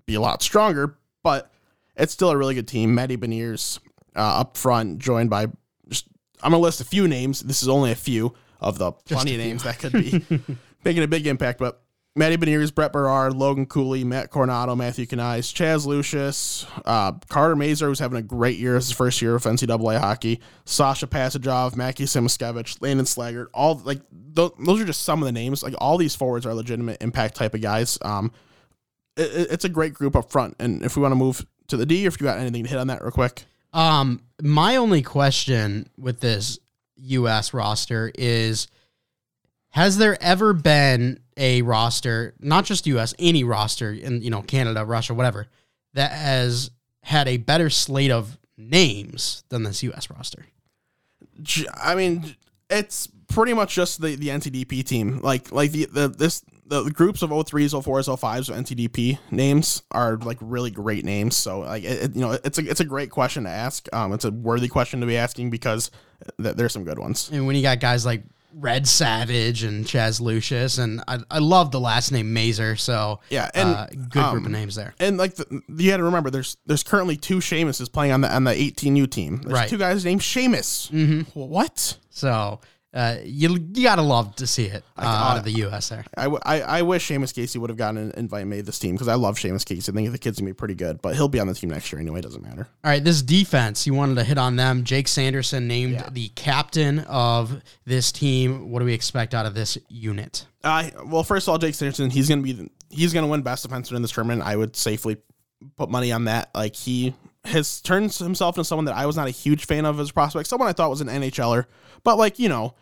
be 0.07 0.15
a 0.15 0.21
lot 0.21 0.43
stronger, 0.43 0.97
but 1.23 1.51
it's 1.97 2.13
still 2.13 2.31
a 2.31 2.37
really 2.37 2.55
good 2.55 2.69
team. 2.69 2.95
Matty 2.95 3.17
Beniers 3.17 3.79
uh, 4.17 4.41
up 4.41 4.57
front, 4.57 4.99
joined 4.99 5.31
by 5.31 5.47
just 5.89 6.07
I'm 6.43 6.53
gonna 6.53 6.63
list 6.63 6.81
a 6.81 6.85
few 6.85 7.07
names. 7.07 7.41
This 7.41 7.63
is 7.63 7.69
only 7.69 7.93
a 7.93 7.97
few 7.97 8.35
of 8.61 8.79
the 8.79 8.93
plenty 8.93 9.35
of 9.35 9.41
names 9.41 9.63
that 9.65 9.79
could 9.79 9.93
be 9.93 10.25
making 10.85 11.03
a 11.03 11.09
big 11.09 11.27
impact, 11.27 11.59
but 11.59 11.80
Matty 12.17 12.37
Beniers, 12.37 12.75
Brett 12.75 12.93
Berard, 12.93 13.35
Logan 13.35 13.67
Cooley, 13.67 14.03
Matt 14.03 14.33
Coronato, 14.33 14.77
Matthew 14.77 15.07
Knies, 15.07 15.55
Chaz 15.55 15.87
Lucius, 15.87 16.67
uh, 16.85 17.13
Carter 17.29 17.55
Mazur, 17.55 17.87
who's 17.87 18.01
having 18.01 18.19
a 18.19 18.23
great 18.23 18.59
year. 18.59 18.77
Is 18.77 18.89
his 18.89 18.97
first 18.97 19.23
year 19.23 19.37
of 19.37 19.45
NCAA 19.45 20.01
hockey. 20.01 20.41
Sasha 20.65 21.07
Pastujov, 21.07 21.77
Mackie 21.77 22.05
Samoskevich, 22.05 22.83
Landon 22.83 23.07
Slaggert. 23.07 23.47
All 23.55 23.81
like 23.85 24.01
th- 24.35 24.53
those 24.59 24.81
are 24.81 24.85
just 24.85 25.03
some 25.03 25.23
of 25.23 25.27
the 25.27 25.33
names. 25.33 25.63
Like 25.63 25.75
all 25.79 25.99
these 25.99 26.17
forwards 26.17 26.47
are 26.47 26.55
legitimate 26.55 27.01
impact 27.01 27.37
type 27.37 27.55
of 27.55 27.61
guys. 27.61 27.97
Um, 28.03 28.33
it, 29.17 29.49
it's 29.53 29.65
a 29.65 29.69
great 29.69 29.95
group 29.95 30.17
up 30.17 30.33
front. 30.33 30.57
And 30.59 30.83
if 30.83 30.97
we 30.97 31.03
want 31.03 31.13
to 31.13 31.17
move 31.17 31.47
to 31.69 31.77
the 31.77 31.87
D, 31.87 32.05
or 32.05 32.09
if 32.09 32.21
you 32.21 32.25
got 32.25 32.39
anything 32.41 32.65
to 32.65 32.71
hit 32.71 32.79
on 32.79 32.89
that 32.89 33.03
real 33.03 33.13
quick. 33.13 33.45
Um, 33.73 34.23
my 34.43 34.77
only 34.77 35.03
question 35.03 35.89
with 35.97 36.19
this 36.19 36.59
U.S. 36.97 37.55
roster 37.55 38.11
is: 38.17 38.67
Has 39.71 39.99
there 39.99 40.21
ever 40.23 40.53
been 40.53 41.21
a 41.37 41.63
roster, 41.63 42.35
not 42.41 42.65
just 42.65 42.87
U.S., 42.87 43.15
any 43.19 43.45
roster 43.45 43.93
in 43.93 44.23
you 44.23 44.31
know 44.31 44.43
Canada, 44.43 44.85
Russia, 44.85 45.15
whatever, 45.15 45.47
that 45.95 46.13
has 46.13 46.71
had 47.03 47.29
a 47.29 47.37
better 47.37 47.71
slate 47.71 48.11
of 48.11 48.39
names 48.57 49.45
than 49.49 49.63
this 49.63 49.83
U.S. 49.85 50.11
roster? 50.11 50.47
I 51.83 51.95
mean, 51.95 52.37
it's 52.69 53.09
pretty 53.29 53.55
much 53.55 53.75
just 53.75 54.01
the, 54.01 54.17
the 54.17 54.29
NTDP 54.29 54.85
team. 54.85 55.21
Like 55.23 55.53
like 55.53 55.73
the, 55.73 55.87
the 55.87 56.09
this 56.09 56.43
the 56.67 56.85
groups 56.85 57.23
of 57.23 57.31
03s, 57.31 57.75
04s, 57.83 58.17
05s 58.17 58.49
of 58.49 58.65
NTDP 58.65 59.19
names 59.33 59.83
are 59.91 60.17
like 60.19 60.39
really 60.41 60.71
great 60.71 61.05
names. 61.05 61.37
So 61.37 61.61
like 61.61 61.83
it, 61.85 62.05
it, 62.05 62.15
you 62.15 62.21
know 62.21 62.33
it's 62.45 62.59
a 62.59 62.69
it's 62.69 62.81
a 62.81 62.85
great 62.85 63.11
question 63.11 63.45
to 63.45 63.51
ask. 63.51 63.89
Um, 63.95 64.13
it's 64.13 64.25
a 64.25 64.31
worthy 64.31 64.69
question 64.69 65.01
to 65.01 65.07
be 65.07 65.17
asking 65.17 65.51
because 65.51 65.91
th- 66.43 66.57
there's 66.57 66.73
some 66.73 66.85
good 66.85 66.99
ones. 66.99 67.31
And 67.33 67.47
when 67.47 67.57
you 67.57 67.63
got 67.63 67.81
guys 67.81 68.05
like 68.05 68.23
Red 68.55 68.87
Savage 68.89 69.63
and 69.63 69.85
Chaz 69.85 70.21
Lucius, 70.21 70.79
and 70.79 71.03
I, 71.09 71.19
I 71.31 71.39
love 71.39 71.71
the 71.71 71.81
last 71.81 72.11
name 72.13 72.33
Mazur. 72.33 72.77
So 72.77 73.21
yeah, 73.31 73.51
and 73.55 73.69
uh, 73.69 73.87
good 73.87 74.11
group 74.11 74.25
of 74.41 74.47
um, 74.47 74.53
names 74.53 74.75
there. 74.75 74.95
And 74.99 75.17
like 75.19 75.35
the, 75.37 75.63
you 75.69 75.91
got 75.91 75.99
to 75.99 76.05
remember, 76.05 76.31
there's 76.31 76.57
there's 76.67 76.83
currently 76.83 77.17
two 77.17 77.39
Seamuses 77.39 77.93
playing 77.93 78.13
on 78.13 78.21
the 78.23 78.35
on 78.35 78.45
the 78.45 78.53
18U 78.53 79.11
team. 79.11 79.39
There's 79.43 79.53
Right. 79.53 79.69
two 79.69 79.79
guys 79.79 80.05
named 80.05 80.21
Seamus. 80.21 80.91
Mm-hmm. 80.91 81.39
What? 81.39 81.97
So 82.11 82.61
uh, 82.93 83.17
you 83.23 83.51
you 83.73 83.85
gotta 83.85 84.03
love 84.03 84.35
to 84.37 84.47
see 84.47 84.67
it 84.67 84.83
uh, 84.97 85.03
out 85.03 85.39
of 85.39 85.45
the 85.45 85.53
U.S. 85.53 85.91
there. 85.91 86.05
I 86.17 86.27
I 86.61 86.83
wish 86.83 87.09
Seamus 87.09 87.33
Casey 87.33 87.59
would 87.59 87.71
have 87.71 87.77
gotten 87.77 87.99
an 87.99 88.13
invite 88.17 88.49
made 88.49 88.67
this 88.67 88.81
team 88.81 88.97
because 88.97 89.07
I 89.07 89.15
love 89.15 89.37
Seamus 89.37 89.65
Casey. 89.65 89.93
I 89.93 89.95
think 89.95 90.11
the 90.11 90.19
kid's 90.19 90.41
gonna 90.41 90.51
be 90.51 90.55
pretty 90.55 90.75
good, 90.75 91.01
but 91.01 91.15
he'll 91.15 91.29
be 91.29 91.39
on 91.39 91.47
the 91.47 91.55
team 91.55 91.71
next 91.71 91.93
year 91.93 92.01
anyway. 92.01 92.19
It 92.19 92.23
doesn't 92.23 92.43
matter. 92.43 92.67
All 92.83 92.91
right, 92.91 93.03
this 93.03 93.23
defense, 93.23 93.87
you 93.87 93.95
wanted 93.95 94.17
to 94.17 94.25
hit 94.25 94.39
on 94.39 94.57
them. 94.57 94.83
Jake 94.83 95.07
Sanderson 95.07 95.69
named 95.69 96.05
the 96.13 96.29
captain 96.31 97.01
of 97.01 97.63
this 97.85 98.11
team. 98.11 98.71
What 98.71 98.81
do 98.81 98.87
we 98.87 98.95
expect 98.95 99.35
out 99.35 99.47
of 99.47 99.55
this 99.55 99.79
unit? 99.89 100.47
Uh, 100.65 100.91
well, 101.07 101.23
first 101.23 101.47
of 101.47 101.53
all, 101.53 101.59
Jake 101.59 101.77
Sanderson, 101.77 102.11
he's 102.11 102.29
gonna 102.29 102.43
be 102.43 102.53
the, 102.53 102.71
he's 102.89 103.13
gonna 103.13 103.29
win 103.29 103.43
best 103.43 103.69
defenseman 103.69 103.97
in 103.97 104.03
this 104.03 104.11
tournament. 104.11 104.43
I 104.43 104.57
would 104.57 104.75
safely 104.75 105.17
put 105.77 105.91
money 105.91 106.11
on 106.11 106.25
that. 106.25 106.51
Like 106.55 106.75
he 106.75 107.15
has 107.45 107.81
turned 107.81 108.13
himself 108.13 108.57
into 108.57 108.65
someone 108.65 108.85
that 108.85 108.97
I 108.97 109.07
was 109.07 109.17
not 109.17 109.29
a 109.29 109.33
huge 109.33 109.67
fan 109.67 109.85
of 109.85 109.99
as 109.99 110.11
a 110.11 110.13
prospect. 110.13 110.49
Someone 110.49 110.69
I 110.69 110.73
thought 110.73 110.91
was 110.91 111.01
an 111.01 111.09
NHLer, 111.09 111.67
but 112.05 112.19
like 112.19 112.39
you 112.39 112.49
know, 112.49 112.75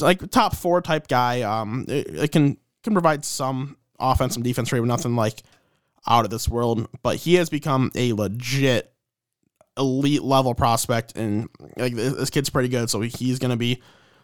like 0.00 0.30
top 0.30 0.54
four 0.54 0.80
type 0.80 1.08
guy. 1.08 1.42
Um, 1.42 1.84
it, 1.88 2.06
it 2.08 2.32
can 2.32 2.56
can 2.82 2.92
provide 2.92 3.24
some 3.24 3.76
offense, 3.98 4.34
some 4.34 4.42
defense, 4.42 4.72
rate, 4.72 4.80
but 4.80 4.86
nothing 4.86 5.16
like 5.16 5.42
out 6.06 6.24
of 6.24 6.30
this 6.30 6.48
world. 6.48 6.88
But 7.02 7.16
he 7.16 7.34
has 7.34 7.50
become 7.50 7.90
a 7.94 8.12
legit 8.12 8.92
elite 9.76 10.22
level 10.22 10.54
prospect, 10.54 11.16
and 11.16 11.48
like 11.76 11.94
this, 11.94 12.30
kid's 12.30 12.50
pretty 12.50 12.68
good. 12.68 12.90
So 12.90 13.00
he's 13.00 13.38
gonna 13.38 13.56
be 13.56 13.82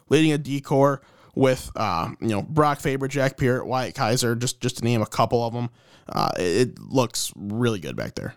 leading 0.09 0.31
a 0.31 0.37
D 0.37 0.61
core 0.61 1.01
with 1.35 1.69
uh, 1.75 2.09
you 2.19 2.29
know 2.29 2.41
Brock 2.41 2.79
Faber, 2.79 3.07
Jack 3.07 3.37
Peart, 3.37 3.65
Wyatt 3.65 3.95
Kaiser, 3.95 4.35
just 4.35 4.61
just 4.61 4.77
to 4.77 4.83
name 4.83 5.01
a 5.01 5.07
couple 5.07 5.45
of 5.45 5.53
them. 5.53 5.69
Uh, 6.07 6.31
it 6.37 6.79
looks 6.79 7.31
really 7.35 7.79
good 7.79 7.95
back 7.95 8.15
there. 8.15 8.35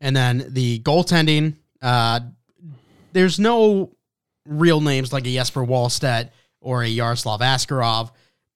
And 0.00 0.14
then 0.14 0.46
the 0.48 0.80
goaltending, 0.80 1.54
uh, 1.80 2.20
there's 3.12 3.38
no 3.38 3.92
real 4.46 4.80
names 4.80 5.12
like 5.12 5.26
a 5.26 5.32
Jesper 5.32 5.64
Wallstedt 5.64 6.30
or 6.60 6.82
a 6.82 6.88
Yaroslav 6.88 7.40
Askarov, 7.40 8.10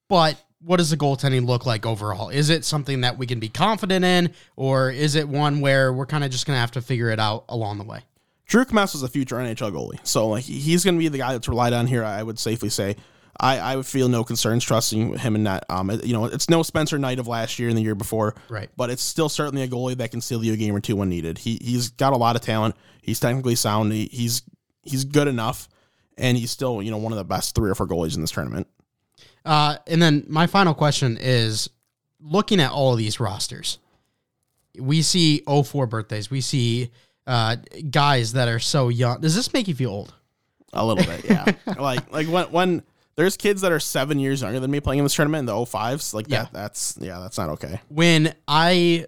but 0.08 0.42
what 0.60 0.78
does 0.78 0.90
the 0.90 0.96
goaltending 0.96 1.46
look 1.46 1.66
like 1.66 1.86
overall? 1.86 2.30
Is 2.30 2.50
it 2.50 2.64
something 2.64 3.02
that 3.02 3.16
we 3.16 3.26
can 3.26 3.38
be 3.38 3.48
confident 3.48 4.04
in, 4.04 4.34
or 4.56 4.90
is 4.90 5.14
it 5.14 5.28
one 5.28 5.60
where 5.60 5.92
we're 5.92 6.06
kind 6.06 6.24
of 6.24 6.30
just 6.30 6.46
going 6.46 6.56
to 6.56 6.60
have 6.60 6.72
to 6.72 6.80
figure 6.80 7.10
it 7.10 7.20
out 7.20 7.44
along 7.48 7.78
the 7.78 7.84
way? 7.84 8.00
Drew 8.46 8.64
Commesso 8.64 8.94
was 8.94 9.02
a 9.02 9.08
future 9.08 9.36
NHL 9.36 9.72
goalie, 9.72 10.04
so 10.06 10.28
like 10.28 10.44
he's 10.44 10.82
going 10.82 10.94
to 10.94 10.98
be 10.98 11.08
the 11.08 11.18
guy 11.18 11.32
that's 11.32 11.48
relied 11.48 11.74
on 11.74 11.86
here. 11.86 12.02
I 12.02 12.22
would 12.22 12.38
safely 12.38 12.70
say. 12.70 12.96
I, 13.40 13.58
I 13.58 13.76
would 13.76 13.86
feel 13.86 14.08
no 14.08 14.24
concerns 14.24 14.64
trusting 14.64 15.18
him 15.18 15.36
in 15.36 15.44
that. 15.44 15.64
Um, 15.68 15.90
you 16.02 16.12
know, 16.12 16.24
it's 16.24 16.50
no 16.50 16.62
Spencer 16.62 16.98
Knight 16.98 17.18
of 17.18 17.28
last 17.28 17.58
year 17.58 17.68
and 17.68 17.78
the 17.78 17.82
year 17.82 17.94
before, 17.94 18.34
Right. 18.48 18.68
But 18.76 18.90
it's 18.90 19.02
still 19.02 19.28
certainly 19.28 19.62
a 19.62 19.68
goalie 19.68 19.96
that 19.96 20.10
can 20.10 20.20
steal 20.20 20.44
you 20.44 20.52
a 20.52 20.56
game 20.56 20.74
or 20.74 20.80
two 20.80 20.96
when 20.96 21.08
needed. 21.08 21.38
He 21.38 21.58
he's 21.60 21.90
got 21.90 22.12
a 22.12 22.16
lot 22.16 22.36
of 22.36 22.42
talent. 22.42 22.74
He's 23.00 23.20
technically 23.20 23.54
sound. 23.54 23.92
He, 23.92 24.06
he's 24.06 24.42
he's 24.82 25.04
good 25.04 25.28
enough, 25.28 25.68
and 26.16 26.36
he's 26.36 26.50
still 26.50 26.82
you 26.82 26.90
know 26.90 26.98
one 26.98 27.12
of 27.12 27.18
the 27.18 27.24
best 27.24 27.54
three 27.54 27.70
or 27.70 27.74
four 27.74 27.86
goalies 27.86 28.16
in 28.16 28.20
this 28.20 28.30
tournament. 28.30 28.66
Uh, 29.44 29.76
and 29.86 30.02
then 30.02 30.24
my 30.28 30.46
final 30.46 30.74
question 30.74 31.16
is 31.20 31.70
looking 32.20 32.60
at 32.60 32.70
all 32.70 32.92
of 32.92 32.98
these 32.98 33.20
rosters, 33.20 33.78
we 34.78 35.00
see 35.02 35.42
04 35.46 35.86
birthdays, 35.86 36.30
we 36.30 36.40
see 36.40 36.90
uh, 37.26 37.56
guys 37.90 38.32
that 38.32 38.48
are 38.48 38.58
so 38.58 38.88
young. 38.88 39.20
Does 39.20 39.34
this 39.34 39.52
make 39.52 39.68
you 39.68 39.74
feel 39.74 39.90
old? 39.90 40.14
A 40.72 40.84
little 40.84 41.04
bit, 41.04 41.24
yeah. 41.24 41.46
like 41.78 42.12
like 42.12 42.26
when 42.28 42.44
when 42.50 42.82
there's 43.18 43.36
kids 43.36 43.60
that 43.62 43.72
are 43.72 43.80
seven 43.80 44.18
years 44.18 44.40
younger 44.42 44.60
than 44.60 44.70
me 44.70 44.78
playing 44.80 45.00
in 45.00 45.04
this 45.04 45.14
tournament 45.14 45.40
in 45.40 45.46
the 45.46 45.52
05s, 45.52 46.14
like 46.14 46.26
Yeah. 46.28 46.44
that 46.44 46.52
that's 46.52 46.96
yeah, 47.00 47.18
that's 47.18 47.36
not 47.36 47.50
okay. 47.50 47.80
When 47.88 48.32
I 48.46 49.06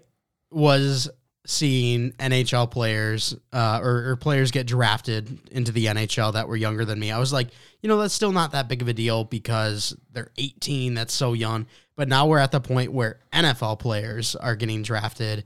was 0.51 1.09
seeing 1.45 2.11
NHL 2.19 2.69
players 2.69 3.33
uh, 3.51 3.79
or, 3.81 4.09
or 4.11 4.15
players 4.17 4.51
get 4.51 4.67
drafted 4.67 5.39
into 5.51 5.71
the 5.71 5.85
NHL 5.87 6.33
that 6.33 6.47
were 6.47 6.55
younger 6.55 6.85
than 6.85 6.99
me, 6.99 7.09
I 7.11 7.17
was 7.19 7.33
like, 7.33 7.47
you 7.81 7.87
know, 7.89 7.97
that's 7.97 8.13
still 8.13 8.31
not 8.31 8.51
that 8.51 8.67
big 8.67 8.81
of 8.81 8.87
a 8.87 8.93
deal 8.93 9.23
because 9.23 9.95
they're 10.11 10.29
18. 10.37 10.93
That's 10.93 11.13
so 11.13 11.33
young. 11.33 11.65
But 11.95 12.07
now 12.09 12.27
we're 12.27 12.37
at 12.39 12.51
the 12.51 12.61
point 12.61 12.91
where 12.93 13.19
NFL 13.33 13.79
players 13.79 14.35
are 14.35 14.55
getting 14.55 14.83
drafted 14.83 15.45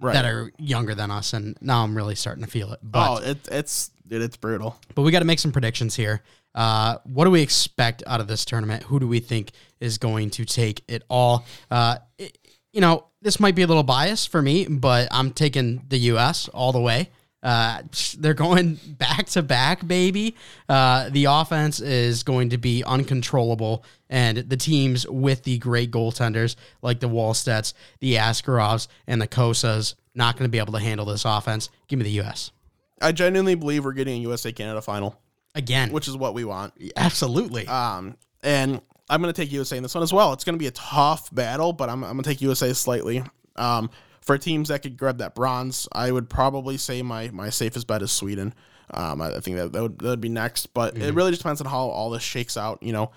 Right. 0.00 0.14
that 0.14 0.24
are 0.24 0.50
younger 0.58 0.96
than 0.96 1.12
us, 1.12 1.32
and 1.32 1.56
now 1.60 1.84
I'm 1.84 1.96
really 1.96 2.16
starting 2.16 2.42
to 2.42 2.50
feel 2.50 2.72
it. 2.72 2.80
But 2.82 3.08
oh, 3.10 3.16
it, 3.24 3.38
it's 3.52 3.92
dude, 4.08 4.20
it's 4.22 4.36
brutal. 4.36 4.76
but 4.96 5.02
we 5.02 5.12
got 5.12 5.20
to 5.20 5.24
make 5.24 5.38
some 5.38 5.52
predictions 5.52 5.94
here. 5.94 6.22
Uh, 6.54 6.98
what 7.04 7.24
do 7.24 7.30
we 7.30 7.42
expect 7.42 8.02
out 8.06 8.20
of 8.20 8.28
this 8.28 8.44
tournament? 8.44 8.82
Who 8.84 9.00
do 9.00 9.08
we 9.08 9.20
think 9.20 9.52
is 9.80 9.98
going 9.98 10.30
to 10.30 10.44
take 10.44 10.82
it 10.88 11.02
all? 11.08 11.44
Uh, 11.70 11.96
it- 12.18 12.38
you 12.72 12.80
know, 12.80 13.04
this 13.20 13.38
might 13.38 13.54
be 13.54 13.60
a 13.60 13.66
little 13.66 13.82
biased 13.82 14.30
for 14.30 14.40
me, 14.40 14.66
but 14.66 15.06
I'm 15.10 15.30
taking 15.30 15.84
the 15.88 15.98
U.S. 15.98 16.48
all 16.48 16.72
the 16.72 16.80
way. 16.80 17.10
Uh, 17.42 17.82
they're 18.18 18.32
going 18.32 18.78
back 18.86 19.26
to 19.26 19.42
back, 19.42 19.86
baby. 19.86 20.34
Uh, 20.70 21.10
the 21.10 21.26
offense 21.26 21.80
is 21.80 22.22
going 22.22 22.48
to 22.48 22.56
be 22.56 22.82
uncontrollable, 22.84 23.84
and 24.08 24.38
the 24.38 24.56
teams 24.56 25.06
with 25.06 25.42
the 25.44 25.58
great 25.58 25.90
goaltenders 25.90 26.56
like 26.80 27.00
the 27.00 27.08
Wallstedts, 27.10 27.74
the 28.00 28.14
Askarovs, 28.14 28.88
and 29.06 29.20
the 29.20 29.26
Cossas 29.26 29.94
not 30.14 30.36
going 30.38 30.48
to 30.48 30.50
be 30.52 30.58
able 30.58 30.72
to 30.72 30.78
handle 30.78 31.04
this 31.04 31.24
offense. 31.26 31.68
Give 31.88 31.98
me 31.98 32.04
the 32.04 32.10
U.S. 32.12 32.52
I 33.02 33.12
genuinely 33.12 33.54
believe 33.54 33.84
we're 33.84 33.92
getting 33.92 34.14
a 34.14 34.20
USA 34.22 34.50
Canada 34.52 34.80
final, 34.80 35.20
again. 35.54 35.92
which 35.92 36.08
is 36.08 36.16
what 36.16 36.34
we 36.34 36.44
want. 36.44 36.74
Absolutely. 36.96 37.66
Um, 37.66 38.16
and 38.42 38.80
I'm 39.08 39.20
going 39.20 39.32
to 39.32 39.40
take 39.40 39.52
USA 39.52 39.76
in 39.76 39.82
this 39.82 39.94
one 39.94 40.02
as 40.02 40.12
well. 40.12 40.32
It's 40.32 40.44
going 40.44 40.54
to 40.54 40.58
be 40.58 40.66
a 40.66 40.72
tough 40.72 41.32
battle, 41.34 41.72
but 41.72 41.88
I'm, 41.88 42.02
I'm 42.04 42.12
going 42.12 42.22
to 42.22 42.30
take 42.30 42.40
USA 42.40 42.72
slightly. 42.72 43.22
Um, 43.56 43.90
for 44.22 44.38
teams 44.38 44.68
that 44.68 44.82
could 44.82 44.96
grab 44.96 45.18
that 45.18 45.34
bronze, 45.34 45.88
I 45.92 46.10
would 46.10 46.30
probably 46.30 46.76
say 46.76 47.02
my 47.02 47.28
my 47.30 47.50
safest 47.50 47.86
bet 47.86 48.02
is 48.02 48.12
Sweden. 48.12 48.54
Um, 48.94 49.20
I, 49.20 49.36
I 49.36 49.40
think 49.40 49.56
that 49.56 49.72
that 49.72 49.82
would, 49.82 49.98
that 49.98 50.08
would 50.08 50.20
be 50.20 50.28
next, 50.28 50.72
but 50.74 50.96
it 50.96 51.12
really 51.14 51.30
just 51.30 51.42
depends 51.42 51.60
on 51.60 51.66
how 51.66 51.88
all 51.88 52.10
this 52.10 52.22
shakes 52.22 52.56
out. 52.56 52.82
You 52.82 52.92
know, 52.92 53.10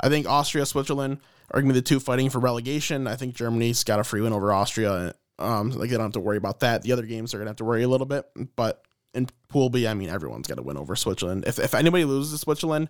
I 0.00 0.08
think 0.08 0.28
Austria, 0.28 0.66
Switzerland 0.66 1.18
are 1.50 1.60
going 1.60 1.68
to 1.68 1.74
be 1.74 1.80
the 1.80 1.84
two 1.84 1.98
fighting 1.98 2.30
for 2.30 2.38
relegation. 2.38 3.06
I 3.06 3.16
think 3.16 3.34
Germany's 3.34 3.84
got 3.84 4.00
a 4.00 4.04
free 4.04 4.20
win 4.20 4.32
over 4.32 4.52
Austria. 4.52 5.14
Um, 5.38 5.70
like 5.70 5.88
they 5.88 5.96
don't 5.96 6.06
have 6.06 6.12
to 6.12 6.20
worry 6.20 6.36
about 6.36 6.60
that. 6.60 6.82
The 6.82 6.92
other 6.92 7.06
games 7.06 7.32
are 7.32 7.38
going 7.38 7.46
to 7.46 7.50
have 7.50 7.56
to 7.56 7.64
worry 7.64 7.82
a 7.82 7.88
little 7.88 8.06
bit, 8.06 8.26
but 8.56 8.84
in 9.14 9.28
Pool 9.48 9.70
B, 9.70 9.86
I 9.86 9.94
mean, 9.94 10.08
everyone's 10.08 10.46
got 10.46 10.56
to 10.56 10.62
win 10.62 10.76
over 10.76 10.96
Switzerland. 10.96 11.44
If 11.46 11.58
if 11.58 11.74
anybody 11.74 12.04
loses 12.04 12.32
to 12.32 12.38
Switzerland, 12.38 12.88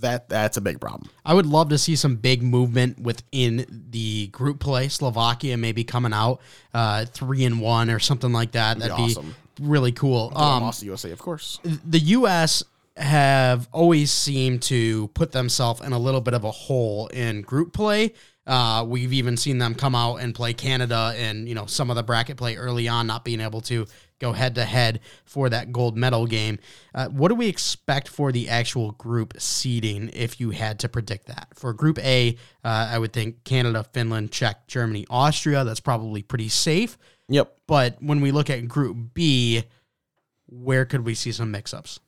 that 0.00 0.28
that's 0.28 0.56
a 0.56 0.60
big 0.60 0.80
problem. 0.80 1.10
I 1.24 1.34
would 1.34 1.46
love 1.46 1.68
to 1.70 1.78
see 1.78 1.96
some 1.96 2.16
big 2.16 2.42
movement 2.42 2.98
within 2.98 3.86
the 3.90 4.28
group 4.28 4.60
play. 4.60 4.88
Slovakia 4.88 5.56
maybe 5.56 5.84
coming 5.84 6.12
out 6.12 6.40
uh, 6.72 7.04
three 7.06 7.44
and 7.44 7.60
one 7.60 7.90
or 7.90 7.98
something 7.98 8.32
like 8.32 8.52
that. 8.52 8.78
That'd 8.78 8.96
be 8.96 9.06
be 9.06 9.10
awesome. 9.12 9.34
really 9.60 9.92
cool. 9.92 10.32
Um, 10.34 10.62
lost 10.62 10.80
to 10.80 10.86
USA, 10.86 11.10
of 11.10 11.18
course. 11.18 11.60
the 11.62 11.98
U.S. 11.98 12.62
have 12.96 13.68
always 13.72 14.10
seemed 14.10 14.62
to 14.62 15.08
put 15.08 15.32
themselves 15.32 15.80
in 15.80 15.92
a 15.92 15.98
little 15.98 16.20
bit 16.20 16.34
of 16.34 16.44
a 16.44 16.50
hole 16.50 17.08
in 17.08 17.42
group 17.42 17.72
play. 17.72 18.14
Uh, 18.44 18.84
we've 18.86 19.12
even 19.12 19.36
seen 19.36 19.58
them 19.58 19.72
come 19.74 19.94
out 19.94 20.16
and 20.16 20.34
play 20.34 20.52
Canada 20.52 21.14
and 21.16 21.48
you 21.48 21.54
know 21.54 21.66
some 21.66 21.90
of 21.90 21.96
the 21.96 22.02
bracket 22.02 22.36
play 22.36 22.56
early 22.56 22.88
on, 22.88 23.06
not 23.06 23.24
being 23.24 23.40
able 23.40 23.60
to 23.60 23.86
go 24.22 24.32
head 24.32 24.54
to 24.54 24.64
head 24.64 25.00
for 25.24 25.50
that 25.50 25.72
gold 25.72 25.96
medal 25.96 26.26
game. 26.26 26.58
Uh, 26.94 27.08
what 27.08 27.28
do 27.28 27.34
we 27.34 27.48
expect 27.48 28.08
for 28.08 28.32
the 28.32 28.48
actual 28.48 28.92
group 28.92 29.34
seeding 29.38 30.10
if 30.14 30.40
you 30.40 30.50
had 30.50 30.78
to 30.78 30.88
predict 30.88 31.26
that? 31.26 31.48
For 31.54 31.72
Group 31.74 31.98
A, 31.98 32.36
uh, 32.64 32.88
I 32.90 32.98
would 32.98 33.12
think 33.12 33.44
Canada, 33.44 33.84
Finland, 33.92 34.30
Czech, 34.30 34.66
Germany, 34.68 35.04
Austria. 35.10 35.64
That's 35.64 35.80
probably 35.80 36.22
pretty 36.22 36.48
safe. 36.48 36.96
Yep. 37.28 37.52
But 37.66 37.96
when 38.00 38.20
we 38.20 38.30
look 38.30 38.48
at 38.48 38.68
Group 38.68 39.14
B, 39.14 39.64
where 40.46 40.84
could 40.84 41.04
we 41.04 41.14
see 41.14 41.32
some 41.32 41.50
mix-ups? 41.50 42.00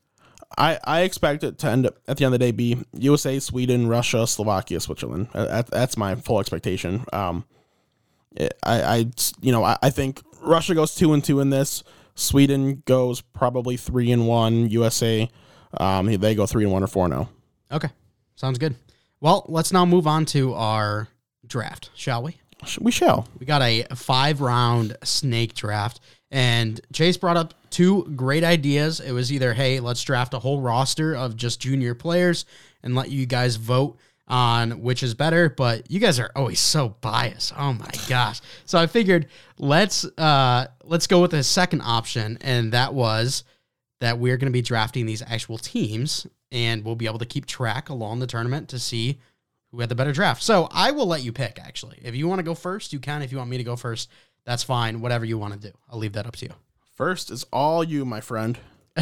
I, 0.56 0.78
I 0.84 1.00
expect 1.00 1.42
it 1.42 1.58
to 1.58 1.68
end 1.68 1.86
up 1.86 1.98
at 2.06 2.16
the 2.16 2.24
end 2.24 2.34
of 2.34 2.38
the 2.38 2.46
day 2.46 2.52
be 2.52 2.78
USA, 2.92 3.40
Sweden, 3.40 3.88
Russia, 3.88 4.26
Slovakia, 4.26 4.78
Switzerland. 4.78 5.28
Uh, 5.34 5.46
That, 5.46 5.66
that's 5.66 5.96
my 5.96 6.14
full 6.14 6.38
expectation. 6.38 7.04
Um, 7.12 7.44
I, 8.38 8.48
I 8.64 9.06
you 9.40 9.52
know 9.52 9.64
I, 9.64 9.76
I 9.82 9.90
think 9.90 10.22
Russia 10.40 10.74
goes 10.74 10.94
two 10.94 11.12
and 11.12 11.22
two 11.22 11.40
in 11.40 11.50
this. 11.50 11.82
Sweden 12.14 12.82
goes 12.86 13.20
probably 13.20 13.76
three 13.76 14.12
and 14.12 14.26
one. 14.26 14.70
USA, 14.70 15.28
um, 15.78 16.06
they 16.06 16.34
go 16.34 16.46
three 16.46 16.64
and 16.64 16.72
one 16.72 16.82
or 16.82 16.86
four 16.86 17.04
and 17.04 17.14
zero. 17.14 17.28
Okay, 17.72 17.88
sounds 18.36 18.58
good. 18.58 18.76
Well, 19.20 19.44
let's 19.48 19.72
now 19.72 19.84
move 19.84 20.06
on 20.06 20.24
to 20.26 20.54
our 20.54 21.08
draft, 21.46 21.90
shall 21.94 22.22
we? 22.22 22.36
We 22.80 22.92
shall. 22.92 23.26
We 23.38 23.46
got 23.46 23.62
a 23.62 23.84
five 23.94 24.40
round 24.40 24.96
snake 25.02 25.54
draft, 25.54 26.00
and 26.30 26.80
Chase 26.92 27.16
brought 27.16 27.36
up 27.36 27.54
two 27.70 28.04
great 28.16 28.44
ideas. 28.44 29.00
It 29.00 29.12
was 29.12 29.32
either, 29.32 29.54
hey, 29.54 29.80
let's 29.80 30.02
draft 30.02 30.34
a 30.34 30.38
whole 30.38 30.60
roster 30.60 31.14
of 31.14 31.36
just 31.36 31.60
junior 31.60 31.94
players 31.94 32.44
and 32.82 32.94
let 32.94 33.10
you 33.10 33.26
guys 33.26 33.56
vote 33.56 33.98
on 34.26 34.82
which 34.82 35.02
is 35.02 35.14
better, 35.14 35.50
but 35.50 35.90
you 35.90 36.00
guys 36.00 36.18
are 36.18 36.30
always 36.34 36.60
so 36.60 36.96
biased. 37.00 37.52
Oh 37.56 37.72
my 37.72 37.90
gosh. 38.08 38.40
So 38.64 38.78
I 38.78 38.86
figured 38.86 39.28
let's 39.58 40.04
uh 40.18 40.66
let's 40.82 41.06
go 41.06 41.20
with 41.20 41.32
the 41.32 41.42
second 41.42 41.82
option, 41.82 42.38
and 42.40 42.72
that 42.72 42.94
was 42.94 43.44
that 44.00 44.18
we're 44.18 44.36
gonna 44.36 44.50
be 44.50 44.62
drafting 44.62 45.06
these 45.06 45.22
actual 45.22 45.58
teams 45.58 46.26
and 46.54 46.84
we'll 46.84 46.94
be 46.94 47.06
able 47.06 47.18
to 47.18 47.26
keep 47.26 47.46
track 47.46 47.88
along 47.88 48.20
the 48.20 48.26
tournament 48.26 48.68
to 48.68 48.78
see 48.78 49.18
who 49.72 49.80
had 49.80 49.88
the 49.88 49.94
better 49.94 50.12
draft. 50.12 50.42
So 50.42 50.68
I 50.70 50.92
will 50.92 51.06
let 51.06 51.22
you 51.22 51.32
pick, 51.32 51.58
actually. 51.60 51.98
If 52.02 52.14
you 52.14 52.28
want 52.28 52.38
to 52.38 52.44
go 52.44 52.54
first, 52.54 52.92
you 52.92 53.00
can. 53.00 53.22
If 53.22 53.32
you 53.32 53.38
want 53.38 53.50
me 53.50 53.58
to 53.58 53.64
go 53.64 53.74
first, 53.74 54.08
that's 54.44 54.62
fine. 54.62 55.00
Whatever 55.00 55.24
you 55.24 55.36
want 55.36 55.54
to 55.54 55.70
do. 55.70 55.76
I'll 55.90 55.98
leave 55.98 56.12
that 56.12 56.26
up 56.26 56.36
to 56.36 56.46
you. 56.46 56.52
First 56.94 57.32
is 57.32 57.44
all 57.52 57.82
you, 57.82 58.04
my 58.04 58.20
friend. 58.20 58.56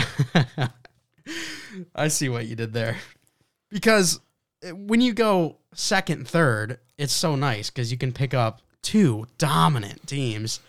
I 1.95 2.09
see 2.09 2.31
what 2.31 2.47
you 2.47 2.57
did 2.57 2.73
there. 2.73 2.97
Because 3.69 4.19
when 4.71 5.01
you 5.01 5.13
go 5.13 5.57
second, 5.75 6.29
third, 6.29 6.79
it's 6.99 7.13
so 7.13 7.35
nice 7.37 7.71
because 7.71 7.91
you 7.91 7.99
can 7.99 8.13
pick 8.13 8.35
up 8.35 8.61
two 8.83 9.27
dominant 9.39 10.07
teams. 10.07 10.61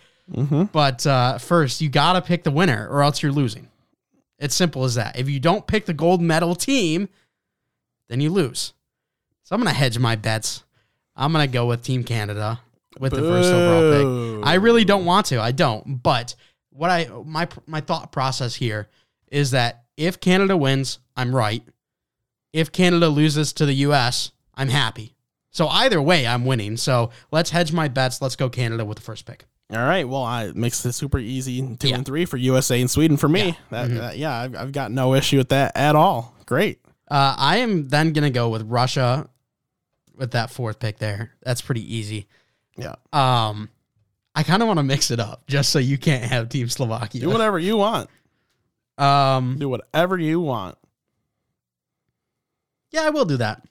But 0.72 1.06
uh, 1.06 1.38
first, 1.38 1.82
you 1.82 1.90
got 1.90 2.14
to 2.14 2.22
pick 2.22 2.44
the 2.44 2.52
winner 2.52 2.88
or 2.90 3.04
else 3.04 3.22
you're 3.22 3.32
losing. 3.32 3.68
It's 4.40 4.56
simple 4.56 4.84
as 4.84 4.96
that. 4.96 5.18
If 5.18 5.30
you 5.30 5.40
don't 5.40 5.68
pick 5.68 5.86
the 5.86 5.94
gold 5.94 6.22
medal 6.22 6.56
team, 6.56 7.08
then 8.10 8.20
you 8.22 8.30
lose. 8.30 8.74
So 9.44 9.56
I'm 9.56 9.62
going 9.62 9.74
to 9.74 9.78
hedge 9.80 10.00
my 10.00 10.16
bets. 10.16 10.64
I'm 11.16 11.32
going 11.32 11.48
to 11.48 11.52
go 11.52 11.66
with 11.68 11.84
Team 11.84 12.04
Canada 12.04 12.60
with 13.00 13.12
the 13.14 13.22
first 13.22 13.52
overall 13.52 14.40
pick. 14.40 14.48
I 14.48 14.56
really 14.56 14.86
don't 14.86 15.06
want 15.06 15.28
to. 15.28 15.40
I 15.42 15.52
don't. 15.52 16.02
But 16.02 16.36
what 16.72 16.90
I 16.90 17.08
my 17.26 17.48
my 17.68 17.82
thought 17.82 18.12
process 18.12 18.56
here 18.56 18.88
is 19.32 19.52
that 19.52 19.84
if 19.98 20.20
Canada 20.20 20.58
wins, 20.58 21.00
I'm 21.16 21.36
right. 21.36 21.64
If 22.54 22.72
Canada 22.72 23.10
loses 23.10 23.52
to 23.54 23.66
the 23.66 23.74
US, 23.88 24.32
I'm 24.56 24.70
happy. 24.70 25.16
So 25.52 25.68
either 25.68 26.02
way, 26.02 26.26
I'm 26.26 26.46
winning. 26.46 26.78
So 26.78 27.10
let's 27.32 27.50
hedge 27.50 27.74
my 27.74 27.88
bets. 27.88 28.22
Let's 28.22 28.36
go 28.36 28.50
Canada 28.50 28.86
with 28.86 28.98
the 28.98 29.04
first 29.04 29.26
pick. 29.26 29.46
All 29.72 29.78
right. 29.80 30.08
Well, 30.08 30.24
I 30.24 30.52
makes 30.54 30.86
it 30.86 30.94
super 30.94 31.18
easy. 31.20 31.76
Two 31.78 31.90
Yeah. 31.90 31.96
and 31.96 32.06
three 32.06 32.26
for 32.26 32.38
USA 32.38 32.80
and 32.80 32.90
Sweden 32.90 33.18
for 33.18 33.28
me. 33.28 33.58
That, 33.72 33.90
that- 33.90 34.18
yeah, 34.18 34.34
I've, 34.40 34.56
I've 34.56 34.72
got 34.72 34.92
no 34.92 35.14
issue 35.16 35.38
with 35.38 35.50
that 35.50 35.76
at 35.76 35.96
all. 35.96 36.36
Great. 36.46 36.80
Uh, 37.10 37.36
I 37.38 37.58
am 37.58 37.88
then 37.90 38.14
gonna 38.14 38.30
go 38.30 38.50
with 38.50 38.64
Russia 38.64 39.30
with 40.16 40.32
that 40.32 40.50
fourth 40.52 40.80
pick 40.80 41.00
there. 41.00 41.32
That's 41.44 41.62
pretty 41.62 41.96
easy. 41.96 42.28
Yeah. 42.78 42.96
Um, 43.12 43.70
I 44.36 44.42
kind 44.44 44.62
of 44.64 44.68
want 44.68 44.78
to 44.80 44.84
mix 44.84 45.12
it 45.12 45.20
up 45.20 45.46
just 45.48 45.70
so 45.72 45.78
you 45.80 45.98
can't 45.98 46.24
have 46.24 46.50
Team 46.50 46.68
Slovakia. 46.70 47.22
Do 47.22 47.30
whatever 47.30 47.60
you 47.60 47.78
want. 47.78 48.10
Um, 48.98 49.58
Do 49.60 49.70
whatever 49.70 50.18
you 50.18 50.40
want. 50.40 50.78
Yeah, 52.94 53.02
I 53.04 53.10
will 53.10 53.26
do 53.26 53.36
that. 53.38 53.62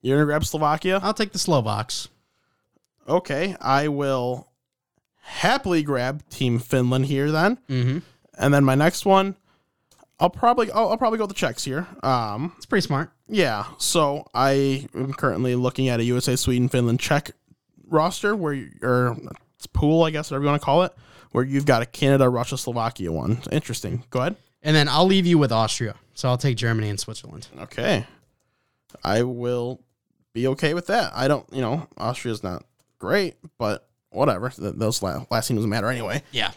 You're 0.00 0.16
gonna 0.16 0.26
grab 0.26 0.44
Slovakia. 0.44 0.98
I'll 1.02 1.14
take 1.14 1.30
the 1.32 1.38
Slovaks. 1.38 2.08
Okay, 3.08 3.54
I 3.60 3.86
will 3.88 4.48
happily 5.22 5.82
grab 5.82 6.22
Team 6.30 6.58
Finland 6.58 7.06
here 7.06 7.30
then, 7.30 7.58
Mm-hmm. 7.68 7.98
and 8.38 8.54
then 8.54 8.64
my 8.64 8.74
next 8.74 9.04
one, 9.06 9.36
I'll 10.20 10.30
probably 10.30 10.70
I'll, 10.72 10.88
I'll 10.90 10.96
probably 10.96 11.18
go 11.18 11.24
with 11.24 11.30
the 11.36 11.38
Czechs 11.38 11.64
here. 11.64 11.86
Um, 12.02 12.52
It's 12.56 12.66
pretty 12.66 12.86
smart. 12.86 13.10
yeah. 13.28 13.64
So 13.78 14.26
I 14.34 14.86
am 14.94 15.12
currently 15.14 15.54
looking 15.54 15.88
at 15.88 16.00
a 16.00 16.04
USA, 16.04 16.36
Sweden, 16.36 16.68
Finland, 16.68 17.00
Czech 17.00 17.32
roster 17.88 18.34
where 18.36 18.52
you, 18.52 18.70
or 18.82 19.16
it's 19.56 19.66
pool, 19.66 20.04
I 20.04 20.10
guess, 20.10 20.30
whatever 20.30 20.44
you 20.44 20.50
want 20.50 20.62
to 20.62 20.64
call 20.64 20.82
it, 20.84 20.92
where 21.32 21.44
you've 21.44 21.66
got 21.66 21.82
a 21.82 21.86
Canada, 21.86 22.28
Russia, 22.28 22.56
Slovakia 22.56 23.10
one. 23.12 23.42
Interesting. 23.50 24.04
Go 24.10 24.20
ahead. 24.20 24.36
And 24.62 24.76
then 24.76 24.88
I'll 24.88 25.06
leave 25.06 25.26
you 25.26 25.38
with 25.38 25.50
Austria. 25.50 25.96
So 26.14 26.28
I'll 26.28 26.38
take 26.38 26.56
Germany 26.56 26.88
and 26.88 27.00
Switzerland. 27.00 27.48
Okay. 27.62 28.06
I 29.04 29.22
will 29.22 29.80
be 30.32 30.46
okay 30.48 30.74
with 30.74 30.86
that. 30.88 31.12
I 31.14 31.28
don't, 31.28 31.46
you 31.52 31.60
know, 31.60 31.86
Austria's 31.98 32.42
not 32.42 32.64
great, 32.98 33.34
but 33.58 33.88
whatever. 34.10 34.48
Th- 34.50 34.74
Those 34.74 35.02
last, 35.02 35.30
last 35.30 35.48
team 35.48 35.56
doesn't 35.56 35.70
matter 35.70 35.88
anyway. 35.88 36.22
Yeah. 36.32 36.52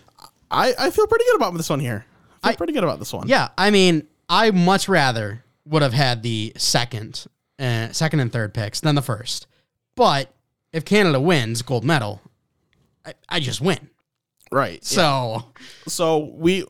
I, 0.52 0.74
I 0.78 0.90
feel 0.92 1.08
pretty 1.08 1.26
good 1.26 1.36
about 1.36 1.54
this 1.56 1.70
one 1.70 1.80
here. 1.80 2.06
I 2.44 2.50
feel 2.50 2.54
I- 2.54 2.56
pretty 2.56 2.74
good 2.74 2.84
about 2.84 3.00
this 3.00 3.12
one. 3.14 3.28
Yeah. 3.28 3.50
I 3.58 3.72
mean, 3.72 4.08
I 4.30 4.52
much 4.52 4.88
rather 4.88 5.44
would 5.66 5.82
have 5.82 5.94
had 5.94 6.24
the 6.24 6.54
second, 6.58 7.26
uh, 7.60 7.92
second 7.92 8.20
and 8.20 8.32
third 8.32 8.54
picks 8.54 8.80
than 8.80 8.96
the 8.96 9.02
first. 9.02 9.48
But 9.96 10.32
if 10.72 10.86
Canada 10.86 11.20
wins 11.20 11.62
gold 11.62 11.84
medal, 11.84 12.22
I, 13.06 13.14
I 13.30 13.40
just 13.40 13.62
win. 13.62 13.90
Right. 14.52 14.84
So 14.86 15.44
So 15.88 16.18
we 16.36 16.66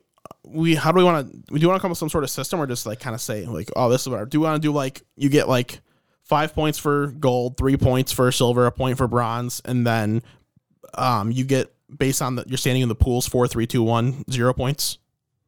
we 0.48 0.76
how 0.76 0.92
do 0.92 0.98
we 0.98 1.04
want 1.04 1.32
to 1.32 1.54
we 1.54 1.60
do 1.60 1.68
want 1.68 1.78
to 1.78 1.82
come 1.82 1.90
up 1.90 1.92
with 1.92 1.98
some 2.00 2.10
sort 2.10 2.24
of 2.24 2.30
system 2.30 2.60
or 2.60 2.68
just 2.68 2.86
like 2.86 3.00
kind 3.00 3.14
of 3.14 3.22
say 3.22 3.46
like 3.46 3.70
oh 3.76 3.90
this 3.90 4.02
is 4.02 4.10
what 4.10 4.30
do 4.30 4.40
we 4.40 4.46
want 4.46 4.62
to 4.62 4.68
do 4.68 4.72
like 4.72 5.02
you 5.16 5.30
get 5.30 5.48
like 5.50 5.80
five 6.24 6.54
points 6.56 6.80
for 6.80 7.08
gold, 7.08 7.56
three 7.58 7.78
points 7.78 8.12
for 8.12 8.32
silver, 8.32 8.66
a 8.66 8.72
point 8.72 8.98
for 8.98 9.08
bronze, 9.08 9.62
and 9.66 9.86
then 9.86 10.22
um 10.96 11.32
you 11.32 11.44
get 11.44 11.74
based 11.96 12.22
on 12.22 12.36
the 12.36 12.44
you're 12.48 12.58
standing 12.58 12.82
in 12.84 12.90
the 12.90 12.96
pools 12.96 13.28
four, 13.28 13.48
three, 13.48 13.68
two, 13.68 13.84
one, 13.84 14.24
zero 14.32 14.54
points, 14.54 14.98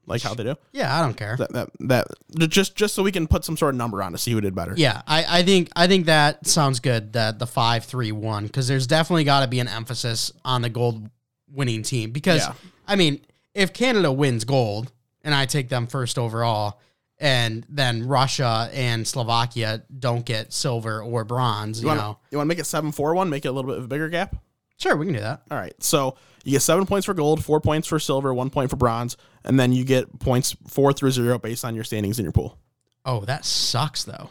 like 0.06 0.22
how 0.22 0.34
they 0.34 0.43
do. 0.43 0.56
yeah, 0.72 0.98
I 0.98 1.02
don't 1.02 1.16
care. 1.18 1.36
that 1.38 1.52
that 1.80 2.08
that 2.30 2.48
just 2.50 2.76
just 2.76 2.93
so 2.93 3.04
we 3.04 3.12
can 3.12 3.28
put 3.28 3.43
some 3.43 3.58
sort 3.58 3.74
of 3.74 3.78
number 3.78 4.02
on 4.04 4.12
to 4.12 4.18
see 4.18 4.32
who 4.32 4.41
did 4.41 4.54
better. 4.56 4.74
Yeah, 4.78 5.02
I, 5.08 5.39
I 5.39 5.43
think 5.43 5.70
I 5.76 5.88
think 5.88 6.06
that 6.06 6.45
sounds 6.48 6.80
good. 6.80 7.14
That 7.14 7.39
the 7.39 7.48
five 7.48 7.86
three 7.86 8.12
one 8.12 8.45
because 8.45 8.68
there's 8.68 8.88
definitely 8.88 9.24
got 9.24 9.41
to 9.41 9.48
be 9.48 9.60
an 9.60 9.68
emphasis 9.68 10.32
on 10.45 10.62
the 10.62 10.70
gold 10.70 11.10
winning 11.52 11.82
team 11.84 12.12
because 12.12 12.41
Yeah. 12.45 12.54
I 12.88 12.95
mean 12.98 13.22
if 13.58 13.74
Canada 13.74 14.12
wins 14.12 14.45
gold 14.45 14.91
and 15.24 15.34
I 15.34 15.45
take 15.47 15.68
them 15.70 15.88
first 15.88 16.18
overall 16.20 16.80
and 17.18 17.66
then 17.68 18.08
Russia 18.08 18.70
and 18.72 19.08
Slovakia 19.08 19.82
don't 19.99 20.24
get 20.24 20.53
silver 20.53 21.01
or 21.01 21.24
bronze, 21.24 21.80
you, 21.82 21.86
You 21.86 21.88
want 21.88 21.99
know, 21.99 22.14
to 22.14 22.20
you 22.32 22.38
want 22.38 22.45
to 22.45 22.49
make 22.49 22.60
it 22.60 22.66
seven 22.68 22.91
four 22.91 23.16
one, 23.16 23.30
make 23.32 23.45
it 23.45 23.47
a 23.47 23.51
little 23.51 23.70
bit 23.72 23.80
of 23.80 23.86
a 23.86 23.88
bigger 23.88 24.10
gap. 24.10 24.36
sure 24.78 24.95
we 24.95 25.08
can 25.08 25.16
do 25.16 25.22
that. 25.22 25.41
All 25.49 25.58
right, 25.58 25.74
so 25.82 26.16
you 26.43 26.51
get 26.51 26.62
seven 26.62 26.86
points 26.86 27.05
for 27.08 27.16
gold, 27.16 27.43
four 27.43 27.60
points 27.60 27.88
for 27.88 27.97
silver, 27.99 28.32
one 28.34 28.51
point 28.51 28.70
for 28.70 28.76
bronze, 28.76 29.18
and 29.43 29.60
then 29.60 29.72
you 29.74 29.84
get 29.84 30.20
points 30.20 30.55
four 30.68 30.93
through 30.93 31.12
zero 31.12 31.39
based 31.39 31.66
on 31.66 31.74
your 31.74 31.84
standings 31.84 32.20
in 32.20 32.24
your 32.26 32.32
pool. 32.32 32.60
Oh, 33.05 33.22
that 33.22 33.43
sucks 33.43 34.03
though. 34.03 34.30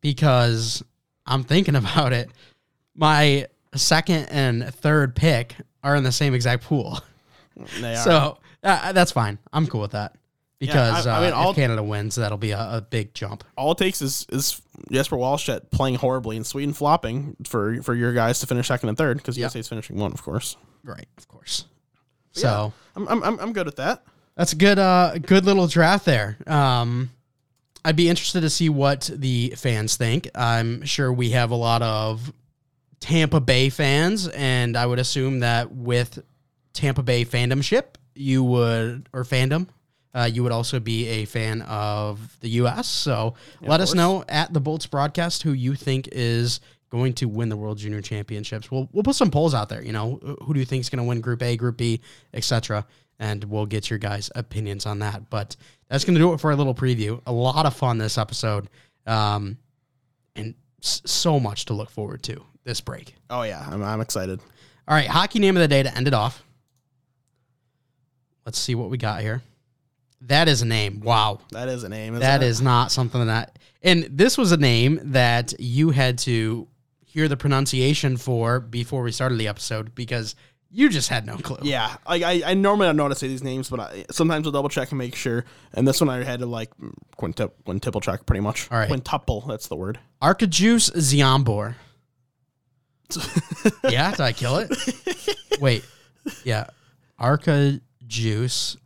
Because 0.00 0.84
I'm 1.26 1.42
thinking 1.42 1.74
about 1.84 2.12
it. 2.12 2.30
My 2.94 3.48
second 3.74 4.26
and 4.30 4.72
third 4.72 5.16
pick 5.16 5.56
are 5.84 5.94
in 5.94 6.02
the 6.02 6.10
same 6.12 6.34
exact 6.34 6.64
pool. 6.64 6.98
They 7.80 7.92
are. 7.94 7.96
So 8.02 8.38
uh, 8.64 8.90
that's 8.92 9.12
fine. 9.12 9.38
I'm 9.52 9.68
cool 9.68 9.82
with 9.82 9.92
that. 9.92 10.16
Because 10.58 11.06
I- 11.06 11.14
I 11.14 11.16
uh, 11.16 11.20
mean, 11.20 11.28
if 11.28 11.34
all- 11.34 11.54
Canada 11.54 11.82
wins, 11.82 12.14
that'll 12.16 12.38
be 12.38 12.50
a, 12.52 12.58
a 12.58 12.80
big 12.80 13.14
jump. 13.14 13.44
all 13.56 13.72
it 13.72 13.78
takes 13.78 14.00
is 14.02 14.26
is 14.30 14.60
Jesper 14.90 15.16
Wallstedt 15.16 15.70
playing 15.70 15.96
horribly 15.96 16.36
and 16.36 16.46
Sweden 16.46 16.72
flopping 16.74 17.36
for 17.46 17.82
for 17.82 17.94
your 17.94 18.12
guys 18.14 18.40
to 18.40 18.46
finish 18.46 18.66
second 18.68 18.88
and 18.88 18.98
third 18.98 19.18
because 19.18 19.36
Yeah. 19.36 19.46
USA's 19.46 19.68
finishing 19.68 19.96
one, 19.96 20.12
of 20.12 20.22
course. 20.22 20.56
Right, 20.82 21.06
of 21.18 21.28
course. 21.28 21.66
So 22.32 22.72
I'm 22.96 23.06
I'm 23.08 23.22
I'm, 23.22 23.38
I'm 23.40 23.52
good 23.52 23.66
with 23.66 23.76
that. 23.76 24.02
that's 24.36 24.52
a 24.52 24.56
good 24.56 24.78
uh 24.78 25.18
good 25.18 25.44
little 25.44 25.66
draft 25.66 26.04
there. 26.06 26.38
Um 26.46 27.10
I'd 27.84 27.96
be 27.96 28.08
interested 28.08 28.40
to 28.40 28.48
see 28.50 28.70
what 28.70 29.10
the 29.14 29.52
fans 29.58 29.96
think. 29.96 30.30
I'm 30.34 30.84
sure 30.86 31.12
we 31.12 31.30
have 31.30 31.50
a 31.50 31.54
lot 31.56 31.82
of 31.82 32.32
Tampa 33.04 33.38
Bay 33.38 33.68
fans, 33.68 34.28
and 34.28 34.78
I 34.78 34.86
would 34.86 34.98
assume 34.98 35.40
that 35.40 35.70
with 35.70 36.24
Tampa 36.72 37.02
Bay 37.02 37.26
fandomship, 37.26 37.96
you 38.14 38.42
would 38.42 39.10
or 39.12 39.24
fandom, 39.24 39.68
uh, 40.14 40.30
you 40.32 40.42
would 40.42 40.52
also 40.52 40.80
be 40.80 41.06
a 41.08 41.26
fan 41.26 41.60
of 41.62 42.34
the 42.40 42.48
U.S. 42.50 42.88
So 42.88 43.34
let 43.60 43.82
us 43.82 43.92
know 43.94 44.24
at 44.26 44.54
the 44.54 44.60
Bolts 44.60 44.86
broadcast 44.86 45.42
who 45.42 45.52
you 45.52 45.74
think 45.74 46.08
is 46.12 46.60
going 46.88 47.12
to 47.12 47.26
win 47.28 47.50
the 47.50 47.58
World 47.58 47.76
Junior 47.76 48.00
Championships. 48.00 48.70
We'll 48.70 48.88
we'll 48.90 49.02
put 49.02 49.16
some 49.16 49.30
polls 49.30 49.52
out 49.52 49.68
there. 49.68 49.84
You 49.84 49.92
know, 49.92 50.38
who 50.42 50.54
do 50.54 50.60
you 50.60 50.64
think 50.64 50.80
is 50.80 50.88
going 50.88 51.04
to 51.04 51.04
win 51.04 51.20
Group 51.20 51.42
A, 51.42 51.58
Group 51.58 51.76
B, 51.76 52.00
etc. 52.32 52.86
And 53.18 53.44
we'll 53.44 53.66
get 53.66 53.90
your 53.90 53.98
guys' 53.98 54.30
opinions 54.34 54.86
on 54.86 55.00
that. 55.00 55.28
But 55.28 55.56
that's 55.88 56.06
going 56.06 56.14
to 56.14 56.20
do 56.20 56.32
it 56.32 56.40
for 56.40 56.52
a 56.52 56.56
little 56.56 56.74
preview. 56.74 57.20
A 57.26 57.32
lot 57.32 57.66
of 57.66 57.74
fun 57.76 57.98
this 57.98 58.16
episode, 58.16 58.70
um, 59.06 59.58
and 60.34 60.54
s- 60.82 61.02
so 61.04 61.38
much 61.38 61.66
to 61.66 61.74
look 61.74 61.90
forward 61.90 62.22
to 62.22 62.42
this 62.64 62.80
break. 62.80 63.14
Oh 63.30 63.42
yeah, 63.42 63.66
I'm, 63.70 63.82
I'm 63.82 64.00
excited. 64.00 64.40
All 64.88 64.94
right, 64.94 65.06
hockey 65.06 65.38
name 65.38 65.56
of 65.56 65.60
the 65.60 65.68
day 65.68 65.82
to 65.82 65.96
end 65.96 66.08
it 66.08 66.14
off. 66.14 66.42
Let's 68.44 68.58
see 68.58 68.74
what 68.74 68.90
we 68.90 68.98
got 68.98 69.22
here. 69.22 69.42
That 70.22 70.48
is 70.48 70.62
a 70.62 70.66
name. 70.66 71.00
Wow. 71.00 71.40
That 71.50 71.68
is 71.68 71.84
a 71.84 71.88
name. 71.88 72.18
That 72.18 72.42
is 72.42 72.60
not 72.60 72.90
something 72.90 73.26
that. 73.26 73.58
And 73.82 74.04
this 74.04 74.38
was 74.38 74.52
a 74.52 74.56
name 74.56 75.00
that 75.04 75.54
you 75.58 75.90
had 75.90 76.18
to 76.20 76.66
hear 77.04 77.28
the 77.28 77.36
pronunciation 77.36 78.16
for 78.16 78.60
before 78.60 79.02
we 79.02 79.12
started 79.12 79.38
the 79.38 79.48
episode 79.48 79.94
because 79.94 80.34
you 80.70 80.88
just 80.88 81.08
had 81.08 81.26
no 81.26 81.36
clue. 81.36 81.58
Yeah, 81.62 81.94
like 82.08 82.22
I, 82.22 82.42
I 82.44 82.54
normally 82.54 82.86
don't 82.88 82.96
know 82.96 83.04
how 83.04 83.10
to 83.10 83.14
say 83.14 83.28
these 83.28 83.44
names, 83.44 83.70
but 83.70 83.80
I, 83.80 84.04
sometimes 84.10 84.46
I'll 84.46 84.52
double 84.52 84.68
check 84.68 84.90
and 84.90 84.98
make 84.98 85.14
sure. 85.14 85.44
And 85.74 85.86
this 85.86 86.00
one 86.00 86.10
I 86.10 86.24
had 86.24 86.40
to 86.40 86.46
like 86.46 86.70
quintip, 87.18 87.52
quintuple 87.64 88.00
check 88.00 88.26
pretty 88.26 88.40
much. 88.40 88.68
All 88.72 88.78
right. 88.78 88.88
quintuple. 88.88 89.42
That's 89.42 89.68
the 89.68 89.76
word. 89.76 90.00
Arkadiusz 90.20 90.90
Dziambor. 90.96 91.76
yeah, 93.88 94.10
did 94.10 94.20
I 94.20 94.32
kill 94.32 94.56
it? 94.58 94.70
Wait. 95.60 95.84
Yeah. 96.44 96.66
Arkadiusz 97.20 98.76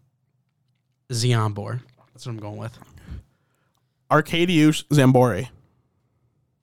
Dziambor. 1.11 1.81
That's 2.13 2.27
what 2.27 2.33
I'm 2.33 2.39
going 2.39 2.57
with. 2.57 2.77
Arcadius 4.11 4.85
Zambore 4.91 5.49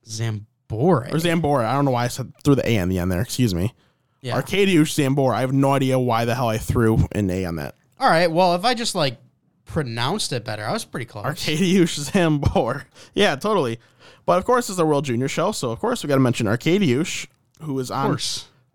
Zambore. 0.06 0.42
or 0.70 1.16
Zambora. 1.16 1.64
I 1.64 1.74
don't 1.74 1.84
know 1.84 1.90
why 1.92 2.04
I 2.04 2.08
said 2.08 2.32
threw 2.44 2.54
the 2.54 2.68
A 2.68 2.78
on 2.78 2.88
the 2.88 2.98
end 2.98 3.10
there. 3.10 3.20
Excuse 3.22 3.54
me. 3.54 3.72
yeah. 4.20 4.34
Arcadius 4.34 4.94
Zambora. 4.96 5.34
I 5.34 5.40
have 5.40 5.52
no 5.52 5.72
idea 5.72 5.98
why 5.98 6.24
the 6.24 6.34
hell 6.34 6.48
I 6.48 6.58
threw 6.58 7.06
an 7.12 7.30
A 7.30 7.44
on 7.44 7.56
that. 7.56 7.74
All 7.98 8.08
right. 8.10 8.30
Well, 8.30 8.54
if 8.54 8.64
I 8.64 8.74
just 8.74 8.94
like 8.94 9.16
pronounced 9.64 10.32
it 10.32 10.44
better, 10.44 10.64
I 10.64 10.72
was 10.72 10.84
pretty 10.84 11.06
close. 11.06 11.24
Arcadius 11.24 12.10
Zambor. 12.10 12.84
Yeah, 13.14 13.34
totally. 13.36 13.78
But 14.26 14.38
of 14.38 14.44
course, 14.44 14.68
it's 14.68 14.78
a 14.78 14.84
World 14.84 15.04
Junior 15.04 15.28
show, 15.28 15.52
so 15.52 15.70
of 15.70 15.78
course 15.78 16.02
we 16.02 16.08
got 16.08 16.16
to 16.16 16.20
mention 16.20 16.46
Arcadius, 16.48 17.26
who 17.62 17.78
is 17.78 17.90
Of 17.90 17.96
on. 17.96 18.18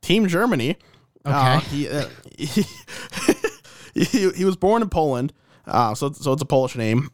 Team 0.01 0.27
Germany. 0.27 0.77
Okay. 1.25 1.35
Uh, 1.35 1.59
he, 1.59 1.87
uh, 1.89 2.09
he, 2.37 2.63
he 3.93 4.29
he 4.31 4.45
was 4.45 4.55
born 4.55 4.81
in 4.81 4.89
Poland, 4.89 5.33
uh, 5.67 5.93
so 5.93 6.11
so 6.11 6.33
it's 6.33 6.41
a 6.41 6.45
Polish 6.45 6.75
name, 6.75 7.09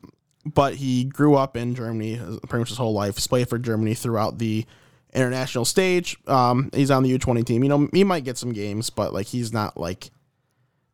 but 0.46 0.76
he 0.76 1.04
grew 1.04 1.36
up 1.36 1.58
in 1.58 1.76
Germany 1.76 2.18
uh, 2.18 2.38
pretty 2.48 2.60
much 2.62 2.70
his 2.70 2.78
whole 2.78 2.94
life. 2.94 3.16
He's 3.16 3.28
played 3.28 3.50
for 3.50 3.58
Germany 3.58 3.96
throughout 3.96 4.38
the 4.38 4.66
international 5.14 5.66
stage. 5.66 6.16
Um, 6.26 6.70
he's 6.74 6.90
on 6.90 7.04
the 7.04 7.10
U 7.10 7.18
twenty 7.18 7.44
team. 7.44 7.64
You 7.64 7.70
know, 7.70 7.90
he 7.92 8.06
might 8.06 8.24
get 8.24 8.38
some 8.38 8.54
games, 8.54 8.90
but 8.90 9.14
like 9.14 9.28
he's 9.28 9.52
not 9.52 9.78
like 9.78 10.10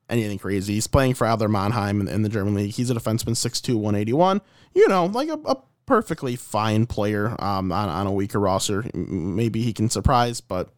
anything 0.09 0.39
crazy. 0.39 0.73
He's 0.73 0.87
playing 0.87 1.13
for 1.13 1.27
Adler 1.27 1.49
Mannheim 1.49 2.01
in, 2.01 2.07
in 2.07 2.21
the 2.23 2.29
German 2.29 2.55
league. 2.55 2.73
He's 2.73 2.89
a 2.89 2.95
defenseman, 2.95 3.33
6'2", 3.35 3.75
181. 3.75 4.41
You 4.73 4.87
know, 4.87 5.05
like 5.05 5.29
a, 5.29 5.39
a 5.45 5.57
perfectly 5.85 6.35
fine 6.35 6.85
player 6.85 7.35
um, 7.39 7.71
on, 7.71 7.89
on 7.89 8.07
a 8.07 8.11
weaker 8.11 8.39
roster. 8.39 8.85
Maybe 8.93 9.61
he 9.61 9.73
can 9.73 9.89
surprise, 9.89 10.41
but 10.41 10.69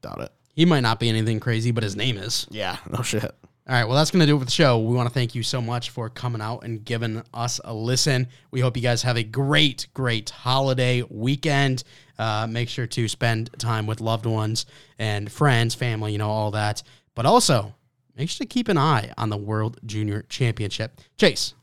doubt 0.00 0.20
it. 0.20 0.32
He 0.54 0.64
might 0.64 0.80
not 0.80 1.00
be 1.00 1.08
anything 1.08 1.40
crazy, 1.40 1.72
but 1.72 1.82
his 1.82 1.96
name 1.96 2.16
is. 2.16 2.46
Yeah, 2.50 2.76
no 2.90 3.02
shit. 3.02 3.34
All 3.66 3.74
right. 3.74 3.84
Well, 3.84 3.96
that's 3.96 4.10
going 4.10 4.20
to 4.20 4.26
do 4.26 4.36
it 4.36 4.40
for 4.40 4.44
the 4.44 4.50
show. 4.50 4.78
We 4.78 4.94
want 4.94 5.08
to 5.08 5.14
thank 5.14 5.34
you 5.34 5.42
so 5.42 5.62
much 5.62 5.88
for 5.88 6.10
coming 6.10 6.42
out 6.42 6.64
and 6.64 6.84
giving 6.84 7.22
us 7.32 7.62
a 7.64 7.72
listen. 7.72 8.28
We 8.50 8.60
hope 8.60 8.76
you 8.76 8.82
guys 8.82 9.00
have 9.02 9.16
a 9.16 9.22
great, 9.22 9.86
great 9.94 10.28
holiday 10.28 11.02
weekend. 11.08 11.82
Uh, 12.18 12.46
make 12.48 12.68
sure 12.68 12.86
to 12.86 13.08
spend 13.08 13.58
time 13.58 13.86
with 13.86 14.02
loved 14.02 14.26
ones 14.26 14.66
and 14.98 15.32
friends, 15.32 15.74
family, 15.74 16.12
you 16.12 16.18
know, 16.18 16.28
all 16.28 16.50
that. 16.50 16.82
But 17.14 17.24
also, 17.24 17.74
make 18.18 18.28
sure 18.28 18.44
to 18.44 18.48
keep 18.48 18.68
an 18.68 18.76
eye 18.76 19.12
on 19.16 19.30
the 19.30 19.36
World 19.38 19.80
Junior 19.86 20.26
Championship. 20.28 21.00
Chase, 21.16 21.54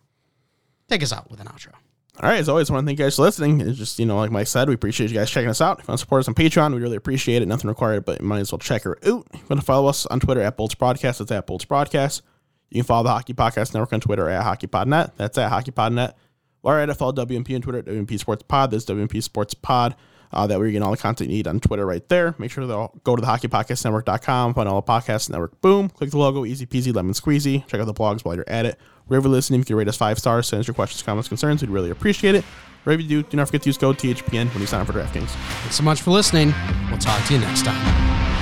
take 0.89 1.03
us 1.03 1.13
out 1.13 1.29
with 1.29 1.39
an 1.39 1.45
outro. 1.47 1.73
All 2.21 2.29
right, 2.29 2.37
as 2.37 2.47
always, 2.47 2.69
I 2.69 2.73
want 2.73 2.85
to 2.85 2.89
thank 2.89 2.99
you 2.99 3.05
guys 3.05 3.15
for 3.15 3.23
listening. 3.23 3.61
It's 3.61 3.79
just, 3.79 3.97
you 3.97 4.05
know, 4.05 4.17
like 4.17 4.29
Mike 4.29 4.45
said, 4.45 4.67
we 4.67 4.75
appreciate 4.75 5.09
you 5.09 5.17
guys 5.17 5.31
checking 5.31 5.49
us 5.49 5.59
out. 5.59 5.79
If 5.79 5.85
you 5.85 5.91
want 5.91 5.97
to 5.97 6.01
support 6.01 6.19
us 6.19 6.27
on 6.27 6.35
Patreon, 6.35 6.75
we 6.75 6.79
really 6.79 6.95
appreciate 6.95 7.41
it. 7.41 7.47
Nothing 7.47 7.67
required, 7.67 8.05
but 8.05 8.21
you 8.21 8.27
might 8.27 8.41
as 8.41 8.51
well 8.51 8.59
check 8.59 8.83
her 8.83 8.95
out. 8.97 9.25
If 9.33 9.39
you 9.39 9.47
want 9.49 9.59
to 9.59 9.65
follow 9.65 9.87
us 9.87 10.05
on 10.05 10.19
Twitter 10.19 10.41
at 10.41 10.55
Bolts 10.55 10.75
Broadcast, 10.75 11.17
that's 11.17 11.31
at 11.31 11.47
Bolts 11.47 11.65
Broadcast. 11.65 12.21
You 12.69 12.81
can 12.81 12.85
follow 12.85 13.03
the 13.03 13.09
Hockey 13.09 13.33
Podcast 13.33 13.73
Network 13.73 13.91
on 13.93 14.01
Twitter 14.01 14.29
at 14.29 14.45
HockeyPodNet. 14.45 15.13
That's 15.17 15.35
at 15.39 15.51
HockeyPodNet. 15.51 16.13
Or 16.61 16.79
at 16.79 16.95
FL 16.95 17.09
WMP 17.09 17.55
on 17.55 17.61
Twitter 17.63 17.79
at 17.79 17.85
WMP 17.85 18.19
Sports 18.19 18.43
Pod. 18.47 18.69
That's 18.69 18.85
WMP 18.85 19.23
Sports 19.23 19.55
Pod. 19.55 19.95
Uh, 20.31 20.45
that 20.45 20.59
way 20.59 20.65
you're 20.65 20.73
getting 20.73 20.83
all 20.83 20.91
the 20.91 20.97
content 20.97 21.31
you 21.31 21.37
need 21.37 21.47
on 21.47 21.59
Twitter 21.59 21.87
right 21.87 22.07
there. 22.07 22.35
Make 22.37 22.51
sure 22.51 22.61
to 22.61 22.89
go 23.03 23.15
to 23.15 23.21
the 23.21 23.27
hockeypodcastnetwork.com, 23.27 24.53
find 24.53 24.69
all 24.69 24.79
the 24.79 24.87
podcast 24.87 25.31
network. 25.31 25.59
Boom, 25.59 25.89
click 25.89 26.11
the 26.11 26.19
logo, 26.19 26.45
easy 26.45 26.67
peasy, 26.67 26.93
lemon 26.93 27.13
squeezy. 27.13 27.65
Check 27.67 27.81
out 27.81 27.85
the 27.87 27.93
blogs 27.93 28.23
while 28.23 28.35
you're 28.35 28.47
at 28.47 28.67
it. 28.67 28.79
Wherever 29.07 29.27
you're 29.27 29.35
listening, 29.35 29.61
if 29.61 29.69
you 29.69 29.75
rate 29.75 29.87
us 29.87 29.97
five 29.97 30.17
stars, 30.19 30.47
send 30.47 30.61
us 30.61 30.67
your 30.67 30.73
questions, 30.73 31.03
comments, 31.03 31.27
concerns. 31.27 31.61
We'd 31.61 31.69
really 31.69 31.89
appreciate 31.89 32.35
it. 32.35 32.43
Wherever 32.83 33.01
you 33.01 33.07
do, 33.07 33.23
do 33.23 33.37
not 33.37 33.47
forget 33.47 33.61
to 33.63 33.69
use 33.69 33.77
code 33.77 33.97
THPN 33.97 34.51
when 34.53 34.61
you 34.61 34.67
sign 34.67 34.81
up 34.81 34.87
for 34.87 34.93
DraftKings. 34.93 35.29
Thanks 35.29 35.75
so 35.75 35.83
much 35.83 36.01
for 36.01 36.11
listening. 36.11 36.53
We'll 36.89 36.97
talk 36.97 37.23
to 37.27 37.33
you 37.33 37.39
next 37.39 37.63
time. 37.63 38.40